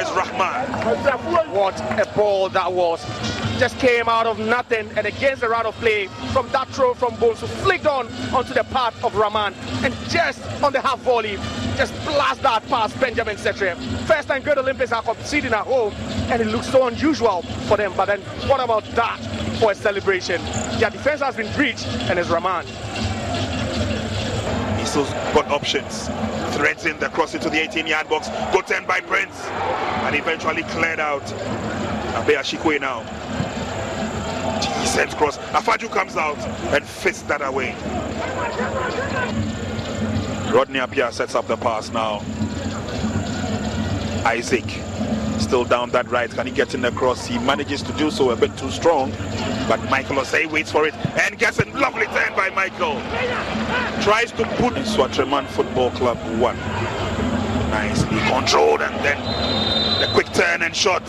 it's 0.00 0.10
Rahman. 0.10 1.54
What 1.54 1.80
a 1.80 2.10
ball 2.16 2.48
that 2.48 2.72
was. 2.72 3.00
Just 3.60 3.78
came 3.78 4.08
out 4.08 4.26
of 4.26 4.40
nothing 4.40 4.90
and 4.96 5.06
against 5.06 5.42
the 5.42 5.48
round 5.48 5.68
of 5.68 5.74
play 5.76 6.08
from 6.32 6.48
that 6.48 6.66
throw 6.70 6.94
from 6.94 7.12
Bonsu, 7.12 7.46
flicked 7.46 7.86
on 7.86 8.08
onto 8.34 8.52
the 8.52 8.64
path 8.64 9.04
of 9.04 9.14
Rahman 9.14 9.54
and 9.84 9.94
just 10.08 10.42
on 10.64 10.72
the 10.72 10.80
half 10.80 10.98
volley, 11.02 11.36
just 11.76 11.94
blast 12.04 12.42
that 12.42 12.66
past 12.66 12.98
Benjamin 12.98 13.36
Setre. 13.36 13.76
First 14.06 14.26
time 14.26 14.42
Great 14.42 14.58
Olympics 14.58 14.90
are 14.90 15.02
conceding 15.02 15.52
at 15.52 15.64
home 15.64 15.92
and 16.28 16.42
it 16.42 16.48
looks 16.48 16.72
so 16.72 16.88
unusual 16.88 17.42
for 17.68 17.76
them. 17.76 17.92
But 17.96 18.06
then 18.06 18.20
what 18.48 18.58
about 18.58 18.82
that 18.96 19.20
for 19.60 19.70
a 19.70 19.74
celebration? 19.76 20.42
Their 20.80 20.90
defense 20.90 21.20
has 21.20 21.36
been 21.36 21.54
breached 21.54 21.86
and 21.86 22.18
it's 22.18 22.30
Rahman. 22.30 22.66
Still 24.94 25.06
got 25.34 25.50
options. 25.50 26.06
Threads 26.54 26.86
in 26.86 26.96
the 27.00 27.08
cross 27.08 27.34
into 27.34 27.50
the 27.50 27.60
18 27.60 27.84
yard 27.84 28.08
box. 28.08 28.28
Good 28.52 28.68
turn 28.68 28.86
by 28.86 29.00
Prince. 29.00 29.44
And 29.44 30.14
eventually 30.14 30.62
cleared 30.62 31.00
out. 31.00 31.24
Abe 32.14 32.38
Ashikwe 32.38 32.80
now. 32.80 33.00
Decent 34.60 35.16
cross. 35.16 35.38
Afaju 35.38 35.90
comes 35.90 36.16
out 36.16 36.38
and 36.72 36.86
fits 36.86 37.22
that 37.22 37.42
away. 37.42 37.74
Rodney 40.54 40.78
Apia 40.78 41.10
sets 41.10 41.34
up 41.34 41.48
the 41.48 41.56
pass 41.56 41.90
now. 41.90 42.20
Isaac 44.24 44.62
still 45.40 45.64
down 45.64 45.90
that 45.90 46.10
right. 46.10 46.30
Can 46.30 46.46
he 46.46 46.52
get 46.52 46.74
in 46.74 46.80
the 46.80 46.90
cross? 46.92 47.26
He 47.26 47.38
manages 47.38 47.82
to 47.82 47.92
do 47.94 48.10
so 48.10 48.30
a 48.30 48.36
bit 48.36 48.56
too 48.56 48.70
strong. 48.70 49.10
But 49.68 49.80
Michael 49.90 50.16
Osei 50.16 50.50
waits 50.50 50.70
for 50.70 50.86
it 50.86 50.94
and 51.18 51.38
gets 51.38 51.58
a 51.58 51.64
lovely 51.70 52.06
turn 52.06 52.34
by 52.36 52.50
Michael. 52.50 53.00
Tries 54.02 54.30
to 54.32 54.44
put 54.56 54.74
Nsoatreman 54.74 55.46
Football 55.48 55.90
Club 55.92 56.18
one. 56.38 56.56
Nicely 57.70 58.20
controlled 58.28 58.82
and 58.82 58.94
then 59.04 59.18
the 60.00 60.12
quick 60.12 60.32
turn 60.32 60.62
and 60.62 60.74
shot. 60.74 61.02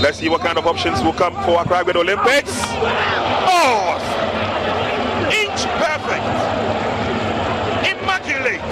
Let's 0.00 0.18
see 0.18 0.28
what 0.30 0.40
kind 0.40 0.56
of 0.56 0.66
options 0.66 1.02
will 1.02 1.12
come 1.12 1.34
for 1.44 1.60
Accra 1.60 1.84
Olympics. 1.94 2.52
Oh! 3.52 3.98
Inch 5.30 5.60
perfect. 5.76 6.24
Immaculate. 7.86 8.62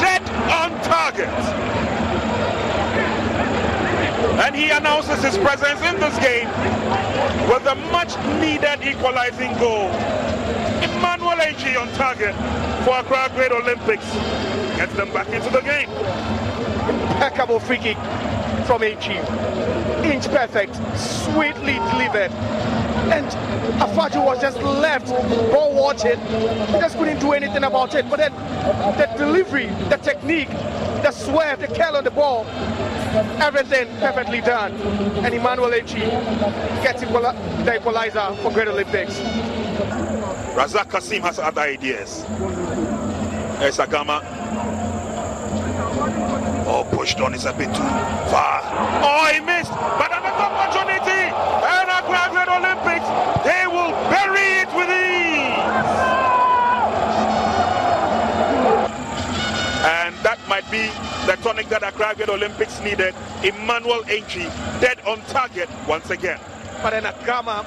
Dead 0.00 0.22
on 0.48 0.81
target. 0.92 1.28
And 4.44 4.54
he 4.54 4.68
announces 4.68 5.24
his 5.24 5.38
presence 5.38 5.80
in 5.80 5.98
this 5.98 6.16
game 6.18 6.48
with 7.48 7.64
a 7.64 7.74
much 7.90 8.12
needed 8.42 8.86
equalizing 8.86 9.56
goal. 9.58 9.88
Emmanuel 10.84 11.38
Eji 11.48 11.80
on 11.80 11.88
target 11.94 12.34
for 12.84 12.98
Accra 12.98 13.30
Great 13.34 13.52
Olympics. 13.52 14.04
Gets 14.76 14.92
them 14.92 15.10
back 15.14 15.28
into 15.28 15.48
the 15.48 15.62
game. 15.62 15.88
Impeccable 17.12 17.58
free 17.58 17.78
kick 17.78 17.96
from 18.66 18.82
Eji. 18.82 19.16
Inch 20.04 20.26
perfect, 20.28 20.74
sweetly 20.98 21.76
delivered. 21.90 22.81
And 23.10 23.26
Afaju 23.80 24.24
was 24.24 24.40
just 24.40 24.58
left, 24.58 25.06
ball 25.52 25.74
watching. 25.74 26.18
He 26.20 26.78
just 26.78 26.96
couldn't 26.96 27.18
do 27.18 27.32
anything 27.32 27.64
about 27.64 27.94
it. 27.94 28.08
But 28.08 28.18
then 28.18 28.32
the 28.96 29.08
delivery, 29.16 29.66
the 29.88 29.96
technique, 29.96 30.48
the 31.02 31.10
swerve, 31.10 31.60
the 31.60 31.68
curl 31.68 31.96
on 31.96 32.04
the 32.04 32.10
ball, 32.10 32.46
everything 33.40 33.88
perfectly 33.98 34.40
done. 34.40 34.72
And 35.24 35.34
Emmanuel 35.34 35.70
Echi 35.70 36.00
gets 36.82 37.02
equal- 37.02 37.22
the 37.64 37.76
equalizer 37.76 38.34
for 38.42 38.50
Great 38.52 38.68
Olympics. 38.68 39.18
Razak 40.54 40.90
Kasim 40.90 41.22
has 41.22 41.38
other 41.38 41.62
ideas. 41.62 42.24
There's 43.58 43.78
Agama. 43.78 44.22
Oh, 46.66 46.86
pushed 46.90 47.20
on 47.20 47.34
is 47.34 47.44
a 47.44 47.52
bit 47.52 47.68
too 47.68 47.82
far. 48.30 48.60
Oh, 49.02 49.30
he 49.32 49.40
missed. 49.40 49.70
But 49.72 50.21
be 60.72 60.88
the 61.26 61.36
tonic 61.42 61.68
that 61.68 61.82
Accra 61.82 62.14
Great 62.16 62.30
Olympics 62.30 62.80
needed. 62.80 63.14
Emmanuel 63.44 64.02
Aintree, 64.08 64.48
dead 64.80 64.98
on 65.06 65.20
target 65.26 65.68
once 65.86 66.08
again. 66.08 66.40
But 66.82 66.90
then 66.90 67.04
Agama 67.04 67.62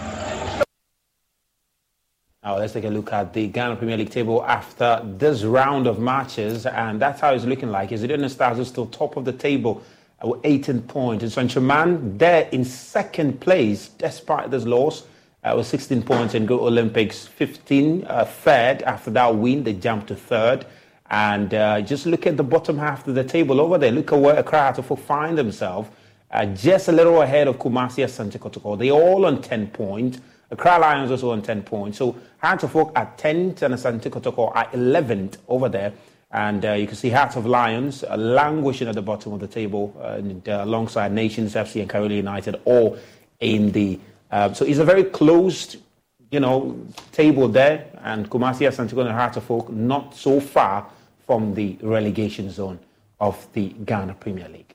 Now 2.44 2.58
let's 2.58 2.74
take 2.74 2.84
a 2.84 2.90
look 2.90 3.14
at 3.14 3.32
the 3.32 3.48
Ghana 3.48 3.76
Premier 3.76 3.98
League 3.98 4.10
table 4.10 4.44
after 4.44 5.02
this 5.04 5.44
round 5.44 5.86
of 5.86 6.00
matches, 6.00 6.66
and 6.66 7.00
that's 7.00 7.22
how 7.22 7.34
it's 7.34 7.46
looking 7.46 7.70
like. 7.70 7.92
Is 7.92 8.02
it 8.02 8.30
Stars 8.32 8.58
is 8.58 8.68
still 8.68 8.88
top 8.88 9.18
of 9.18 9.26
the 9.26 9.34
table 9.34 9.84
with 10.24 10.42
18 10.44 10.82
points. 10.84 11.24
And 11.24 11.32
Saint 11.32 11.52
Germain 11.52 12.18
there 12.18 12.50
in 12.52 12.66
second 12.66 13.40
place 13.40 13.90
despite 13.90 14.50
this 14.50 14.66
loss, 14.66 15.04
uh, 15.44 15.54
with 15.56 15.68
16 15.68 16.02
points 16.02 16.34
and 16.34 16.48
go 16.48 16.66
Olympics 16.66 17.28
15 17.28 18.06
uh, 18.08 18.26
third. 18.26 18.82
After 18.82 19.12
that 19.12 19.36
win, 19.36 19.64
they 19.64 19.74
jumped 19.74 20.08
to 20.08 20.16
third. 20.16 20.66
And 21.10 21.54
uh, 21.54 21.82
just 21.82 22.06
look 22.06 22.26
at 22.26 22.36
the 22.38 22.44
bottom 22.44 22.78
half 22.78 23.08
of 23.08 23.16
the 23.16 23.24
table 23.24 23.62
over 23.62 23.78
there. 23.78 23.92
Look 23.92 24.12
at 24.12 24.20
where 24.20 24.38
Accra 24.38 24.74
Hearts 24.74 25.02
find 25.02 25.38
themselves. 25.38 25.90
Uh, 26.32 26.46
just 26.48 26.88
a 26.88 26.92
little 26.92 27.22
ahead 27.22 27.48
of 27.48 27.58
Kumasi 27.58 28.04
Asante 28.04 28.40
Kotoko. 28.40 28.78
They're 28.78 28.92
all 28.92 29.26
on 29.26 29.42
10 29.42 29.68
points. 29.68 30.20
Accra 30.50 30.80
Lions 30.80 31.12
also 31.12 31.32
on 31.32 31.42
10 31.42 31.64
points. 31.64 32.00
So 32.00 32.16
Hearts 32.40 32.64
of 32.64 32.76
Oak 32.76 32.92
at 32.96 33.18
10th 33.18 33.62
and 33.62 33.76
Asante 33.76 34.10
Kotoko 34.10 34.56
at 34.56 34.72
11th 34.72 35.38
over 35.48 35.70
there. 35.70 35.94
And 36.32 36.66
uh, 36.66 36.74
you 36.74 36.88
can 36.88 36.96
see 36.96 37.10
Hearts 37.10 37.36
of 37.36 37.46
Lions 37.46 38.04
uh, 38.04 38.18
languishing 38.18 38.88
at 38.88 38.96
the 38.96 39.02
bottom 39.02 39.34
of 39.34 39.40
the 39.40 39.48
table 39.48 39.96
and, 40.04 40.48
uh, 40.50 40.64
alongside 40.64 41.12
Nations 41.12 41.54
FC 41.54 41.82
and 41.82 41.90
Karela 41.90 42.16
United, 42.16 42.60
all 42.66 42.98
in 43.40 43.72
the. 43.72 44.00
Uh, 44.32 44.52
so 44.52 44.66
it's 44.66 44.80
a 44.80 44.86
very 44.86 45.04
closed, 45.04 45.78
you 46.32 46.40
know, 46.40 46.78
table 47.12 47.48
there. 47.48 47.86
And 48.02 48.30
Kumasi 48.30 48.68
Asante 48.68 49.00
and 49.00 49.12
Hearts 49.12 49.38
of 49.38 49.50
Oak 49.50 49.72
not 49.72 50.16
so 50.16 50.40
far 50.40 50.88
from 51.26 51.54
the 51.54 51.78
relegation 51.82 52.50
zone 52.50 52.80
of 53.20 53.48
the 53.54 53.70
Ghana 53.70 54.16
Premier 54.16 54.50
League. 54.50 54.74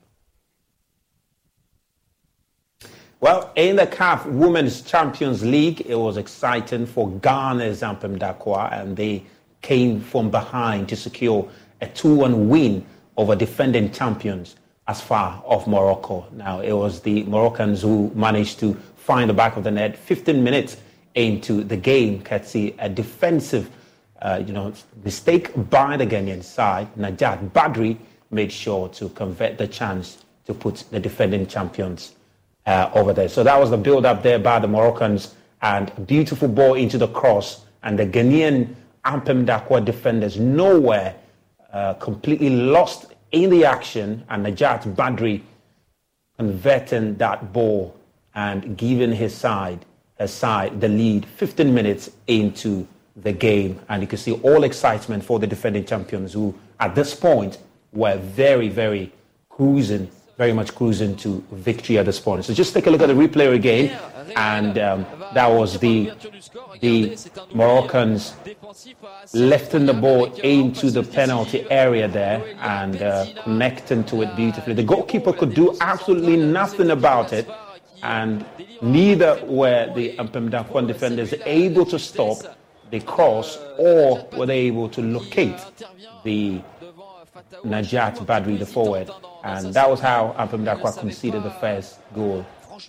Well, 3.21 3.53
in 3.55 3.77
the 3.77 3.87
CAF 3.87 4.25
Women's 4.25 4.81
Champions 4.81 5.45
League, 5.45 5.83
it 5.83 5.95
was 5.95 6.17
exciting 6.17 6.87
for 6.87 7.11
Ghana's 7.11 7.83
Ampem 7.83 8.19
Darkoa, 8.19 8.73
and 8.73 8.97
they 8.97 9.25
came 9.61 10.01
from 10.01 10.31
behind 10.31 10.89
to 10.89 10.97
secure 10.97 11.47
a 11.83 11.87
2 11.87 12.15
1 12.15 12.49
win 12.49 12.85
over 13.19 13.37
defending 13.37 13.93
champions 13.93 14.57
as 14.89 15.01
far 15.01 15.43
of 15.45 15.67
Morocco. 15.67 16.27
Now, 16.33 16.61
it 16.61 16.73
was 16.73 17.01
the 17.01 17.25
Moroccans 17.25 17.83
who 17.83 18.11
managed 18.15 18.59
to 18.61 18.75
find 18.97 19.29
the 19.29 19.35
back 19.35 19.57
of 19.57 19.65
the 19.65 19.71
net 19.71 19.97
15 19.97 20.43
minutes 20.43 20.79
into 21.15 21.63
the 21.63 21.77
game, 21.77 22.23
courtesy 22.23 22.75
a 22.79 22.89
defensive 22.89 23.71
uh, 24.23 24.43
you 24.47 24.53
know, 24.53 24.73
mistake 25.05 25.51
by 25.71 25.97
the 25.97 26.07
Ghanaian 26.07 26.43
side. 26.43 26.95
Najat 26.97 27.51
Badri 27.51 27.97
made 28.31 28.53
sure 28.53 28.89
to 28.91 29.09
convert 29.11 29.59
the 29.59 29.67
chance 29.67 30.19
to 30.47 30.55
put 30.55 30.85
the 30.91 31.01
defending 31.01 31.47
champions 31.47 32.15
uh, 32.67 32.91
over 32.95 33.13
there. 33.13 33.29
So 33.29 33.43
that 33.43 33.59
was 33.59 33.71
the 33.71 33.77
build 33.77 34.05
up 34.05 34.23
there 34.23 34.39
by 34.39 34.59
the 34.59 34.69
Moroccans 34.69 35.35
and 35.63 35.93
beautiful 36.07 36.49
ball 36.49 36.75
into 36.75 36.99
the 36.99 37.09
cross. 37.09 37.65
And 37.83 37.99
the 37.99 38.07
Ghanaian 38.07 38.75
Ampem 39.05 39.47
Darkoa 39.47 39.85
defenders 39.85 40.39
nowhere 40.39 41.15
uh, 41.73 41.95
completely 41.95 42.51
lost 42.51 43.15
in 43.33 43.51
the 43.51 43.65
action. 43.65 44.25
And 44.29 44.45
Najat 44.45 44.95
Badri 44.95 45.43
converting 46.37 47.17
that 47.17 47.53
ball 47.53 47.97
and 48.35 48.77
giving 48.77 49.13
his 49.13 49.35
side, 49.35 49.85
his 50.19 50.33
side 50.33 50.81
the 50.81 50.89
lead 50.89 51.27
15 51.27 51.75
minutes 51.75 52.11
into 52.27 52.87
the 53.23 53.33
game. 53.33 53.81
And 53.89 54.03
you 54.03 54.09
can 54.09 54.19
see 54.19 54.33
all 54.33 54.65
excitement 54.65 55.25
for 55.25 55.39
the 55.39 55.47
defending 55.47 55.85
champions 55.85 56.33
who, 56.33 56.55
at 56.79 56.95
this 56.95 57.15
point, 57.15 57.59
were 57.93 58.17
very, 58.17 58.69
very 58.69 59.13
cruising 59.49 60.11
very 60.41 60.55
much 60.55 60.75
cruising 60.75 61.15
to 61.15 61.45
victory 61.53 61.99
at 61.99 62.07
this 62.07 62.19
point. 62.19 62.43
So 62.47 62.55
just 62.55 62.73
take 62.73 62.87
a 62.87 62.91
look 62.91 63.03
at 63.03 63.09
the 63.09 63.19
replay 63.25 63.53
again, 63.55 63.87
and 64.37 64.79
um, 64.79 65.07
that 65.35 65.49
was 65.49 65.79
the 65.79 66.13
the 66.81 66.95
Moroccans 67.53 68.33
lifting 69.35 69.85
the 69.85 69.93
ball 69.93 70.25
into 70.37 70.91
the 70.91 71.03
penalty 71.03 71.61
area 71.71 72.09
there 72.09 72.39
and 72.61 73.03
uh, 73.03 73.27
connecting 73.43 74.03
to 74.05 74.23
it 74.23 74.35
beautifully. 74.35 74.73
The 74.73 74.89
goalkeeper 74.95 75.35
could 75.35 75.53
do 75.53 75.77
absolutely 75.83 76.39
nothing 76.39 76.91
about 76.91 77.35
it, 77.35 77.47
and 78.03 78.47
neither 78.81 79.33
were 79.45 79.93
the 79.95 80.17
Ampem 80.17 80.87
defenders 80.87 81.35
able 81.45 81.85
to 81.85 81.99
stop 81.99 82.39
cross 82.99 83.57
or 83.79 84.29
were 84.37 84.47
they 84.47 84.59
able 84.67 84.89
to 84.89 85.01
locate 85.01 85.57
the 86.25 86.61
Najat 87.65 88.17
Badri, 88.27 88.59
the 88.59 88.67
forward. 88.67 89.11
And 89.45 89.73
that 89.75 89.89
was 89.89 90.01
how 90.01 90.35
Ampem 90.39 90.65
Darkoa 90.65 90.99
conceded 90.99 91.43
the 91.43 91.51
first 91.53 91.99
goal 92.15 92.45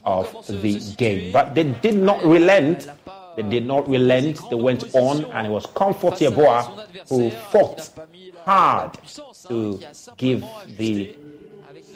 of 0.05 0.45
the 0.47 0.79
game. 0.97 1.31
But 1.31 1.55
they 1.55 1.63
did 1.63 1.95
not 1.95 2.23
relent. 2.23 2.89
They 3.35 3.43
did 3.43 3.65
not 3.65 3.87
relent. 3.87 4.39
They 4.49 4.55
went 4.55 4.93
on, 4.95 5.25
and 5.25 5.47
it 5.47 5.49
was 5.49 5.65
Comfort 5.67 6.15
Yeboah 6.15 6.87
who 7.09 7.29
fought 7.29 7.89
hard 8.45 8.97
to 9.47 9.79
give 10.17 10.43
the 10.77 11.15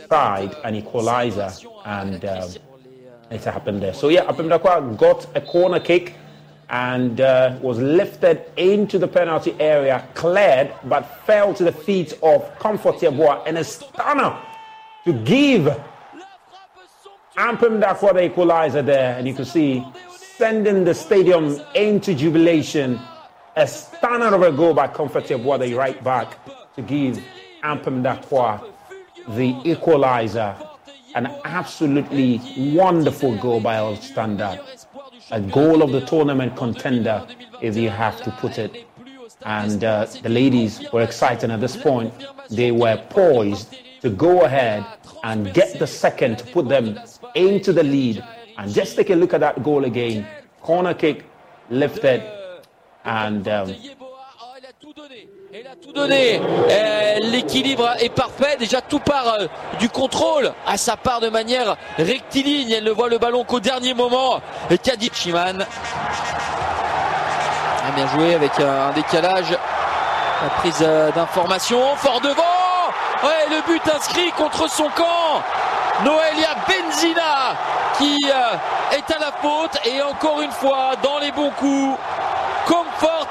side 0.10 0.56
an 0.64 0.76
equalizer, 0.76 1.52
and 1.86 2.23
um, 2.26 2.49
it 3.32 3.44
happened 3.44 3.82
there. 3.82 3.94
So, 3.94 4.10
yeah, 4.10 4.26
Ampem 4.26 4.98
got 4.98 5.36
a 5.36 5.41
corner 5.41 5.80
kick 5.80 6.15
and 6.70 7.22
uh, 7.22 7.58
was 7.62 7.78
lifted 7.78 8.46
into 8.58 8.98
the 8.98 9.08
penalty 9.08 9.56
area, 9.60 10.08
cleared, 10.14 10.74
but 10.86 11.04
fell 11.26 11.54
to 11.54 11.64
the 11.64 11.72
feet 11.72 12.18
of 12.24 12.58
Comfort 12.60 12.96
Yeboah 12.96 13.44
and 13.46 13.58
a 13.58 13.64
stunner 13.64 14.38
to 15.06 15.14
give 15.14 15.66
Ampem 17.38 17.82
Darkoa 17.82 18.14
the 18.14 18.26
equalizer 18.26 18.82
there. 18.82 19.18
And 19.18 19.28
you 19.28 19.34
can 19.34 19.46
see 19.46 19.86
sending 20.38 20.84
the 20.84 20.94
stadium 20.94 21.62
into 21.76 22.16
jubilation. 22.16 23.00
A 23.58 23.68
stunner 23.68 24.34
of 24.36 24.42
a 24.42 24.52
goal 24.52 24.74
by 24.74 24.88
Comfort 24.88 25.26
Yeboah, 25.26 25.60
the 25.60 25.74
right 25.76 26.04
back, 26.04 26.38
to 26.76 26.82
give 26.82 27.24
Ampem 27.64 28.02
Darkoa 28.04 28.72
the 29.30 29.56
equalizer. 29.64 30.56
An 31.14 31.28
absolutely 31.46 32.42
wonderful 32.76 33.38
goal 33.38 33.62
by 33.62 33.78
all 33.78 33.96
standard 33.96 34.60
a 35.31 35.41
goal 35.41 35.81
of 35.81 35.91
the 35.91 36.02
tournament 36.02 36.56
contender, 36.56 37.26
if 37.61 37.76
you 37.76 37.89
have 37.89 38.22
to 38.23 38.31
put 38.31 38.57
it. 38.57 38.88
And 39.43 39.84
uh, 39.84 40.06
the 40.22 40.30
ladies 40.30 40.81
were 40.91 41.02
excited 41.02 41.49
at 41.52 41.60
this 41.61 41.76
point. 41.76 42.14
They 42.49 42.72
were 42.72 42.97
poised 43.10 43.76
to 44.02 44.10
go 44.10 44.41
ahead 44.41 44.85
and 45.23 45.53
get 45.53 45.80
the 45.80 45.88
second 45.88 46.38
to 46.39 46.45
put 46.45 46.69
them 46.69 46.99
into 47.34 47.73
the 47.73 47.84
lead. 47.84 48.23
And 48.57 48.73
just 48.73 48.95
take 48.95 49.10
a 49.10 49.15
look 49.15 49.34
at 49.34 49.41
that 49.41 49.64
goal 49.64 49.85
again. 49.85 50.27
Corner 50.61 50.93
kick 50.93 51.26
lifted 51.69 52.23
and 53.03 53.47
um, 53.47 53.76
Elle 55.57 55.68
a 55.68 55.76
tout 55.82 55.94
donné. 55.94 56.41
Euh, 56.69 57.19
l'équilibre 57.22 57.90
est 58.02 58.10
parfait. 58.10 58.57
Déjà 58.60 58.82
tout 58.82 58.99
part 58.99 59.36
euh, 59.40 59.48
du 59.80 59.88
contrôle 59.88 60.52
à 60.68 60.76
sa 60.76 60.98
part 60.98 61.22
de 61.22 61.30
manière 61.30 61.77
rectiligne. 61.98 62.72
Elle 62.72 62.84
ne 62.84 62.91
voit 62.91 63.07
le 63.07 63.19
ballon 63.19 63.45
qu'au 63.45 63.61
dernier 63.61 63.94
moment. 63.94 64.41
Kadi 64.84 65.10
Chiman. 65.14 65.65
A 67.88 67.91
bien 67.95 68.06
joué 68.10 68.36
avec 68.36 68.52
un 68.60 68.91
décalage. 68.91 69.52
La 70.44 70.49
prise 70.57 70.80
euh, 70.82 71.14
d'information. 71.14 71.95
Fort 71.95 72.19
devant. 72.19 72.44
Le 73.49 73.65
but 73.65 73.82
inscrit 73.95 74.32
contre 74.32 74.69
son 74.69 74.90
camp. 74.90 75.41
Noelia 76.03 76.56
Benzina 76.68 77.56
qui 77.98 78.19
est 78.26 79.14
à 79.14 79.19
la 79.22 79.32
faute 79.41 79.77
et 79.86 80.02
encore 80.02 80.41
une 80.41 80.52
fois 80.52 80.98
dans 81.02 81.19
les 81.19 81.32
bons 81.32 81.52
coups. 81.52 81.98
Comfort 82.65 83.27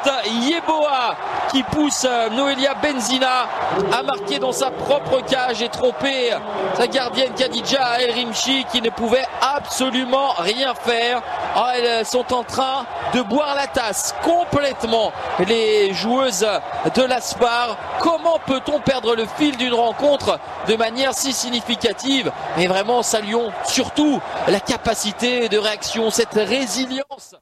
Yeboah 0.64 1.16
qui 1.50 1.62
pousse 1.62 2.06
euh, 2.08 2.28
Noelia 2.30 2.74
Benzina 2.74 3.48
à 3.92 4.02
marquer 4.02 4.38
dans 4.38 4.52
sa 4.52 4.70
propre 4.70 5.20
cage 5.20 5.62
et 5.62 5.68
tromper 5.68 6.30
sa 6.76 6.86
gardienne 6.86 7.32
Khadija 7.34 8.00
El 8.00 8.12
Rimchi 8.12 8.64
qui 8.72 8.82
ne 8.82 8.90
pouvait 8.90 9.26
absolument 9.40 10.30
rien 10.38 10.74
faire. 10.74 11.22
Ah, 11.54 11.74
elles 11.76 12.04
sont 12.04 12.32
en 12.32 12.42
train 12.42 12.86
de 13.14 13.22
boire 13.22 13.54
la 13.54 13.66
tasse 13.66 14.14
complètement 14.22 15.12
les 15.46 15.92
joueuses 15.94 16.46
de 16.94 17.02
l'Aspar. 17.02 17.76
Comment 18.00 18.40
peut-on 18.46 18.80
perdre 18.80 19.14
le 19.14 19.26
fil 19.26 19.56
d'une 19.56 19.74
rencontre 19.74 20.38
de 20.66 20.76
manière 20.76 21.14
si 21.14 21.32
significative? 21.32 22.32
Mais 22.56 22.66
vraiment 22.66 23.02
saluons 23.02 23.52
surtout 23.64 24.20
la 24.48 24.60
capacité 24.60 25.48
de 25.48 25.58
réaction, 25.58 26.10
cette 26.10 26.34
résilience. 26.34 27.36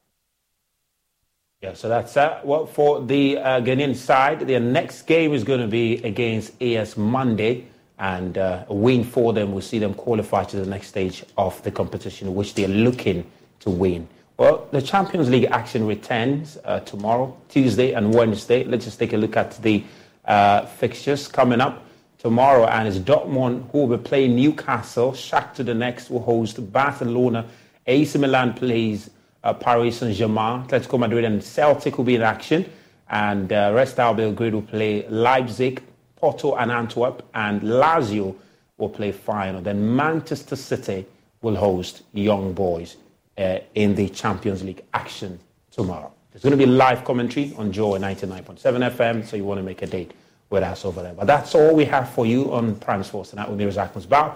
Yeah, 1.62 1.74
so 1.74 1.88
that's 1.88 2.12
that. 2.14 2.44
Well, 2.44 2.66
for 2.66 3.00
the 3.00 3.38
uh, 3.38 3.60
Ghanaian 3.60 3.94
side, 3.94 4.40
their 4.40 4.58
next 4.58 5.02
game 5.02 5.32
is 5.32 5.44
going 5.44 5.60
to 5.60 5.68
be 5.68 6.02
against 6.02 6.60
AS 6.60 6.96
Mandé, 6.96 7.66
and 8.00 8.36
uh, 8.36 8.64
a 8.66 8.74
win 8.74 9.04
for 9.04 9.32
them 9.32 9.52
will 9.52 9.60
see 9.60 9.78
them 9.78 9.94
qualify 9.94 10.42
to 10.42 10.56
the 10.56 10.66
next 10.66 10.88
stage 10.88 11.22
of 11.38 11.62
the 11.62 11.70
competition, 11.70 12.34
which 12.34 12.54
they're 12.54 12.66
looking 12.66 13.24
to 13.60 13.70
win. 13.70 14.08
Well, 14.38 14.66
the 14.72 14.82
Champions 14.82 15.30
League 15.30 15.44
action 15.44 15.86
returns 15.86 16.58
uh, 16.64 16.80
tomorrow, 16.80 17.36
Tuesday, 17.48 17.92
and 17.92 18.12
Wednesday. 18.12 18.64
Let's 18.64 18.86
just 18.86 18.98
take 18.98 19.12
a 19.12 19.16
look 19.16 19.36
at 19.36 19.52
the 19.62 19.84
uh, 20.24 20.66
fixtures 20.66 21.28
coming 21.28 21.60
up 21.60 21.84
tomorrow, 22.18 22.66
and 22.66 22.88
it's 22.88 22.98
Dortmund 22.98 23.70
who 23.70 23.86
will 23.86 23.96
be 23.98 24.02
playing 24.02 24.34
Newcastle. 24.34 25.12
Shakhtar 25.12 25.64
Donetsk 25.64 26.10
will 26.10 26.22
host 26.22 26.72
Barcelona. 26.72 27.46
AC 27.86 28.18
Milan 28.18 28.54
plays 28.54 29.10
uh, 29.44 29.54
Paris 29.54 29.98
Saint 29.98 30.14
Germain, 30.14 30.64
Atletico 30.66 30.98
Madrid, 30.98 31.24
and 31.24 31.42
Celtic 31.42 31.96
will 31.98 32.04
be 32.04 32.14
in 32.14 32.22
action. 32.22 32.64
And 33.08 33.52
uh, 33.52 33.72
Red 33.74 33.94
Belgrade 33.96 34.54
will 34.54 34.62
play 34.62 35.06
Leipzig, 35.08 35.82
Porto, 36.16 36.56
and 36.56 36.70
Antwerp. 36.70 37.22
And 37.34 37.60
Lazio 37.62 38.34
will 38.78 38.88
play 38.88 39.12
Feyenoord. 39.12 39.64
Then 39.64 39.94
Manchester 39.94 40.56
City 40.56 41.06
will 41.42 41.56
host 41.56 42.02
Young 42.12 42.52
Boys. 42.52 42.96
uh, 43.38 43.58
in 43.74 43.94
the 43.94 44.08
Champions 44.08 44.62
League 44.62 44.82
action 44.92 45.38
tomorrow. 45.70 46.12
There's 46.30 46.42
going 46.42 46.52
to 46.52 46.56
be 46.56 46.66
live 46.66 47.04
commentary 47.04 47.52
on 47.56 47.72
Joy 47.72 47.98
99.7 47.98 48.58
FM, 48.96 49.24
so 49.26 49.36
you 49.36 49.44
want 49.44 49.58
to 49.58 49.62
make 49.62 49.82
a 49.82 49.86
date 49.86 50.12
with 50.50 50.62
us 50.62 50.84
over 50.84 51.02
there. 51.02 51.14
But 51.14 51.26
that's 51.26 51.54
all 51.54 51.74
we 51.74 51.84
have 51.86 52.10
for 52.10 52.26
you 52.26 52.52
on 52.52 52.76
Prime 52.76 53.02
Sports 53.02 53.30
tonight 53.30 53.48
with 53.48 53.58
me, 53.58 53.66
Musbah. 53.66 54.30